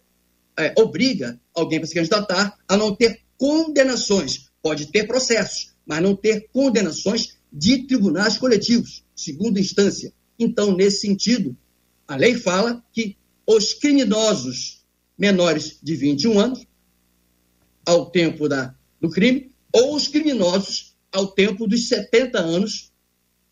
é, 0.58 0.72
obriga 0.78 1.40
alguém 1.54 1.78
para 1.78 1.86
se 1.86 1.94
candidatar 1.94 2.56
a 2.68 2.76
não 2.76 2.94
ter 2.94 3.20
condenações. 3.36 4.50
Pode 4.62 4.86
ter 4.86 5.06
processos, 5.06 5.74
mas 5.86 6.02
não 6.02 6.16
ter 6.16 6.48
condenações 6.52 7.36
de 7.52 7.86
tribunais 7.86 8.38
coletivos, 8.38 9.04
segunda 9.14 9.60
instância. 9.60 10.12
Então, 10.38 10.74
nesse 10.74 11.00
sentido, 11.00 11.56
a 12.06 12.16
lei 12.16 12.34
fala 12.34 12.82
que 12.92 13.16
os 13.46 13.74
criminosos 13.74 14.84
menores 15.16 15.78
de 15.82 15.94
21 15.94 16.40
anos, 16.40 16.66
ao 17.86 18.10
tempo 18.10 18.48
da, 18.48 18.74
do 19.00 19.10
crime, 19.10 19.50
ou 19.72 19.94
os 19.94 20.08
criminosos 20.08 20.96
ao 21.12 21.28
tempo 21.28 21.66
dos 21.66 21.88
70 21.88 22.38
anos, 22.38 22.92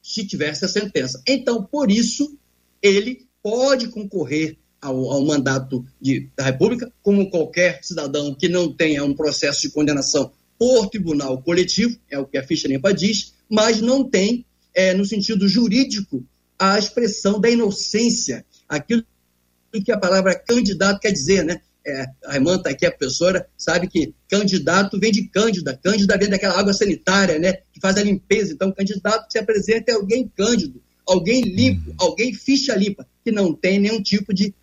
se 0.02 0.26
tivesse 0.26 0.64
a 0.64 0.68
sentença. 0.68 1.22
Então, 1.26 1.62
por 1.64 1.90
isso, 1.90 2.36
ele 2.80 3.26
pode 3.42 3.88
concorrer 3.88 4.58
ao, 4.82 5.12
ao 5.12 5.24
mandato 5.24 5.86
de, 6.00 6.28
da 6.36 6.44
República, 6.44 6.92
como 7.02 7.30
qualquer 7.30 7.78
cidadão 7.82 8.34
que 8.34 8.48
não 8.48 8.72
tenha 8.72 9.04
um 9.04 9.14
processo 9.14 9.62
de 9.62 9.70
condenação 9.70 10.32
por 10.58 10.88
tribunal 10.90 11.40
coletivo, 11.40 11.96
é 12.10 12.18
o 12.18 12.26
que 12.26 12.36
a 12.36 12.42
ficha 12.42 12.66
limpa 12.66 12.92
diz, 12.92 13.32
mas 13.48 13.80
não 13.80 14.02
tem, 14.02 14.44
é, 14.74 14.92
no 14.92 15.04
sentido 15.04 15.48
jurídico, 15.48 16.24
a 16.58 16.78
expressão 16.78 17.40
da 17.40 17.48
inocência, 17.48 18.44
aquilo 18.68 19.04
que 19.84 19.92
a 19.92 19.98
palavra 19.98 20.34
candidato 20.34 21.00
quer 21.00 21.12
dizer, 21.12 21.44
né? 21.44 21.60
É, 21.84 22.06
a 22.26 22.36
irmã 22.36 22.54
está 22.54 22.70
aqui, 22.70 22.86
a 22.86 22.92
professora, 22.92 23.48
sabe 23.58 23.88
que 23.88 24.14
candidato 24.28 25.00
vem 25.00 25.10
de 25.10 25.26
cândida, 25.26 25.76
cândida 25.82 26.16
vem 26.16 26.28
daquela 26.28 26.58
água 26.58 26.72
sanitária, 26.72 27.38
né? 27.40 27.54
Que 27.72 27.80
faz 27.80 27.96
a 27.96 28.02
limpeza. 28.02 28.52
Então, 28.52 28.70
candidato 28.70 29.26
que 29.26 29.32
se 29.32 29.38
apresenta 29.38 29.90
é 29.90 29.94
alguém 29.94 30.30
cândido, 30.36 30.80
alguém 31.04 31.42
limpo, 31.42 31.90
uhum. 31.90 31.96
alguém 31.98 32.32
ficha 32.32 32.76
limpa, 32.76 33.06
que 33.24 33.32
não 33.32 33.52
tem 33.52 33.80
nenhum 33.80 34.00
tipo 34.00 34.32
de 34.32 34.54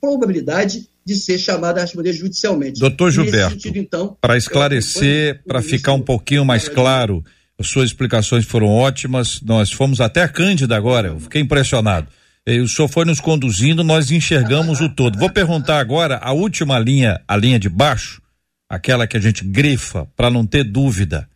probabilidade 0.00 0.88
de 1.04 1.16
ser 1.16 1.38
chamado 1.38 1.78
a 1.78 1.80
responder 1.82 2.12
judicialmente. 2.12 2.80
Doutor 2.80 3.10
Gilberto, 3.10 3.68
então, 3.76 4.16
para 4.20 4.36
esclarecer, 4.36 5.42
para 5.46 5.60
ficar 5.62 5.92
um 5.92 6.00
pouquinho 6.00 6.44
mais 6.44 6.68
claro, 6.68 7.24
as 7.58 7.68
suas 7.68 7.90
explicações 7.90 8.44
foram 8.44 8.68
ótimas, 8.68 9.40
nós 9.42 9.70
fomos 9.70 10.00
até 10.00 10.22
a 10.22 10.28
Cândida 10.28 10.76
agora, 10.76 11.08
eu 11.08 11.20
fiquei 11.20 11.42
impressionado. 11.42 12.08
eh, 12.46 12.58
o 12.60 12.68
senhor 12.68 12.88
foi 12.88 13.04
nos 13.04 13.20
conduzindo, 13.20 13.84
nós 13.84 14.10
enxergamos 14.10 14.80
o 14.80 14.88
todo. 14.88 15.18
Vou 15.18 15.30
perguntar 15.30 15.78
agora 15.78 16.18
a 16.22 16.32
última 16.32 16.78
linha, 16.78 17.20
a 17.28 17.36
linha 17.36 17.58
de 17.58 17.68
baixo, 17.68 18.22
aquela 18.68 19.06
que 19.06 19.16
a 19.16 19.20
gente 19.20 19.44
grifa 19.44 20.06
para 20.16 20.30
não 20.30 20.46
ter 20.46 20.64
dúvida. 20.64 21.28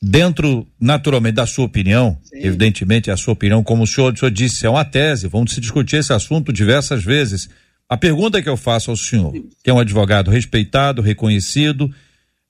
Dentro, 0.00 0.64
naturalmente, 0.80 1.34
da 1.34 1.46
sua 1.46 1.64
opinião, 1.64 2.16
evidentemente 2.32 3.10
é 3.10 3.12
a 3.12 3.16
sua 3.16 3.32
opinião, 3.32 3.64
como 3.64 3.82
o 3.82 3.86
senhor, 3.86 4.12
o 4.12 4.16
senhor 4.16 4.30
disse, 4.30 4.64
é 4.64 4.70
uma 4.70 4.84
tese, 4.84 5.26
vamos 5.26 5.52
se 5.52 5.60
discutir 5.60 5.96
esse 5.96 6.12
assunto 6.12 6.52
diversas 6.52 7.02
vezes. 7.02 7.48
A 7.88 7.96
pergunta 7.96 8.42
que 8.42 8.48
eu 8.48 8.56
faço 8.56 8.90
ao 8.90 8.96
senhor, 8.96 9.32
que 9.64 9.70
é 9.70 9.72
um 9.72 9.78
advogado 9.78 10.30
respeitado, 10.30 11.00
reconhecido 11.00 11.90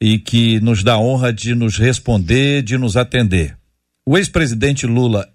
e 0.01 0.19
que 0.19 0.59
nos 0.61 0.83
dá 0.83 0.95
a 0.95 1.01
honra 1.01 1.33
de 1.33 1.55
nos 1.55 1.77
responder, 1.77 2.63
de 2.63 2.77
nos 2.77 2.97
atender. 2.97 3.57
O 4.05 4.19
ex-presidente 4.19 4.85
Lula 4.85 5.33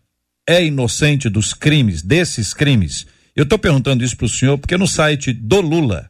é 0.47 0.65
inocente 0.65 1.29
dos 1.29 1.53
crimes, 1.53 2.01
desses 2.01 2.53
crimes? 2.53 3.07
Eu 3.33 3.43
estou 3.43 3.57
perguntando 3.57 4.03
isso 4.03 4.17
para 4.17 4.25
o 4.25 4.29
senhor 4.29 4.57
porque 4.57 4.75
no 4.75 4.87
site 4.87 5.31
do 5.31 5.61
Lula, 5.61 6.09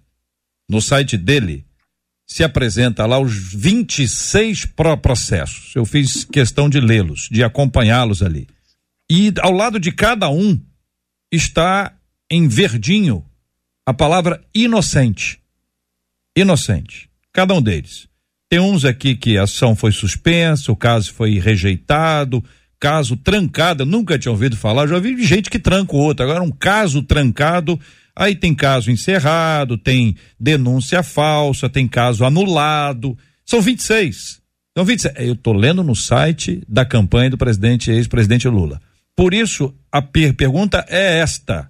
no 0.68 0.82
site 0.82 1.16
dele, 1.16 1.64
se 2.28 2.44
apresenta 2.44 3.06
lá 3.06 3.20
os 3.20 3.54
26 3.54 4.66
pro 4.66 4.98
processos. 4.98 5.76
Eu 5.76 5.86
fiz 5.86 6.26
questão 6.26 6.68
de 6.68 6.80
lê-los, 6.80 7.30
de 7.32 7.44
acompanhá-los 7.44 8.24
ali. 8.24 8.48
E 9.12 9.32
ao 9.39 9.52
lado 9.52 9.80
de 9.80 9.91
cada 9.91 10.30
um 10.30 10.60
está 11.32 11.96
em 12.32 12.48
verdinho 12.48 13.24
a 13.86 13.94
palavra 13.94 14.42
inocente. 14.54 15.40
Inocente. 16.36 17.10
Cada 17.32 17.54
um 17.54 17.62
deles. 17.62 18.08
Tem 18.50 18.60
uns 18.60 18.86
aqui 18.86 19.16
que 19.16 19.38
a 19.38 19.44
ação 19.44 19.76
foi 19.76 19.92
suspensa, 19.92 20.72
o 20.72 20.76
caso 20.76 21.12
foi 21.14 21.40
rejeitado, 21.40 22.44
caso 22.80 23.18
trancado, 23.18 23.86
nunca 23.86 24.20
tinha 24.20 24.32
ouvido 24.32 24.56
falar, 24.56 24.88
já 24.88 24.96
ouvi 24.96 25.24
gente 25.24 25.50
que 25.50 25.58
tranca 25.58 25.96
o 25.96 26.00
outro. 26.00 26.24
Agora, 26.24 26.44
um 26.44 26.52
caso 26.52 27.02
trancado, 27.02 27.80
aí 28.16 28.36
tem 28.36 28.54
caso 28.54 28.92
encerrado, 28.92 29.78
tem 29.78 30.16
denúncia 30.40 31.02
falsa, 31.02 31.70
tem 31.70 31.88
caso 31.88 32.24
anulado. 32.24 33.18
São 33.46 33.62
26. 33.62 34.42
São 34.78 34.86
26. 34.86 35.16
Eu 35.18 35.34
estou 35.34 35.54
lendo 35.54 35.84
no 35.84 35.96
site 35.96 36.62
da 36.68 36.86
campanha 36.86 37.32
do 37.32 37.38
presidente, 37.38 37.92
ex-presidente 37.92 38.48
Lula. 38.48 38.82
Por 39.16 39.34
isso, 39.34 39.74
a 39.92 40.02
per 40.02 40.34
pergunta 40.34 40.86
é 40.90 41.20
esta. 41.20 41.70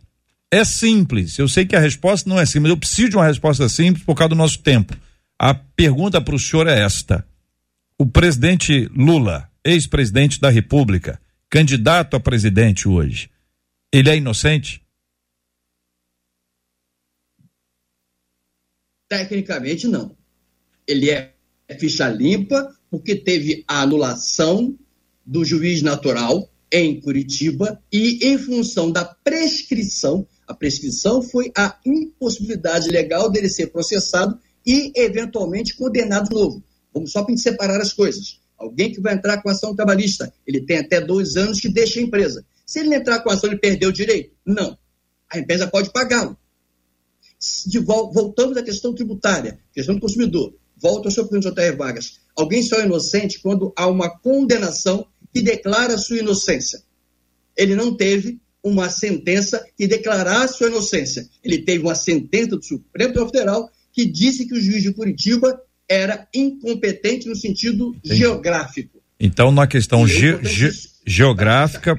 É 0.53 0.63
simples. 0.63 1.39
Eu 1.39 1.47
sei 1.47 1.65
que 1.65 1.75
a 1.75 1.79
resposta 1.79 2.29
não 2.29 2.39
é 2.39 2.45
simples, 2.45 2.69
eu 2.69 2.77
preciso 2.77 3.09
de 3.09 3.15
uma 3.15 3.25
resposta 3.25 3.67
simples 3.67 4.05
por 4.05 4.13
causa 4.13 4.29
do 4.29 4.35
nosso 4.35 4.59
tempo. 4.59 4.95
A 5.39 5.55
pergunta 5.55 6.21
para 6.21 6.35
o 6.35 6.39
senhor 6.39 6.67
é 6.67 6.79
esta: 6.79 7.27
o 7.97 8.05
presidente 8.05 8.87
Lula, 8.95 9.49
ex-presidente 9.65 10.39
da 10.39 10.51
República, 10.51 11.19
candidato 11.49 12.15
a 12.15 12.19
presidente 12.19 12.87
hoje, 12.87 13.31
ele 13.91 14.11
é 14.11 14.17
inocente? 14.17 14.79
Tecnicamente, 19.09 19.87
não. 19.87 20.15
Ele 20.85 21.09
é 21.09 21.33
ficha 21.79 22.07
limpa 22.09 22.71
porque 22.91 23.15
teve 23.15 23.63
a 23.67 23.81
anulação 23.81 24.77
do 25.25 25.43
juiz 25.43 25.81
natural 25.81 26.47
em 26.71 27.01
Curitiba 27.01 27.81
e, 27.91 28.19
em 28.21 28.37
função 28.37 28.91
da 28.91 29.03
prescrição, 29.03 30.27
a 30.47 30.53
prescrição 30.53 31.21
foi 31.21 31.51
a 31.55 31.77
impossibilidade 31.85 32.89
legal 32.89 33.29
dele 33.29 33.49
ser 33.49 33.67
processado 33.67 34.37
e, 34.65 34.91
eventualmente, 34.95 35.75
condenado 35.75 36.29
de 36.29 36.35
novo. 36.35 36.63
Vamos 36.93 37.11
só 37.11 37.23
para 37.23 37.35
separar 37.37 37.81
as 37.81 37.93
coisas. 37.93 38.39
Alguém 38.57 38.91
que 38.91 39.01
vai 39.01 39.13
entrar 39.13 39.41
com 39.41 39.49
ação 39.49 39.75
trabalhista, 39.75 40.33
ele 40.45 40.61
tem 40.65 40.77
até 40.77 41.01
dois 41.01 41.35
anos 41.35 41.59
que 41.59 41.69
deixa 41.69 41.99
a 41.99 42.03
empresa. 42.03 42.45
Se 42.65 42.79
ele 42.79 42.95
entrar 42.95 43.19
com 43.19 43.29
ação, 43.29 43.49
ele 43.49 43.59
perdeu 43.59 43.89
o 43.89 43.93
direito? 43.93 44.33
Não. 44.45 44.77
A 45.29 45.39
empresa 45.39 45.67
pode 45.67 45.91
pagá-lo. 45.91 46.37
Voltamos 48.13 48.55
à 48.55 48.63
questão 48.63 48.93
tributária, 48.93 49.59
questão 49.73 49.95
do 49.95 50.01
consumidor. 50.01 50.53
Volto 50.77 51.05
ao 51.05 51.11
seu 51.11 51.27
pergunta, 51.27 51.49
J.R. 51.49 51.75
Vargas. 51.75 52.19
Alguém 52.35 52.63
só 52.63 52.77
é 52.77 52.85
inocente 52.85 53.41
quando 53.41 53.73
há 53.75 53.87
uma 53.87 54.09
condenação 54.09 55.05
que 55.33 55.41
declara 55.41 55.97
sua 55.97 56.17
inocência. 56.17 56.81
Ele 57.55 57.75
não 57.75 57.95
teve 57.95 58.39
uma 58.63 58.89
sentença 58.89 59.63
que 59.77 59.85
declarasse 59.85 60.57
sua 60.57 60.67
inocência. 60.67 61.27
Ele 61.43 61.59
teve 61.59 61.83
uma 61.83 61.95
sentença 61.95 62.55
do 62.55 62.63
Supremo 62.63 63.11
Tribunal 63.11 63.31
Federal 63.31 63.71
que 63.91 64.05
disse 64.05 64.47
que 64.47 64.53
o 64.53 64.61
juiz 64.61 64.81
de 64.81 64.93
Curitiba 64.93 65.61
era 65.87 66.27
incompetente 66.33 67.27
no 67.27 67.35
sentido 67.35 67.93
Entendi. 67.97 68.15
geográfico. 68.15 69.01
Então, 69.19 69.51
na 69.51 69.67
questão 69.67 70.05
E 70.05 70.09
ge 70.09 70.39
ge 70.43 70.71
geográfica. 71.05 71.95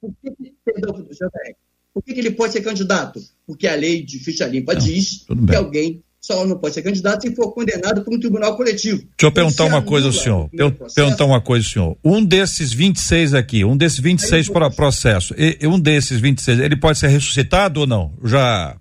Por 0.00 0.12
que, 0.22 0.52
perdão, 0.64 1.06
JR, 1.10 1.54
por 1.92 2.02
que, 2.02 2.14
que 2.14 2.20
ele 2.20 2.30
pode 2.30 2.52
ser 2.52 2.62
candidato? 2.62 3.22
Porque 3.46 3.66
a 3.66 3.74
lei 3.74 4.02
de 4.02 4.18
ficha 4.18 4.46
limpa 4.46 4.74
Não, 4.74 4.80
diz 4.80 5.24
que 5.48 5.54
alguém 5.54 6.02
só 6.26 6.44
não 6.44 6.58
pode 6.58 6.74
ser 6.74 6.82
candidato 6.82 7.22
se 7.22 7.34
for 7.36 7.52
condenado 7.52 8.02
por 8.02 8.12
um 8.12 8.18
tribunal 8.18 8.56
coletivo. 8.56 8.98
Deixa 8.98 9.12
eu 9.22 9.32
perguntar 9.32 9.64
se 9.64 9.70
uma 9.70 9.80
coisa 9.80 10.08
ao 10.08 10.12
senhor. 10.12 10.48
processo, 10.50 10.94
perguntar 10.94 11.24
uma 11.24 11.40
coisa 11.40 11.64
ao 11.64 11.72
senhor. 11.72 11.98
Um 12.04 12.24
desses 12.24 12.72
26 12.72 13.32
aqui, 13.32 13.64
um 13.64 13.76
desses 13.76 14.00
26 14.00 14.48
pro 14.48 14.68
processos, 14.72 15.36
e, 15.38 15.64
um 15.68 15.78
desses 15.78 16.20
26, 16.20 16.58
ele 16.58 16.76
pode 16.76 16.98
ser 16.98 17.06
ressuscitado 17.06 17.78
ou 17.80 17.86
não? 17.86 18.12
Já 18.24 18.76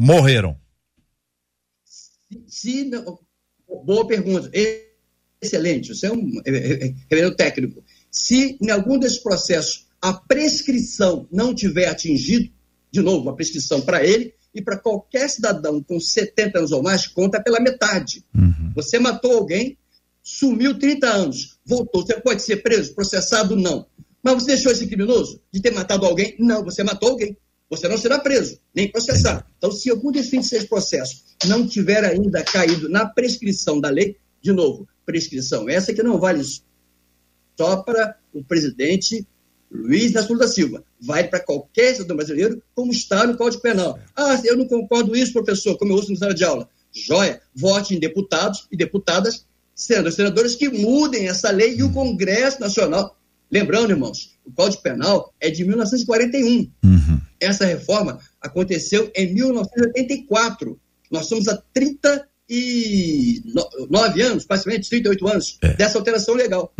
morreram. 0.00 0.56
Se 2.46 2.84
não- 2.84 3.18
boa 3.84 4.06
pergunta. 4.06 4.50
Excelente. 5.42 5.94
Você 5.94 6.06
é 6.06 6.12
um 6.12 6.40
é, 6.46 6.50
é, 6.50 6.86
é, 6.86 6.94
reverendo 7.10 7.36
técnico. 7.36 7.84
Se 8.10 8.56
em 8.62 8.70
algum 8.70 8.98
desses 8.98 9.18
processos 9.18 9.88
a 10.00 10.14
prescrição 10.14 11.28
não 11.30 11.54
tiver 11.54 11.88
atingido, 11.88 12.50
de 12.90 13.02
novo, 13.02 13.28
a 13.28 13.34
prescrição 13.34 13.82
para 13.82 14.02
ele 14.02 14.32
e 14.54 14.60
para 14.60 14.78
qualquer 14.78 15.28
cidadão 15.28 15.82
com 15.82 15.98
70 15.98 16.58
anos 16.58 16.72
ou 16.72 16.82
mais, 16.82 17.06
conta 17.06 17.42
pela 17.42 17.60
metade. 17.60 18.24
Você 18.74 18.98
matou 18.98 19.32
alguém, 19.32 19.76
sumiu 20.22 20.78
30 20.78 21.08
anos, 21.08 21.58
voltou. 21.64 22.04
Você 22.04 22.20
pode 22.20 22.42
ser 22.42 22.62
preso, 22.62 22.94
processado? 22.94 23.56
Não. 23.56 23.86
Mas 24.22 24.34
você 24.34 24.52
deixou 24.52 24.70
esse 24.70 24.86
criminoso 24.86 25.40
de 25.52 25.60
ter 25.60 25.72
matado 25.72 26.06
alguém? 26.06 26.36
Não, 26.38 26.62
você 26.62 26.82
matou 26.82 27.10
alguém. 27.10 27.36
Você 27.68 27.88
não 27.88 27.96
será 27.96 28.18
preso, 28.18 28.58
nem 28.74 28.90
processado. 28.90 29.44
Então, 29.56 29.72
se 29.72 29.88
algum 29.88 30.12
desses 30.12 30.30
26 30.30 30.64
processos 30.64 31.24
não 31.46 31.66
tiver 31.66 32.04
ainda 32.04 32.44
caído 32.44 32.88
na 32.88 33.06
prescrição 33.06 33.80
da 33.80 33.88
lei, 33.88 34.16
de 34.42 34.52
novo, 34.52 34.86
prescrição 35.06 35.68
essa 35.68 35.92
que 35.92 36.02
não 36.02 36.18
vale 36.18 36.42
só 37.56 37.76
para 37.78 38.16
o 38.32 38.44
presidente 38.44 39.26
Luiz 39.72 40.12
da 40.12 40.22
Silva. 40.46 40.84
Vai 41.00 41.26
para 41.26 41.40
qualquer 41.40 41.94
cidadão 41.94 42.16
brasileiro, 42.16 42.62
como 42.74 42.92
está 42.92 43.26
no 43.26 43.36
Código 43.36 43.62
Penal. 43.62 43.98
Ah, 44.14 44.40
eu 44.44 44.56
não 44.56 44.66
concordo 44.66 45.10
com 45.10 45.16
isso, 45.16 45.32
professor, 45.32 45.76
como 45.78 45.92
eu 45.92 45.96
ouço 45.96 46.10
no 46.10 46.16
sala 46.16 46.34
de 46.34 46.44
aula. 46.44 46.68
Joia, 46.92 47.40
vote 47.54 47.94
em 47.94 47.98
deputados 47.98 48.66
e 48.70 48.76
deputadas, 48.76 49.46
senadores 49.74 50.14
senadoras 50.14 50.54
que 50.54 50.68
mudem 50.68 51.26
essa 51.26 51.50
lei 51.50 51.76
e 51.76 51.82
o 51.82 51.90
Congresso 51.90 52.60
Nacional. 52.60 53.16
Lembrando, 53.50 53.90
irmãos, 53.90 54.36
o 54.44 54.52
Código 54.52 54.82
Penal 54.82 55.32
é 55.40 55.50
de 55.50 55.64
1941. 55.64 56.70
Essa 57.40 57.64
reforma 57.64 58.18
aconteceu 58.40 59.10
em 59.14 59.34
1984. 59.34 60.78
Nós 61.10 61.26
somos 61.26 61.48
há 61.48 61.60
39 61.72 64.22
anos, 64.22 64.44
praticamente 64.44 64.88
38 64.88 65.28
anos, 65.28 65.58
dessa 65.76 65.98
alteração 65.98 66.34
legal. 66.34 66.72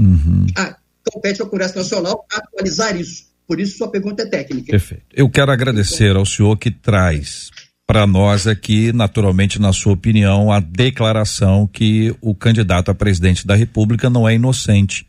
Ah, 0.56 0.76
compete 1.10 1.40
ao 1.40 1.48
Congresso 1.48 1.76
Nacional 1.76 2.26
atualizar 2.30 2.96
isso. 2.96 3.32
Por 3.46 3.60
isso, 3.60 3.78
sua 3.78 3.90
pergunta 3.90 4.22
é 4.22 4.26
técnica. 4.26 4.70
Perfeito. 4.70 5.04
Eu 5.12 5.28
quero 5.28 5.50
agradecer 5.50 6.16
ao 6.16 6.24
senhor 6.24 6.56
que 6.56 6.70
traz 6.70 7.50
para 7.86 8.06
nós 8.06 8.46
aqui, 8.46 8.92
naturalmente, 8.92 9.60
na 9.60 9.72
sua 9.72 9.92
opinião, 9.92 10.50
a 10.50 10.60
declaração 10.60 11.66
que 11.66 12.14
o 12.20 12.34
candidato 12.34 12.90
a 12.90 12.94
presidente 12.94 13.46
da 13.46 13.54
República 13.54 14.08
não 14.08 14.28
é 14.28 14.34
inocente 14.34 15.06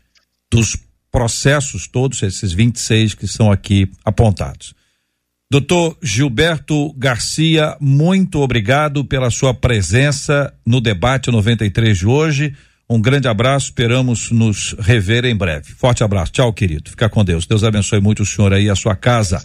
dos 0.52 0.76
processos 1.10 1.86
todos, 1.86 2.22
esses 2.22 2.52
26 2.52 3.14
que 3.14 3.26
são 3.28 3.50
aqui 3.50 3.90
apontados. 4.04 4.74
Doutor 5.50 5.96
Gilberto 6.02 6.92
Garcia, 6.94 7.76
muito 7.80 8.40
obrigado 8.40 9.04
pela 9.04 9.30
sua 9.30 9.54
presença 9.54 10.52
no 10.66 10.80
debate 10.80 11.30
93 11.30 11.96
de 11.96 12.06
hoje. 12.06 12.54
Um 12.94 13.00
grande 13.00 13.26
abraço, 13.26 13.66
esperamos 13.66 14.30
nos 14.30 14.76
rever 14.78 15.24
em 15.24 15.34
breve. 15.34 15.72
Forte 15.72 16.04
abraço. 16.04 16.30
Tchau, 16.30 16.52
querido. 16.52 16.90
Fica 16.90 17.08
com 17.08 17.24
Deus. 17.24 17.44
Deus 17.44 17.64
abençoe 17.64 18.00
muito 18.00 18.22
o 18.22 18.26
senhor 18.26 18.52
aí 18.52 18.66
e 18.66 18.70
a 18.70 18.76
sua 18.76 18.94
casa. 18.94 19.42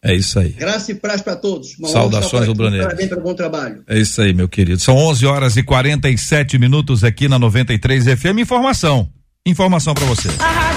É 0.00 0.14
isso 0.14 0.38
aí. 0.38 0.50
Graça 0.50 0.92
e 0.92 0.94
paz 0.94 1.20
para 1.20 1.34
todos. 1.34 1.76
Uma 1.76 1.88
Saudações. 1.88 2.46
Rubro 2.46 2.70
Negro. 2.70 2.86
Parabéns 2.86 3.08
pelo 3.08 3.20
bom 3.20 3.34
trabalho. 3.34 3.82
É 3.88 3.98
isso 3.98 4.22
aí, 4.22 4.32
meu 4.32 4.48
querido. 4.48 4.80
São 4.80 4.94
11 4.94 5.26
horas 5.26 5.56
e 5.56 5.62
47 5.64 6.56
minutos 6.56 7.02
aqui 7.02 7.26
na 7.26 7.36
93 7.36 8.04
FM. 8.04 8.38
Informação. 8.38 9.10
Informação 9.44 9.94
para 9.94 10.04
você. 10.04 10.28
A 10.38 10.67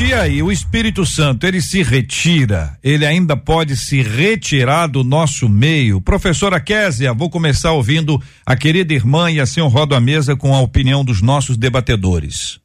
e 0.00 0.14
aí, 0.14 0.42
o 0.42 0.50
Espírito 0.50 1.04
Santo, 1.04 1.46
ele 1.46 1.60
se 1.60 1.82
retira, 1.82 2.78
ele 2.82 3.04
ainda 3.04 3.36
pode 3.36 3.76
se 3.76 4.00
retirar 4.00 4.86
do 4.86 5.04
nosso 5.04 5.48
meio? 5.48 6.00
Professora 6.00 6.58
Késia, 6.58 7.12
vou 7.12 7.28
começar 7.28 7.72
ouvindo 7.72 8.20
a 8.44 8.56
querida 8.56 8.94
irmã 8.94 9.30
e 9.30 9.38
assim 9.38 9.60
eu 9.60 9.68
rodo 9.68 9.94
a 9.94 10.00
mesa 10.00 10.34
com 10.34 10.54
a 10.54 10.60
opinião 10.60 11.04
dos 11.04 11.20
nossos 11.20 11.56
debatedores. 11.56 12.61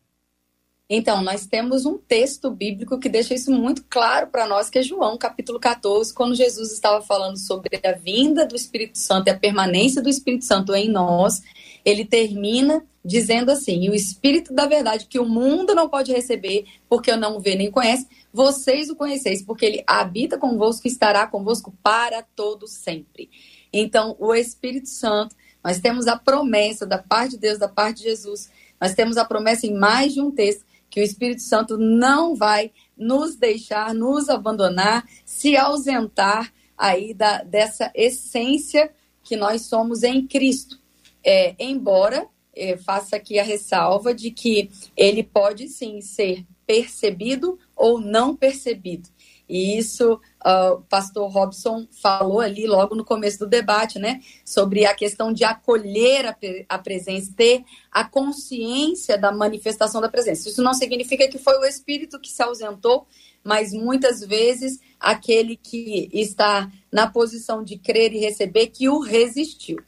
Então, 0.90 1.22
nós 1.22 1.46
temos 1.46 1.86
um 1.86 1.98
texto 1.98 2.50
bíblico 2.50 2.98
que 2.98 3.10
deixa 3.10 3.34
isso 3.34 3.52
muito 3.52 3.84
claro 3.90 4.28
para 4.28 4.48
nós, 4.48 4.70
que 4.70 4.80
é 4.80 4.82
João, 4.82 5.18
capítulo 5.18 5.60
14, 5.60 6.14
quando 6.14 6.34
Jesus 6.34 6.72
estava 6.72 7.02
falando 7.02 7.38
sobre 7.38 7.78
a 7.86 7.92
vinda 7.92 8.46
do 8.46 8.56
Espírito 8.56 8.98
Santo 8.98 9.28
e 9.28 9.30
a 9.30 9.38
permanência 9.38 10.02
do 10.02 10.08
Espírito 10.08 10.46
Santo 10.46 10.74
em 10.74 10.90
nós, 10.90 11.42
ele 11.84 12.06
termina 12.06 12.86
dizendo 13.04 13.52
assim: 13.52 13.90
o 13.90 13.94
Espírito 13.94 14.54
da 14.54 14.66
verdade 14.66 15.08
que 15.08 15.20
o 15.20 15.26
mundo 15.26 15.76
não 15.76 15.90
pode 15.90 16.14
receber, 16.14 16.64
porque 16.88 17.12
eu 17.12 17.18
não 17.18 17.36
o 17.36 17.42
vê 17.42 17.56
nem 17.56 17.70
conhece, 17.70 18.08
vocês 18.32 18.90
o 18.90 18.96
conheceis, 18.96 19.44
porque 19.44 19.66
ele 19.66 19.84
habita 19.86 20.38
convosco 20.38 20.88
e 20.88 20.92
estará 20.92 21.28
convosco 21.28 21.74
para 21.84 22.22
todo 22.34 22.66
sempre. 22.66 23.30
Então, 23.74 24.16
o 24.20 24.34
Espírito 24.34 24.88
Santo, 24.88 25.36
nós 25.62 25.82
temos 25.82 26.08
a 26.08 26.18
promessa 26.18 26.86
da 26.86 26.98
parte 26.98 27.32
de 27.32 27.40
Deus, 27.40 27.60
da 27.60 27.68
parte 27.68 27.98
de 27.98 28.04
Jesus, 28.04 28.50
nós 28.80 28.94
temos 28.94 29.18
a 29.18 29.26
promessa 29.26 29.68
em 29.68 29.74
mais 29.74 30.14
de 30.14 30.22
um 30.22 30.32
texto 30.32 30.66
que 30.90 31.00
o 31.00 31.04
Espírito 31.04 31.42
Santo 31.42 31.78
não 31.78 32.36
vai 32.36 32.72
nos 32.98 33.36
deixar, 33.36 33.94
nos 33.94 34.30
abandonar, 34.30 35.06
se 35.26 35.56
ausentar 35.56 36.54
aí 36.78 37.14
da, 37.14 37.44
dessa 37.44 37.92
essência 37.96 38.92
que 39.24 39.36
nós 39.36 39.64
somos 39.64 40.04
em 40.04 40.26
Cristo. 40.26 40.80
É, 41.24 41.56
embora 41.60 42.28
é, 42.56 42.78
faça 42.78 43.16
aqui 43.16 43.40
a 43.40 43.44
ressalva 43.44 44.14
de 44.14 44.32
que 44.32 44.70
ele 44.96 45.24
pode 45.24 45.68
sim 45.68 46.02
ser 46.02 46.46
percebido 46.66 47.60
ou 47.76 48.00
não 48.00 48.36
percebido. 48.36 49.10
E 49.48 49.78
isso 49.78 50.20
o 50.48 50.82
pastor 50.82 51.30
Robson 51.30 51.86
falou 52.02 52.39
ali 52.39 52.66
logo 52.66 52.95
no 52.95 53.04
começo 53.04 53.39
do 53.39 53.48
debate, 53.48 54.00
né? 54.00 54.22
Sobre 54.45 54.86
a 54.86 54.95
questão 54.95 55.34
de 55.34 55.43
acolher 55.43 56.26
a, 56.26 56.38
a, 56.70 56.78
presença, 56.78 57.34
ter 57.36 57.64
a 57.91 58.06
consciência 58.06 59.18
da 59.18 59.30
manifestação 59.30 60.00
da 60.00 60.08
presença. 60.08 60.48
Isso 60.48 60.64
não 60.64 60.74
significa 60.74 61.28
que 61.28 61.38
foi 61.38 61.58
o 61.58 61.66
Espírito 61.66 62.20
que 62.20 62.30
se 62.30 62.41
ausentou, 62.41 63.06
mas 63.43 63.74
muitas 63.74 64.22
vezes 64.22 64.80
aquele 64.98 65.58
que 65.58 66.10
está 66.14 66.72
na 66.91 67.08
posição 67.08 67.62
de 67.62 67.78
crer 67.78 68.14
e 68.14 68.20
receber 68.20 68.68
que 68.68 68.88
o 68.88 69.02
resistiu. 69.02 69.80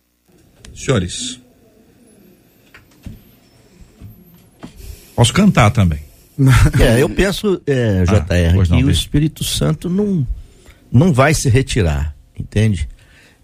Senhores. 0.76 1.40
Posso 5.16 5.34
cantar 5.34 5.72
também. 5.72 6.10
É, 6.80 7.02
eu 7.04 7.10
penso, 7.10 7.62
é, 7.68 8.06
JR, 8.06 8.58
ah, 8.58 8.78
que 8.78 8.84
o 8.86 8.90
Espírito 8.90 9.44
Santo 9.44 9.90
não, 9.90 10.26
não 10.92 11.14
vai 11.14 11.34
se 11.34 11.50
retirar, 11.50 12.16
entende? 12.38 12.88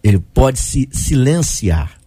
Ele 0.04 0.20
pode 0.20 0.60
se 0.60 0.88
silenciar. 0.92 1.98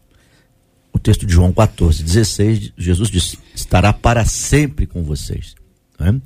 O 0.93 0.99
texto 0.99 1.26
de 1.26 1.32
João 1.32 1.53
14, 1.53 2.03
16, 2.03 2.72
Jesus 2.76 3.11
disse: 3.11 3.39
estará 3.55 3.93
para 3.93 4.24
sempre 4.24 4.86
com 4.86 5.03
vocês. 5.03 5.55
Né? 5.99 6.20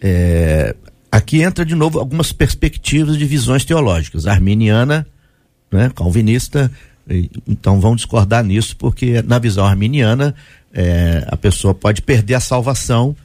É, 0.00 0.74
aqui 1.10 1.42
entra 1.42 1.64
de 1.64 1.74
novo 1.74 1.98
algumas 1.98 2.32
perspectivas 2.32 3.16
de 3.16 3.24
visões 3.24 3.64
teológicas. 3.64 4.26
Arminiana, 4.26 5.06
né, 5.70 5.90
calvinista, 5.94 6.70
então 7.46 7.80
vão 7.80 7.96
discordar 7.96 8.44
nisso, 8.44 8.76
porque 8.76 9.22
na 9.22 9.38
visão 9.38 9.64
arminiana 9.64 10.34
é, 10.72 11.24
a 11.28 11.36
pessoa 11.36 11.74
pode 11.74 12.02
perder 12.02 12.34
a 12.34 12.40
salvação 12.40 13.16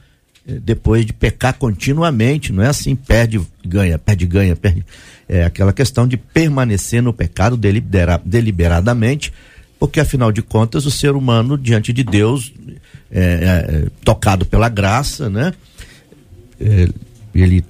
depois 0.46 1.04
de 1.04 1.12
pecar 1.12 1.54
continuamente, 1.54 2.52
não 2.52 2.62
é 2.62 2.68
assim, 2.68 2.94
perde, 2.96 3.40
ganha, 3.64 3.98
perde, 3.98 4.26
ganha, 4.26 4.56
perde. 4.56 4.84
É 5.28 5.44
aquela 5.44 5.72
questão 5.72 6.08
de 6.08 6.16
permanecer 6.16 7.02
no 7.02 7.12
pecado 7.12 7.56
delibera, 7.56 8.20
deliberadamente, 8.24 9.32
porque 9.78 10.00
afinal 10.00 10.32
de 10.32 10.42
contas 10.42 10.86
o 10.86 10.90
ser 10.90 11.12
humano 11.12 11.56
diante 11.56 11.92
de 11.92 12.02
Deus, 12.02 12.52
é, 13.10 13.20
é, 13.22 13.86
tocado 14.04 14.44
pela 14.44 14.68
graça, 14.68 15.30
né? 15.30 15.52
É, 16.60 16.88
ele 17.34 17.64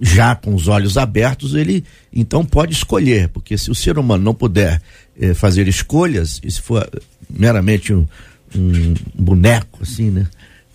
já 0.00 0.34
com 0.34 0.54
os 0.54 0.68
olhos 0.68 0.98
abertos, 0.98 1.54
ele 1.54 1.84
então 2.12 2.44
pode 2.44 2.72
escolher, 2.72 3.28
porque 3.28 3.56
se 3.56 3.70
o 3.70 3.74
ser 3.74 3.98
humano 3.98 4.22
não 4.22 4.34
puder 4.34 4.82
é, 5.18 5.32
fazer 5.32 5.66
escolhas, 5.68 6.40
e 6.42 6.50
se 6.50 6.60
for 6.60 6.88
meramente 7.30 7.94
um, 7.94 8.06
um 8.54 8.94
boneco, 9.14 9.80
assim, 9.82 10.10
né? 10.10 10.26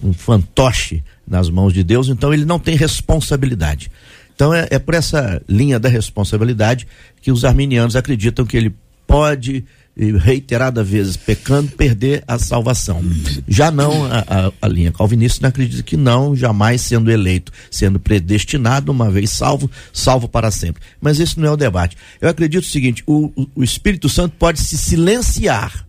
Um 0.02 0.14
fantoche 0.14 1.04
nas 1.28 1.50
mãos 1.50 1.74
de 1.74 1.84
Deus, 1.84 2.10
então 2.10 2.34
ele 2.34 2.46
não 2.46 2.60
tem 2.60 2.76
responsabilidade. 2.76 3.92
Então 4.34 4.54
é, 4.54 4.68
é 4.72 4.80
por 4.80 4.94
essa 4.94 5.42
linha 5.48 5.80
da 5.80 5.90
responsabilidade 5.90 6.88
que 7.22 7.32
os 7.32 7.44
arminianos 7.44 7.96
acreditam 7.96 8.46
que 8.46 8.58
ele 8.58 8.74
pode 9.06 9.66
reiterada 10.18 10.84
vezes 10.84 11.18
pecando, 11.18 11.72
perder 11.72 12.24
a 12.26 12.40
salvação. 12.40 13.04
Já 13.48 13.70
não 13.70 14.06
a, 14.06 14.20
a, 14.20 14.52
a, 14.62 14.68
linha 14.68 14.92
calvinista 14.92 15.40
não 15.42 15.50
acredita 15.50 15.84
que 15.84 15.98
não, 15.98 16.36
jamais 16.36 16.82
sendo 16.82 17.12
eleito, 17.12 17.52
sendo 17.70 18.00
predestinado, 18.00 18.92
uma 18.92 19.12
vez 19.12 19.30
salvo, 19.32 19.70
salvo 19.92 20.30
para 20.30 20.52
sempre. 20.52 20.82
Mas 21.02 21.20
esse 21.20 21.38
não 21.40 21.50
é 21.50 21.52
o 21.52 21.58
debate. 21.58 21.98
Eu 22.22 22.30
acredito 22.30 22.64
o 22.64 22.68
seguinte: 22.68 23.04
o, 23.06 23.26
o, 23.36 23.48
o 23.56 23.64
Espírito 23.64 24.08
Santo 24.08 24.36
pode 24.38 24.62
se 24.62 24.78
silenciar, 24.78 25.86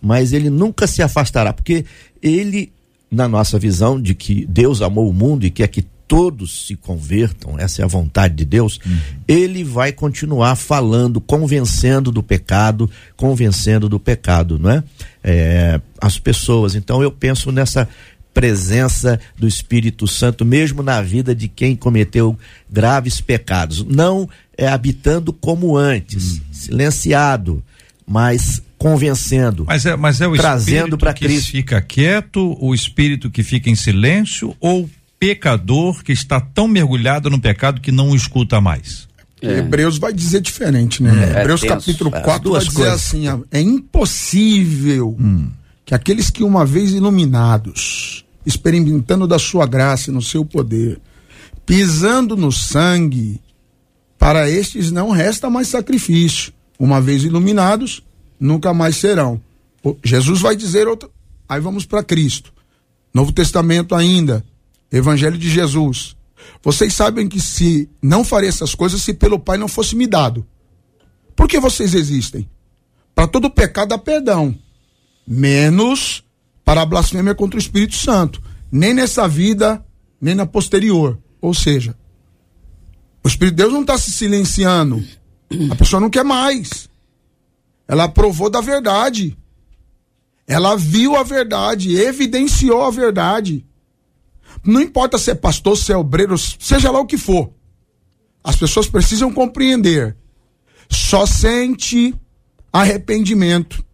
mas 0.00 0.32
ele 0.32 0.48
nunca 0.48 0.86
se 0.86 1.02
afastará, 1.02 1.52
porque 1.52 1.84
ele 2.22 2.72
na 3.12 3.28
nossa 3.28 3.58
visão 3.58 4.00
de 4.00 4.14
que 4.14 4.46
Deus 4.46 4.80
amou 4.80 5.08
o 5.08 5.12
mundo 5.12 5.44
e 5.44 5.50
quer 5.50 5.68
que 5.68 5.82
todos 6.08 6.66
se 6.66 6.76
convertam, 6.76 7.58
essa 7.58 7.80
é 7.80 7.84
a 7.84 7.88
vontade 7.88 8.34
de 8.34 8.44
Deus, 8.44 8.78
uhum. 8.84 8.98
ele 9.26 9.64
vai 9.64 9.92
continuar 9.92 10.56
falando, 10.56 11.20
convencendo 11.20 12.10
do 12.10 12.22
pecado, 12.22 12.90
convencendo 13.16 13.88
do 13.88 13.98
pecado, 13.98 14.58
não 14.58 14.70
é? 14.70 14.84
é? 15.22 15.80
As 16.00 16.18
pessoas. 16.18 16.74
Então 16.74 17.02
eu 17.02 17.10
penso 17.10 17.50
nessa 17.50 17.88
presença 18.34 19.20
do 19.38 19.46
Espírito 19.46 20.06
Santo, 20.06 20.44
mesmo 20.44 20.82
na 20.82 21.00
vida 21.00 21.34
de 21.34 21.48
quem 21.48 21.76
cometeu 21.76 22.36
graves 22.70 23.20
pecados. 23.20 23.84
Não 23.84 24.28
é 24.56 24.68
habitando 24.68 25.32
como 25.32 25.76
antes, 25.76 26.32
uhum. 26.32 26.40
silenciado, 26.52 27.62
mas 28.06 28.62
convencendo. 28.82 29.64
Mas 29.64 29.86
é, 29.86 29.96
mas 29.96 30.20
é 30.20 30.26
o 30.26 30.34
trazendo 30.34 30.98
para 30.98 31.14
Cristo. 31.14 31.46
que 31.46 31.52
fica 31.52 31.80
quieto, 31.80 32.56
o 32.60 32.74
espírito 32.74 33.30
que 33.30 33.44
fica 33.44 33.70
em 33.70 33.76
silêncio 33.76 34.56
ou 34.58 34.82
o 34.82 34.90
pecador 35.20 36.02
que 36.02 36.10
está 36.10 36.40
tão 36.40 36.66
mergulhado 36.66 37.30
no 37.30 37.40
pecado 37.40 37.80
que 37.80 37.92
não 37.92 38.10
o 38.10 38.16
escuta 38.16 38.60
mais? 38.60 39.06
É. 39.40 39.58
Hebreus 39.58 39.98
vai 39.98 40.12
dizer 40.12 40.40
diferente, 40.40 41.00
né? 41.00 41.32
É, 41.32 41.40
Hebreus 41.40 41.62
capítulo 41.62 42.10
4 42.10 42.50
vai 42.50 42.60
dizer 42.60 42.74
coisas. 42.74 42.94
assim: 42.94 43.24
é 43.52 43.60
impossível 43.60 45.16
hum. 45.18 45.48
que 45.84 45.94
aqueles 45.94 46.28
que 46.28 46.42
uma 46.42 46.66
vez 46.66 46.90
iluminados, 46.90 48.24
experimentando 48.44 49.28
da 49.28 49.38
sua 49.38 49.64
graça 49.64 50.10
e 50.10 50.12
no 50.12 50.22
seu 50.22 50.44
poder, 50.44 50.98
pisando 51.64 52.36
no 52.36 52.50
sangue, 52.50 53.40
para 54.18 54.50
estes 54.50 54.90
não 54.90 55.10
resta 55.10 55.48
mais 55.48 55.68
sacrifício. 55.68 56.52
Uma 56.78 57.00
vez 57.00 57.22
iluminados, 57.22 58.02
nunca 58.42 58.74
mais 58.74 58.96
serão. 58.96 59.40
Jesus 60.04 60.40
vai 60.40 60.56
dizer 60.56 60.88
outro. 60.88 61.10
Aí 61.48 61.60
vamos 61.60 61.86
para 61.86 62.02
Cristo. 62.02 62.52
Novo 63.14 63.32
Testamento 63.32 63.94
ainda. 63.94 64.44
Evangelho 64.90 65.38
de 65.38 65.48
Jesus. 65.48 66.16
Vocês 66.62 66.92
sabem 66.92 67.28
que 67.28 67.40
se 67.40 67.88
não 68.02 68.24
faria 68.24 68.48
essas 68.48 68.74
coisas 68.74 69.00
se 69.00 69.14
pelo 69.14 69.38
Pai 69.38 69.56
não 69.56 69.68
fosse 69.68 69.94
me 69.94 70.06
dado. 70.06 70.44
Por 71.36 71.48
que 71.48 71.60
vocês 71.60 71.94
existem? 71.94 72.48
Para 73.14 73.28
todo 73.28 73.48
pecado 73.48 73.92
há 73.94 73.98
perdão. 73.98 74.54
Menos 75.26 76.24
para 76.64 76.82
a 76.82 76.86
blasfêmia 76.86 77.34
contra 77.34 77.56
o 77.56 77.62
Espírito 77.62 77.94
Santo. 77.94 78.42
Nem 78.70 78.92
nessa 78.92 79.28
vida, 79.28 79.84
nem 80.20 80.34
na 80.34 80.46
posterior. 80.46 81.18
Ou 81.40 81.54
seja, 81.54 81.96
o 83.22 83.28
Espírito 83.28 83.54
de 83.54 83.62
Deus 83.62 83.72
não 83.72 83.82
está 83.82 83.96
se 83.96 84.10
silenciando. 84.10 85.04
A 85.70 85.76
pessoa 85.76 86.00
não 86.00 86.10
quer 86.10 86.24
mais. 86.24 86.90
Ela 87.86 88.08
provou 88.08 88.48
da 88.48 88.60
verdade. 88.60 89.36
Ela 90.46 90.76
viu 90.76 91.16
a 91.16 91.22
verdade, 91.22 91.96
evidenciou 91.96 92.82
a 92.82 92.90
verdade. 92.90 93.64
Não 94.64 94.80
importa 94.80 95.18
se 95.18 95.30
é 95.30 95.34
pastor, 95.34 95.76
se 95.76 95.92
é 95.92 95.96
obreiro, 95.96 96.36
seja 96.36 96.90
lá 96.90 97.00
o 97.00 97.06
que 97.06 97.16
for. 97.16 97.52
As 98.44 98.56
pessoas 98.56 98.88
precisam 98.88 99.32
compreender. 99.32 100.16
Só 100.90 101.26
sente 101.26 102.14
arrependimento. 102.72 103.84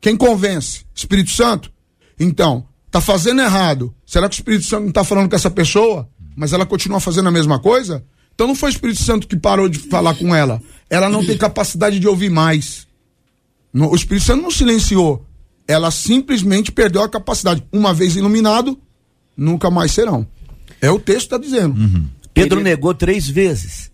Quem 0.00 0.16
convence? 0.16 0.84
Espírito 0.94 1.30
Santo? 1.30 1.72
Então, 2.18 2.66
tá 2.90 3.00
fazendo 3.00 3.42
errado. 3.42 3.94
Será 4.04 4.28
que 4.28 4.34
o 4.34 4.38
Espírito 4.38 4.64
Santo 4.64 4.82
não 4.82 4.88
está 4.88 5.04
falando 5.04 5.28
com 5.28 5.36
essa 5.36 5.50
pessoa? 5.50 6.08
Mas 6.36 6.52
ela 6.52 6.66
continua 6.66 7.00
fazendo 7.00 7.28
a 7.28 7.32
mesma 7.32 7.58
coisa? 7.58 8.04
Então 8.34 8.46
não 8.46 8.54
foi 8.54 8.68
o 8.68 8.72
Espírito 8.72 9.02
Santo 9.02 9.26
que 9.26 9.36
parou 9.36 9.68
de 9.68 9.78
falar 9.78 10.14
com 10.14 10.34
ela. 10.34 10.60
Ela 10.90 11.08
não 11.08 11.24
tem 11.24 11.36
capacidade 11.36 11.98
de 11.98 12.06
ouvir 12.06 12.30
mais. 12.30 12.85
No, 13.76 13.90
o 13.90 13.94
Espírito 13.94 14.24
Santo 14.24 14.42
não 14.42 14.50
silenciou. 14.50 15.26
Ela 15.68 15.90
simplesmente 15.90 16.72
perdeu 16.72 17.02
a 17.02 17.08
capacidade. 17.10 17.62
Uma 17.70 17.92
vez 17.92 18.16
iluminado, 18.16 18.78
nunca 19.36 19.70
mais 19.70 19.92
serão. 19.92 20.26
É 20.80 20.90
o 20.90 20.98
texto 20.98 21.28
que 21.28 21.34
está 21.34 21.38
dizendo. 21.38 21.74
Pedro 22.32 22.62
negou 22.62 22.94
três 22.94 23.28
vezes 23.28 23.92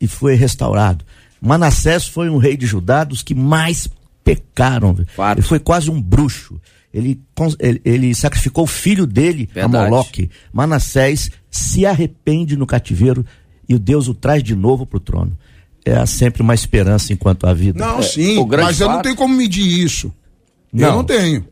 e 0.00 0.08
foi 0.08 0.34
restaurado. 0.34 1.04
Manassés 1.40 2.08
foi 2.08 2.28
um 2.28 2.36
rei 2.36 2.56
de 2.56 2.66
Judá 2.66 3.04
dos 3.04 3.22
que 3.22 3.32
mais 3.32 3.88
pecaram. 4.24 4.96
Ele 5.36 5.42
foi 5.42 5.60
quase 5.60 5.88
um 5.88 6.02
bruxo. 6.02 6.60
Ele, 6.92 7.20
ele, 7.60 7.80
ele 7.84 8.14
sacrificou 8.14 8.64
o 8.64 8.66
filho 8.66 9.06
dele 9.06 9.48
Verdade. 9.54 9.84
a 9.84 9.88
Moloque. 9.88 10.28
Manassés 10.52 11.30
se 11.48 11.86
arrepende 11.86 12.56
no 12.56 12.66
cativeiro 12.66 13.24
e 13.68 13.74
o 13.76 13.78
Deus 13.78 14.08
o 14.08 14.14
traz 14.14 14.42
de 14.42 14.56
novo 14.56 14.84
para 14.84 14.96
o 14.96 15.00
trono. 15.00 15.38
É 15.84 16.04
sempre 16.06 16.42
uma 16.42 16.54
esperança 16.54 17.12
enquanto 17.12 17.46
há 17.46 17.54
vida. 17.54 17.78
Não, 17.84 18.00
É, 18.00 18.02
sim, 18.02 18.46
mas 18.48 18.80
eu 18.80 18.86
não 18.88 18.94
fato- 18.96 19.04
tenho 19.04 19.16
como 19.16 19.34
medir 19.34 19.66
isso. 19.84 20.12
Eu 20.72 20.80
Não. 20.88 20.96
não 20.96 21.04
tenho. 21.04 21.44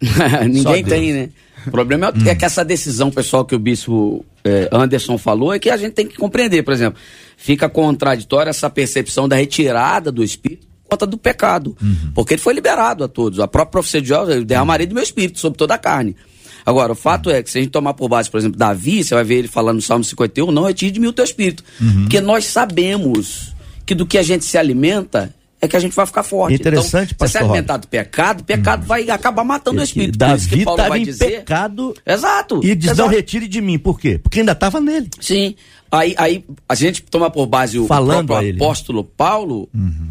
Ninguém 0.48 0.84
tem, 0.84 1.12
né? 1.12 1.28
O 1.66 1.70
problema 1.70 2.12
é, 2.26 2.30
é 2.30 2.34
que 2.34 2.44
essa 2.44 2.64
decisão, 2.64 3.10
pessoal, 3.10 3.44
que 3.44 3.54
o 3.54 3.58
bispo 3.58 4.24
eh, 4.44 4.68
Anderson 4.72 5.18
falou, 5.18 5.52
é 5.52 5.58
que 5.58 5.68
a 5.68 5.76
gente 5.76 5.92
tem 5.92 6.06
que 6.06 6.16
compreender, 6.16 6.62
por 6.62 6.72
exemplo. 6.72 6.98
Fica 7.36 7.68
contraditória 7.68 8.48
essa 8.50 8.70
percepção 8.70 9.28
da 9.28 9.36
retirada 9.36 10.10
do 10.10 10.24
espírito 10.24 10.66
por 10.84 10.90
conta 10.96 11.06
do 11.06 11.18
pecado. 11.18 11.76
Porque 12.14 12.34
ele 12.34 12.40
foi 12.42 12.54
liberado 12.54 13.04
a 13.04 13.08
todos. 13.08 13.40
A 13.40 13.46
própria 13.46 13.72
profecia 13.72 14.00
de 14.00 14.08
Jó, 14.08 14.24
eu 14.24 14.44
derramarei 14.44 14.86
do 14.86 14.94
meu 14.94 15.02
espírito 15.04 15.38
sobre 15.38 15.58
toda 15.58 15.74
a 15.74 15.78
carne. 15.78 16.16
Agora, 16.64 16.92
o 16.92 16.96
fato 16.96 17.30
é 17.30 17.42
que 17.42 17.50
se 17.50 17.58
a 17.58 17.60
gente 17.60 17.70
tomar 17.70 17.94
por 17.94 18.08
base, 18.08 18.30
por 18.30 18.38
exemplo, 18.38 18.58
Davi, 18.58 19.02
você 19.02 19.14
vai 19.14 19.24
ver 19.24 19.36
ele 19.36 19.48
falando 19.48 19.76
no 19.76 19.82
Salmo 19.82 20.04
51, 20.04 20.50
não 20.50 20.64
retire 20.64 20.90
de 20.90 21.00
mim 21.00 21.08
o 21.08 21.12
teu 21.12 21.24
espírito. 21.24 21.64
Porque 22.02 22.20
nós 22.20 22.46
sabemos 22.46 23.54
que 23.86 23.94
do 23.94 24.06
que 24.06 24.18
a 24.18 24.22
gente 24.22 24.44
se 24.44 24.56
alimenta 24.56 25.34
é 25.60 25.68
que 25.68 25.76
a 25.76 25.80
gente 25.80 25.94
vai 25.94 26.06
ficar 26.06 26.22
forte. 26.22 26.54
Interessante, 26.54 27.12
então, 27.14 27.26
se 27.26 27.32
você 27.32 27.38
pastor 27.38 27.42
alimentar 27.42 27.76
do 27.76 27.86
pecado, 27.86 28.40
o 28.40 28.44
pecado 28.44 28.86
vai 28.86 29.08
acabar 29.10 29.44
matando 29.44 29.80
o 29.80 29.84
espírito. 29.84 30.18
Davi 30.18 30.64
Paulo 30.64 30.76
estava 30.76 30.88
vai 30.88 31.00
em 31.00 31.04
dizer. 31.04 31.26
pecado 31.26 31.94
Exato. 32.06 32.60
e 32.64 32.74
diz, 32.74 32.86
não 32.86 32.94
exato. 32.94 33.10
retire 33.10 33.46
de 33.46 33.60
mim. 33.60 33.78
Por 33.78 34.00
quê? 34.00 34.18
Porque 34.18 34.40
ainda 34.40 34.52
estava 34.52 34.80
nele. 34.80 35.10
Sim. 35.20 35.54
Aí, 35.92 36.14
aí 36.16 36.44
a 36.68 36.74
gente 36.74 37.02
toma 37.02 37.30
por 37.30 37.46
base 37.46 37.78
o 37.78 37.86
Falando 37.86 38.28
próprio. 38.28 38.50
Uhum. 38.50 38.56
apóstolo 38.56 39.04
Paulo, 39.04 39.68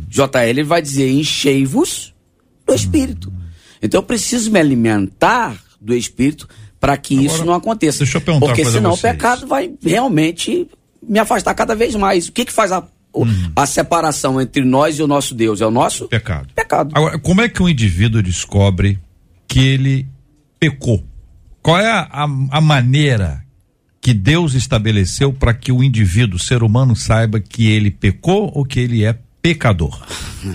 JL, 0.08 0.50
ele 0.50 0.64
vai 0.64 0.82
dizer: 0.82 1.10
enchei-vos 1.10 2.14
do 2.68 2.76
espírito. 2.76 3.32
Então 3.82 4.00
eu 4.00 4.04
preciso 4.04 4.52
me 4.52 4.60
alimentar 4.60 5.58
do 5.82 5.94
espírito 5.96 6.48
para 6.80 6.96
que 6.98 7.14
isso 7.16 7.44
não 7.46 7.54
aconteça. 7.54 8.00
deixa 8.00 8.18
eu 8.18 8.22
perguntar 8.22 8.48
Porque 8.48 8.66
senão 8.66 8.94
o 8.94 8.98
pecado 8.98 9.46
vai 9.48 9.72
realmente 9.82 10.68
me 11.08 11.20
afastar 11.20 11.54
cada 11.54 11.76
vez 11.76 11.96
mais. 11.96 12.28
O 12.28 12.32
que, 12.32 12.46
que 12.46 12.54
faz 12.54 12.72
a, 12.72 12.80
o- 13.14 13.24
Uhum. 13.24 13.52
a 13.56 13.66
separação 13.66 14.40
entre 14.42 14.64
nós 14.64 14.98
e 15.00 15.04
o 15.04 15.08
nosso 15.08 15.34
Deus? 15.36 15.62
É 15.62 15.66
o 15.66 15.72
nosso 15.72 16.08
Pecado. 16.08 16.48
pecado. 16.56 16.92
Agora, 16.94 17.18
como 17.20 17.42
é 17.42 17.50
que 17.50 17.62
um 17.62 17.68
indivíduo 17.70 18.22
descobre 18.22 19.00
que 19.48 19.60
ele 19.60 20.08
pecou? 20.60 21.04
Qual 21.62 21.78
é 21.80 21.90
a, 21.92 22.02
a, 22.12 22.24
a 22.24 22.62
maneira 22.62 23.44
que 24.02 24.14
Deus 24.14 24.54
estabeleceu 24.54 25.34
para 25.34 25.54
que 25.54 25.72
o 25.72 25.84
indivíduo, 25.84 26.38
o 26.38 26.40
ser 26.42 26.64
humano, 26.64 26.96
saiba 26.96 27.40
que 27.40 27.68
ele 27.70 27.92
pecou 27.92 28.50
ou 28.56 28.64
que 28.64 28.80
ele 28.80 29.04
é 29.04 29.18
pecador? 29.42 30.00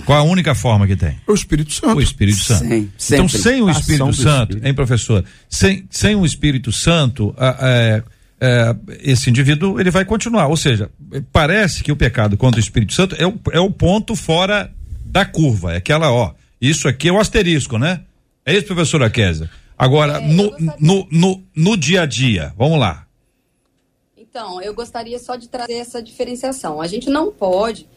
Qual 0.05 0.17
a 0.19 0.23
única 0.23 0.53
forma 0.55 0.85
que 0.87 0.95
tem? 0.95 1.19
O 1.27 1.33
Espírito 1.33 1.71
Santo. 1.73 1.97
O 1.97 2.01
Espírito 2.01 2.37
Santo. 2.39 2.65
Sim, 2.67 2.89
então, 3.13 3.27
sem 3.29 3.61
o 3.61 3.69
Espírito 3.69 4.13
Santo, 4.13 4.49
Espírito. 4.51 4.67
hein, 4.67 4.73
professor? 4.73 5.23
Sem, 5.49 5.87
sem 5.89 6.15
o 6.15 6.25
Espírito 6.25 6.71
Santo, 6.71 7.33
a- 7.37 7.57
é, 7.61 8.03
é, 8.41 8.75
esse 9.01 9.29
indivíduo 9.29 9.79
ele 9.79 9.91
vai 9.91 10.05
continuar. 10.05 10.47
Ou 10.47 10.57
seja, 10.57 10.89
parece 11.31 11.83
que 11.83 11.91
o 11.91 11.95
pecado 11.95 12.35
contra 12.37 12.59
o 12.59 12.63
Espírito 12.63 12.93
Santo 12.93 13.15
é 13.19 13.25
o, 13.27 13.39
é 13.51 13.59
o 13.59 13.69
ponto 13.71 14.15
fora 14.15 14.71
da 15.05 15.23
curva. 15.25 15.73
É 15.73 15.77
aquela, 15.77 16.11
ó, 16.11 16.33
isso 16.59 16.87
aqui 16.87 17.07
é 17.07 17.11
o 17.11 17.19
asterisco, 17.19 17.77
né? 17.77 18.01
É 18.45 18.53
isso, 18.55 18.65
professora 18.67 19.09
Kézia? 19.09 19.49
Agora, 19.77 20.19
no, 20.21 20.55
no, 20.79 21.07
no, 21.11 21.43
no 21.55 21.77
dia 21.77 22.03
a 22.03 22.05
dia, 22.05 22.53
vamos 22.57 22.79
lá. 22.79 23.05
Então, 24.17 24.61
eu 24.61 24.73
gostaria 24.73 25.17
só 25.19 25.35
de 25.35 25.47
trazer 25.47 25.73
essa 25.73 26.01
diferenciação. 26.01 26.81
A 26.81 26.87
gente 26.87 27.09
não 27.09 27.31
pode, 27.31 27.87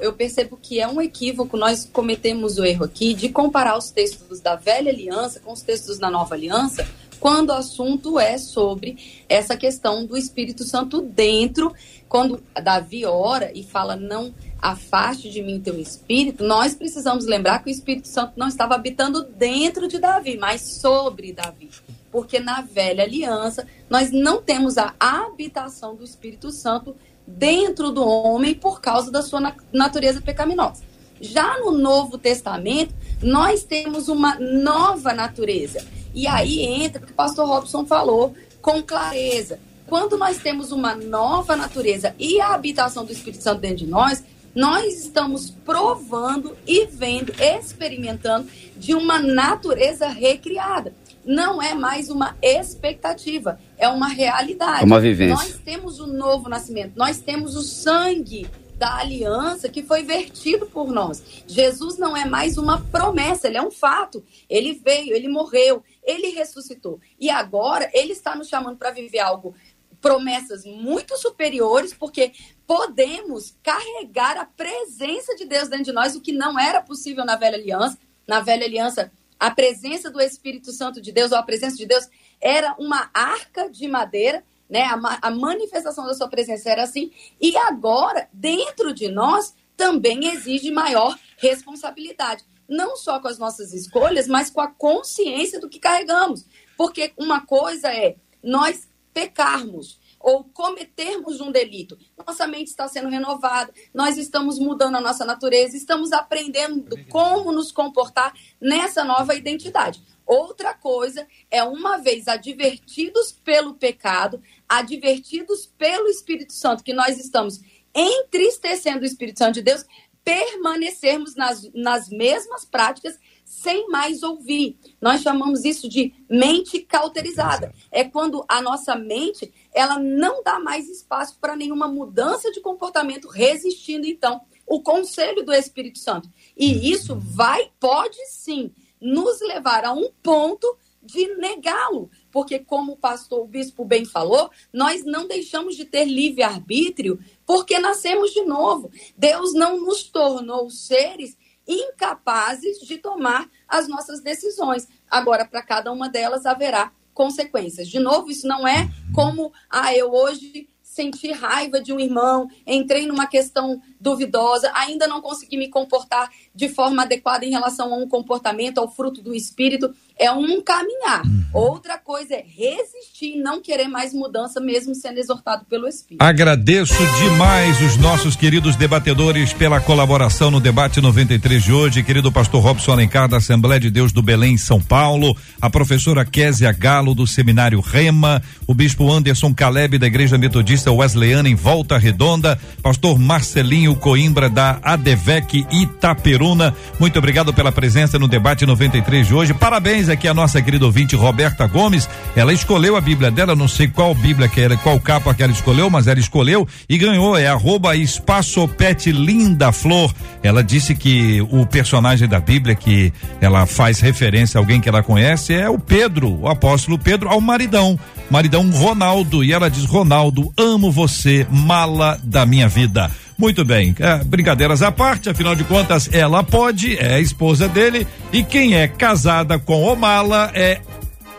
eu 0.00 0.12
percebo 0.12 0.58
que 0.60 0.80
é 0.80 0.88
um 0.88 1.00
equívoco, 1.00 1.56
nós 1.56 1.88
cometemos 1.92 2.58
o 2.58 2.64
erro 2.64 2.84
aqui 2.84 3.12
de 3.12 3.28
comparar 3.28 3.76
os 3.76 3.90
textos 3.90 4.40
da 4.40 4.56
velha 4.56 4.90
aliança 4.90 5.40
com 5.40 5.52
os 5.52 5.60
textos 5.60 5.98
da 5.98 6.10
nova 6.10 6.34
aliança, 6.34 6.86
quando 7.20 7.50
o 7.50 7.54
assunto 7.54 8.18
é 8.18 8.38
sobre 8.38 9.24
essa 9.28 9.56
questão 9.56 10.04
do 10.04 10.16
Espírito 10.16 10.64
Santo 10.64 11.00
dentro, 11.00 11.74
quando 12.08 12.42
Davi 12.62 13.04
ora 13.04 13.50
e 13.54 13.62
fala 13.62 13.96
não 13.96 14.32
afaste 14.60 15.30
de 15.30 15.42
mim 15.42 15.60
teu 15.60 15.78
espírito, 15.78 16.42
nós 16.42 16.74
precisamos 16.74 17.26
lembrar 17.26 17.62
que 17.62 17.68
o 17.68 17.72
Espírito 17.72 18.08
Santo 18.08 18.32
não 18.36 18.48
estava 18.48 18.74
habitando 18.74 19.22
dentro 19.22 19.86
de 19.86 19.98
Davi, 19.98 20.36
mas 20.36 20.80
sobre 20.80 21.32
Davi. 21.32 21.70
Porque 22.10 22.40
na 22.40 22.62
velha 22.62 23.04
aliança 23.04 23.66
nós 23.90 24.10
não 24.10 24.40
temos 24.40 24.78
a 24.78 24.94
habitação 24.98 25.94
do 25.94 26.04
Espírito 26.04 26.50
Santo 26.50 26.96
dentro 27.26 27.90
do 27.90 28.06
homem 28.06 28.54
por 28.54 28.80
causa 28.80 29.10
da 29.10 29.22
sua 29.22 29.40
na- 29.40 29.54
natureza 29.72 30.20
pecaminosa. 30.20 30.82
Já 31.20 31.58
no 31.58 31.72
Novo 31.72 32.18
Testamento, 32.18 32.94
nós 33.22 33.64
temos 33.64 34.08
uma 34.08 34.36
nova 34.38 35.12
natureza. 35.12 35.84
E 36.14 36.26
aí 36.26 36.60
entra 36.60 37.02
o 37.02 37.06
que 37.06 37.12
o 37.12 37.14
pastor 37.14 37.46
Robson 37.46 37.84
falou 37.86 38.34
com 38.60 38.82
clareza. 38.82 39.58
Quando 39.86 40.16
nós 40.18 40.38
temos 40.38 40.72
uma 40.72 40.94
nova 40.94 41.56
natureza 41.56 42.14
e 42.18 42.40
a 42.40 42.54
habitação 42.54 43.04
do 43.04 43.12
Espírito 43.12 43.42
Santo 43.42 43.60
dentro 43.60 43.78
de 43.78 43.86
nós, 43.86 44.22
nós 44.54 45.04
estamos 45.04 45.50
provando 45.50 46.56
e 46.66 46.86
vendo, 46.86 47.32
experimentando 47.40 48.48
de 48.76 48.94
uma 48.94 49.18
natureza 49.18 50.08
recriada. 50.08 50.94
Não 51.24 51.62
é 51.62 51.74
mais 51.74 52.08
uma 52.08 52.36
expectativa, 52.42 53.60
é 53.78 53.88
uma 53.88 54.08
realidade. 54.08 54.82
É 54.82 54.84
uma 54.84 55.00
vivência. 55.00 55.34
Nós 55.34 55.60
temos 55.64 56.00
o 56.00 56.06
novo 56.06 56.48
nascimento, 56.48 56.92
nós 56.96 57.18
temos 57.18 57.56
o 57.56 57.62
sangue 57.62 58.46
da 58.76 58.96
aliança 58.96 59.68
que 59.68 59.82
foi 59.82 60.02
vertido 60.02 60.66
por 60.66 60.92
nós. 60.92 61.22
Jesus 61.46 61.96
não 61.96 62.16
é 62.16 62.26
mais 62.26 62.58
uma 62.58 62.82
promessa, 62.82 63.48
ele 63.48 63.56
é 63.56 63.62
um 63.62 63.70
fato. 63.70 64.22
Ele 64.48 64.74
veio, 64.74 65.14
ele 65.14 65.28
morreu, 65.28 65.82
ele 66.04 66.28
ressuscitou. 66.28 67.00
E 67.18 67.30
agora 67.30 67.90
ele 67.94 68.12
está 68.12 68.34
nos 68.36 68.48
chamando 68.48 68.76
para 68.76 68.90
viver 68.90 69.20
algo 69.20 69.54
promessas 70.00 70.64
muito 70.64 71.16
superiores, 71.16 71.94
porque 71.94 72.32
podemos 72.66 73.56
carregar 73.62 74.36
a 74.36 74.44
presença 74.44 75.34
de 75.34 75.46
Deus 75.46 75.68
dentro 75.68 75.86
de 75.86 75.92
nós, 75.92 76.14
o 76.14 76.20
que 76.20 76.32
não 76.32 76.58
era 76.58 76.82
possível 76.82 77.24
na 77.24 77.36
velha 77.36 77.56
aliança. 77.56 77.98
Na 78.26 78.40
velha 78.40 78.66
aliança, 78.66 79.10
a 79.38 79.50
presença 79.50 80.10
do 80.10 80.20
Espírito 80.20 80.72
Santo 80.72 81.00
de 81.00 81.12
Deus, 81.12 81.32
ou 81.32 81.38
a 81.38 81.42
presença 81.42 81.76
de 81.76 81.86
Deus, 81.86 82.08
era 82.40 82.74
uma 82.78 83.10
arca 83.12 83.68
de 83.70 83.88
madeira, 83.88 84.44
né? 84.68 84.82
A, 84.82 85.28
a 85.28 85.30
manifestação 85.30 86.06
da 86.06 86.14
sua 86.14 86.28
presença 86.28 86.70
era 86.70 86.82
assim. 86.82 87.10
E 87.40 87.56
agora, 87.56 88.28
dentro 88.32 88.92
de 88.92 89.08
nós, 89.08 89.54
também 89.76 90.26
exige 90.28 90.70
maior 90.70 91.16
responsabilidade. 91.36 92.44
Não 92.68 92.96
só 92.96 93.20
com 93.20 93.28
as 93.28 93.38
nossas 93.38 93.72
escolhas, 93.72 94.26
mas 94.26 94.50
com 94.50 94.60
a 94.60 94.68
consciência 94.68 95.60
do 95.60 95.68
que 95.68 95.78
carregamos. 95.78 96.44
Porque 96.76 97.12
uma 97.16 97.46
coisa 97.46 97.92
é 97.92 98.16
nós 98.42 98.88
pecarmos 99.14 100.00
ou 100.26 100.42
cometermos 100.42 101.40
um 101.40 101.52
delito. 101.52 101.96
Nossa 102.26 102.48
mente 102.48 102.66
está 102.66 102.88
sendo 102.88 103.08
renovada, 103.08 103.72
nós 103.94 104.18
estamos 104.18 104.58
mudando 104.58 104.96
a 104.96 105.00
nossa 105.00 105.24
natureza, 105.24 105.76
estamos 105.76 106.10
aprendendo 106.10 106.98
como 107.08 107.52
nos 107.52 107.70
comportar 107.70 108.34
nessa 108.60 109.04
nova 109.04 109.36
identidade. 109.36 110.02
Outra 110.26 110.74
coisa 110.74 111.24
é, 111.48 111.62
uma 111.62 111.98
vez 111.98 112.26
advertidos 112.26 113.30
pelo 113.30 113.74
pecado, 113.74 114.42
advertidos 114.68 115.64
pelo 115.78 116.08
Espírito 116.08 116.52
Santo, 116.52 116.82
que 116.82 116.92
nós 116.92 117.20
estamos 117.20 117.60
entristecendo 117.94 119.02
o 119.02 119.06
Espírito 119.06 119.38
Santo 119.38 119.54
de 119.54 119.62
Deus, 119.62 119.84
permanecermos 120.24 121.36
nas, 121.36 121.70
nas 121.72 122.08
mesmas 122.08 122.64
práticas 122.64 123.16
sem 123.46 123.88
mais 123.88 124.24
ouvir. 124.24 124.76
Nós 125.00 125.22
chamamos 125.22 125.64
isso 125.64 125.88
de 125.88 126.12
mente 126.28 126.80
cauterizada. 126.80 127.72
É 127.92 128.02
quando 128.02 128.44
a 128.48 128.60
nossa 128.60 128.96
mente 128.96 129.54
ela 129.72 130.00
não 130.00 130.42
dá 130.42 130.58
mais 130.58 130.88
espaço 130.88 131.38
para 131.40 131.54
nenhuma 131.54 131.86
mudança 131.86 132.50
de 132.50 132.60
comportamento, 132.60 133.28
resistindo 133.28 134.04
então 134.04 134.40
o 134.66 134.82
conselho 134.82 135.44
do 135.44 135.52
Espírito 135.52 136.00
Santo. 136.00 136.28
E 136.56 136.90
isso 136.90 137.14
vai, 137.14 137.70
pode 137.78 138.18
sim, 138.26 138.72
nos 139.00 139.40
levar 139.40 139.84
a 139.84 139.92
um 139.92 140.10
ponto 140.20 140.76
de 141.00 141.36
negá-lo, 141.36 142.10
porque 142.32 142.58
como 142.58 142.94
o 142.94 142.96
pastor, 142.96 143.40
o 143.42 143.46
bispo 143.46 143.84
bem 143.84 144.04
falou, 144.04 144.50
nós 144.72 145.04
não 145.04 145.28
deixamos 145.28 145.76
de 145.76 145.84
ter 145.84 146.04
livre 146.04 146.42
arbítrio 146.42 147.20
porque 147.46 147.78
nascemos 147.78 148.32
de 148.32 148.42
novo. 148.42 148.90
Deus 149.16 149.54
não 149.54 149.80
nos 149.80 150.02
tornou 150.02 150.68
seres 150.68 151.38
incapazes 151.66 152.78
de 152.78 152.98
tomar 152.98 153.48
as 153.68 153.88
nossas 153.88 154.20
decisões. 154.20 154.86
Agora, 155.10 155.44
para 155.44 155.62
cada 155.62 155.92
uma 155.92 156.08
delas 156.08 156.46
haverá 156.46 156.92
consequências. 157.12 157.88
De 157.88 157.98
novo, 157.98 158.30
isso 158.30 158.46
não 158.46 158.68
é 158.68 158.88
como, 159.14 159.52
ah, 159.70 159.94
eu 159.94 160.12
hoje 160.12 160.68
senti 160.82 161.30
raiva 161.32 161.80
de 161.80 161.92
um 161.92 162.00
irmão, 162.00 162.48
entrei 162.66 163.06
numa 163.06 163.26
questão 163.26 163.82
duvidosa, 164.00 164.70
ainda 164.74 165.06
não 165.06 165.20
consegui 165.20 165.56
me 165.56 165.68
comportar 165.68 166.30
de 166.54 166.68
forma 166.68 167.02
adequada 167.02 167.44
em 167.44 167.50
relação 167.50 167.92
a 167.92 167.96
um 167.96 168.08
comportamento, 168.08 168.78
ao 168.78 168.90
fruto 168.90 169.22
do 169.22 169.34
espírito. 169.34 169.94
É 170.18 170.30
um 170.32 170.62
caminhar. 170.62 171.22
Outra 171.52 171.98
coisa 171.98 172.34
é 172.34 172.42
resistir 172.46 173.36
e 173.36 173.42
não 173.42 173.60
querer 173.60 173.86
mais 173.86 174.14
mudança, 174.14 174.60
mesmo 174.60 174.94
sendo 174.94 175.18
exortado 175.18 175.66
pelo 175.66 175.86
Espírito. 175.86 176.22
Agradeço 176.22 176.94
demais 177.18 177.80
os 177.82 177.96
nossos 177.98 178.34
queridos 178.34 178.76
debatedores 178.76 179.52
pela 179.52 179.78
colaboração 179.78 180.50
no 180.50 180.58
debate 180.58 181.00
93 181.00 181.62
de 181.62 181.72
hoje, 181.72 182.02
querido 182.02 182.32
pastor 182.32 182.62
Robson 182.62 182.92
Alencar 182.92 183.28
da 183.28 183.36
Assembleia 183.36 183.78
de 183.78 183.90
Deus 183.90 184.10
do 184.10 184.22
Belém, 184.22 184.56
São 184.56 184.80
Paulo, 184.80 185.36
a 185.60 185.68
professora 185.68 186.24
Késia 186.24 186.72
Galo 186.72 187.14
do 187.14 187.26
Seminário 187.26 187.80
Rema, 187.80 188.42
o 188.66 188.74
bispo 188.74 189.10
Anderson 189.12 189.54
Caleb 189.54 189.98
da 189.98 190.06
Igreja 190.06 190.38
Metodista 190.38 190.90
Wesleyana 190.90 191.48
em 191.48 191.54
Volta 191.54 191.98
Redonda, 191.98 192.58
pastor 192.82 193.18
Marcelinho 193.18 193.85
Coimbra 193.94 194.48
da 194.48 194.78
ADVEC 194.82 195.66
Itaperuna. 195.70 196.74
Muito 196.98 197.18
obrigado 197.18 197.52
pela 197.52 197.70
presença 197.70 198.18
no 198.18 198.26
debate 198.26 198.66
93 198.66 199.26
de 199.26 199.34
hoje. 199.34 199.54
Parabéns 199.54 200.08
aqui 200.08 200.26
a 200.26 200.34
nossa 200.34 200.60
querida 200.60 200.84
ouvinte 200.84 201.14
Roberta 201.14 201.66
Gomes. 201.66 202.08
Ela 202.34 202.52
escolheu 202.52 202.96
a 202.96 203.00
Bíblia 203.00 203.30
dela, 203.30 203.54
não 203.54 203.68
sei 203.68 203.88
qual 203.88 204.14
Bíblia 204.14 204.48
que 204.48 204.60
era, 204.60 204.76
qual 204.76 204.98
capa 204.98 205.34
que 205.34 205.42
ela 205.42 205.52
escolheu, 205.52 205.88
mas 205.90 206.06
ela 206.06 206.18
escolheu 206.18 206.66
e 206.88 206.98
ganhou. 206.98 207.36
É 207.36 207.46
arroba 207.46 207.94
Espaço 207.94 208.66
Pet 208.66 209.12
Linda 209.12 209.70
Flor. 209.70 210.12
Ela 210.42 210.64
disse 210.64 210.94
que 210.94 211.40
o 211.50 211.66
personagem 211.66 212.26
da 212.26 212.40
Bíblia 212.40 212.74
que 212.74 213.12
ela 213.40 213.66
faz 213.66 214.00
referência 214.00 214.58
a 214.58 214.60
alguém 214.60 214.80
que 214.80 214.88
ela 214.88 215.02
conhece 215.02 215.54
é 215.54 215.68
o 215.68 215.78
Pedro, 215.78 216.40
o 216.40 216.48
apóstolo 216.48 216.98
Pedro, 216.98 217.28
ao 217.28 217.40
maridão. 217.40 217.98
Maridão 218.30 218.68
Ronaldo. 218.70 219.44
E 219.44 219.52
ela 219.52 219.70
diz: 219.70 219.84
Ronaldo, 219.84 220.52
amo 220.56 220.90
você, 220.90 221.46
mala 221.50 222.18
da 222.22 222.44
minha 222.46 222.68
vida. 222.68 223.10
Muito 223.38 223.64
bem, 223.64 223.94
é, 223.98 224.24
brincadeiras 224.24 224.82
à 224.82 224.90
parte, 224.90 225.28
afinal 225.28 225.54
de 225.54 225.62
contas, 225.64 226.08
ela 226.10 226.42
pode, 226.42 226.96
é 226.96 227.16
a 227.16 227.20
esposa 227.20 227.68
dele, 227.68 228.06
e 228.32 228.42
quem 228.42 228.74
é 228.74 228.88
casada 228.88 229.58
com 229.58 229.82
o 229.82 229.94
mala 229.94 230.50
é 230.54 230.80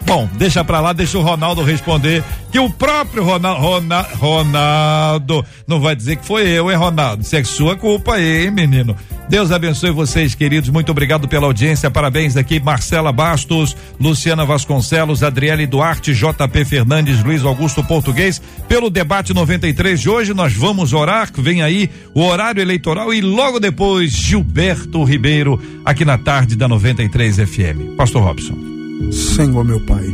Bom, 0.08 0.26
deixa 0.36 0.64
pra 0.64 0.80
lá, 0.80 0.94
deixa 0.94 1.18
o 1.18 1.22
Ronaldo 1.22 1.62
responder. 1.64 2.24
Que 2.50 2.58
o 2.58 2.70
próprio 2.70 3.26
Ronaldo, 3.26 3.62
Rona, 3.62 4.02
Ronaldo 4.02 5.46
não 5.68 5.82
vai 5.82 5.98
dizer 5.98 6.16
que 6.16 6.26
foi 6.26 6.48
eu, 6.48 6.72
hein, 6.72 6.78
Ronaldo? 6.78 7.24
Isso 7.24 7.36
é 7.36 7.44
sua 7.44 7.76
culpa 7.76 8.16
aí, 8.16 8.46
hein, 8.46 8.52
menino? 8.52 8.96
Deus 9.28 9.52
abençoe 9.52 9.92
vocês, 9.92 10.34
queridos. 10.34 10.70
Muito 10.70 10.90
obrigado 10.90 11.28
pela 11.28 11.46
audiência. 11.46 11.92
Parabéns 11.92 12.36
daqui, 12.36 12.58
Marcela 12.58 13.12
Bastos, 13.12 13.76
Luciana 14.00 14.46
Vasconcelos, 14.46 15.24
Adriele 15.24 15.68
Duarte, 15.68 16.14
JP 16.14 16.64
Fernandes, 16.64 17.22
Luiz 17.22 17.44
Augusto 17.44 17.84
Português. 17.84 18.42
Pelo 18.70 18.90
debate 18.90 19.34
93 19.34 20.00
de 20.00 20.10
hoje, 20.10 20.34
nós 20.34 20.54
vamos 20.54 20.94
orar. 20.94 21.30
Vem 21.38 21.62
aí 21.62 21.90
o 22.14 22.24
horário 22.24 22.62
eleitoral 22.62 23.14
e 23.14 23.20
logo 23.20 23.60
depois, 23.60 24.14
Gilberto 24.14 25.04
Ribeiro, 25.04 25.62
aqui 25.84 26.06
na 26.06 26.18
tarde 26.18 26.56
da 26.56 26.70
93 26.70 27.36
FM. 27.36 27.98
Pastor 27.98 28.24
Robson. 28.24 28.77
Senhor 29.12 29.64
meu 29.64 29.80
Pai, 29.80 30.06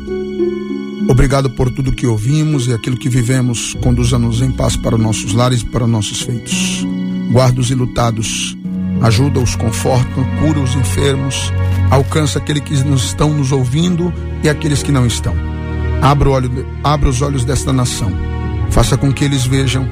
obrigado 1.09 1.49
por 1.49 1.69
tudo 1.71 1.91
que 1.91 2.05
ouvimos 2.05 2.67
e 2.67 2.73
aquilo 2.73 2.97
que 2.97 3.09
vivemos. 3.09 3.73
Conduza-nos 3.81 4.41
em 4.41 4.51
paz 4.51 4.75
para 4.75 4.97
nossos 4.97 5.33
lares 5.33 5.61
e 5.61 5.65
para 5.65 5.87
nossos 5.87 6.21
feitos. 6.21 6.85
Guarda 7.31 7.61
os 7.61 7.71
ilutados, 7.71 8.57
ajuda-os, 9.01 9.55
conforta, 9.55 10.23
cura 10.39 10.59
os 10.59 10.75
enfermos, 10.75 11.51
alcança 11.89 12.39
aqueles 12.39 12.63
que 12.63 12.83
nos 12.83 13.05
estão 13.05 13.33
nos 13.33 13.51
ouvindo 13.51 14.13
e 14.43 14.49
aqueles 14.49 14.83
que 14.83 14.91
não 14.91 15.05
estão. 15.05 15.33
Abra, 16.01 16.29
olho, 16.29 16.65
abra 16.83 17.09
os 17.09 17.21
olhos 17.21 17.45
desta 17.45 17.71
nação, 17.73 18.11
faça 18.69 18.97
com 18.97 19.11
que 19.11 19.23
eles 19.23 19.45
vejam 19.45 19.87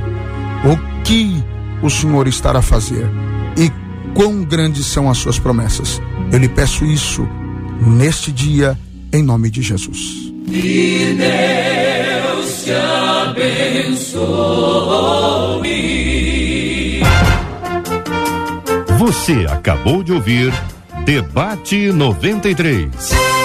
o 0.65 1.03
que 1.03 1.43
o 1.81 1.89
Senhor 1.89 2.27
estará 2.27 2.59
a 2.59 2.61
fazer 2.63 3.09
e 3.57 3.71
quão 4.13 4.43
grandes 4.43 4.85
são 4.85 5.09
as 5.09 5.17
suas 5.17 5.39
promessas. 5.39 6.01
Eu 6.31 6.37
lhe 6.37 6.49
peço 6.49 6.85
isso 6.85 7.27
neste 7.81 8.31
dia, 8.31 8.77
em 9.11 9.23
nome 9.23 9.49
de 9.49 9.61
Jesus. 9.61 10.31
Que 10.45 11.17
Deus 11.17 12.63
te 12.63 12.71
abençoe. 12.71 14.21
Você 18.97 19.45
acabou 19.49 20.03
de 20.03 20.13
ouvir 20.13 20.53
Debate 21.05 21.91
93. 21.91 23.40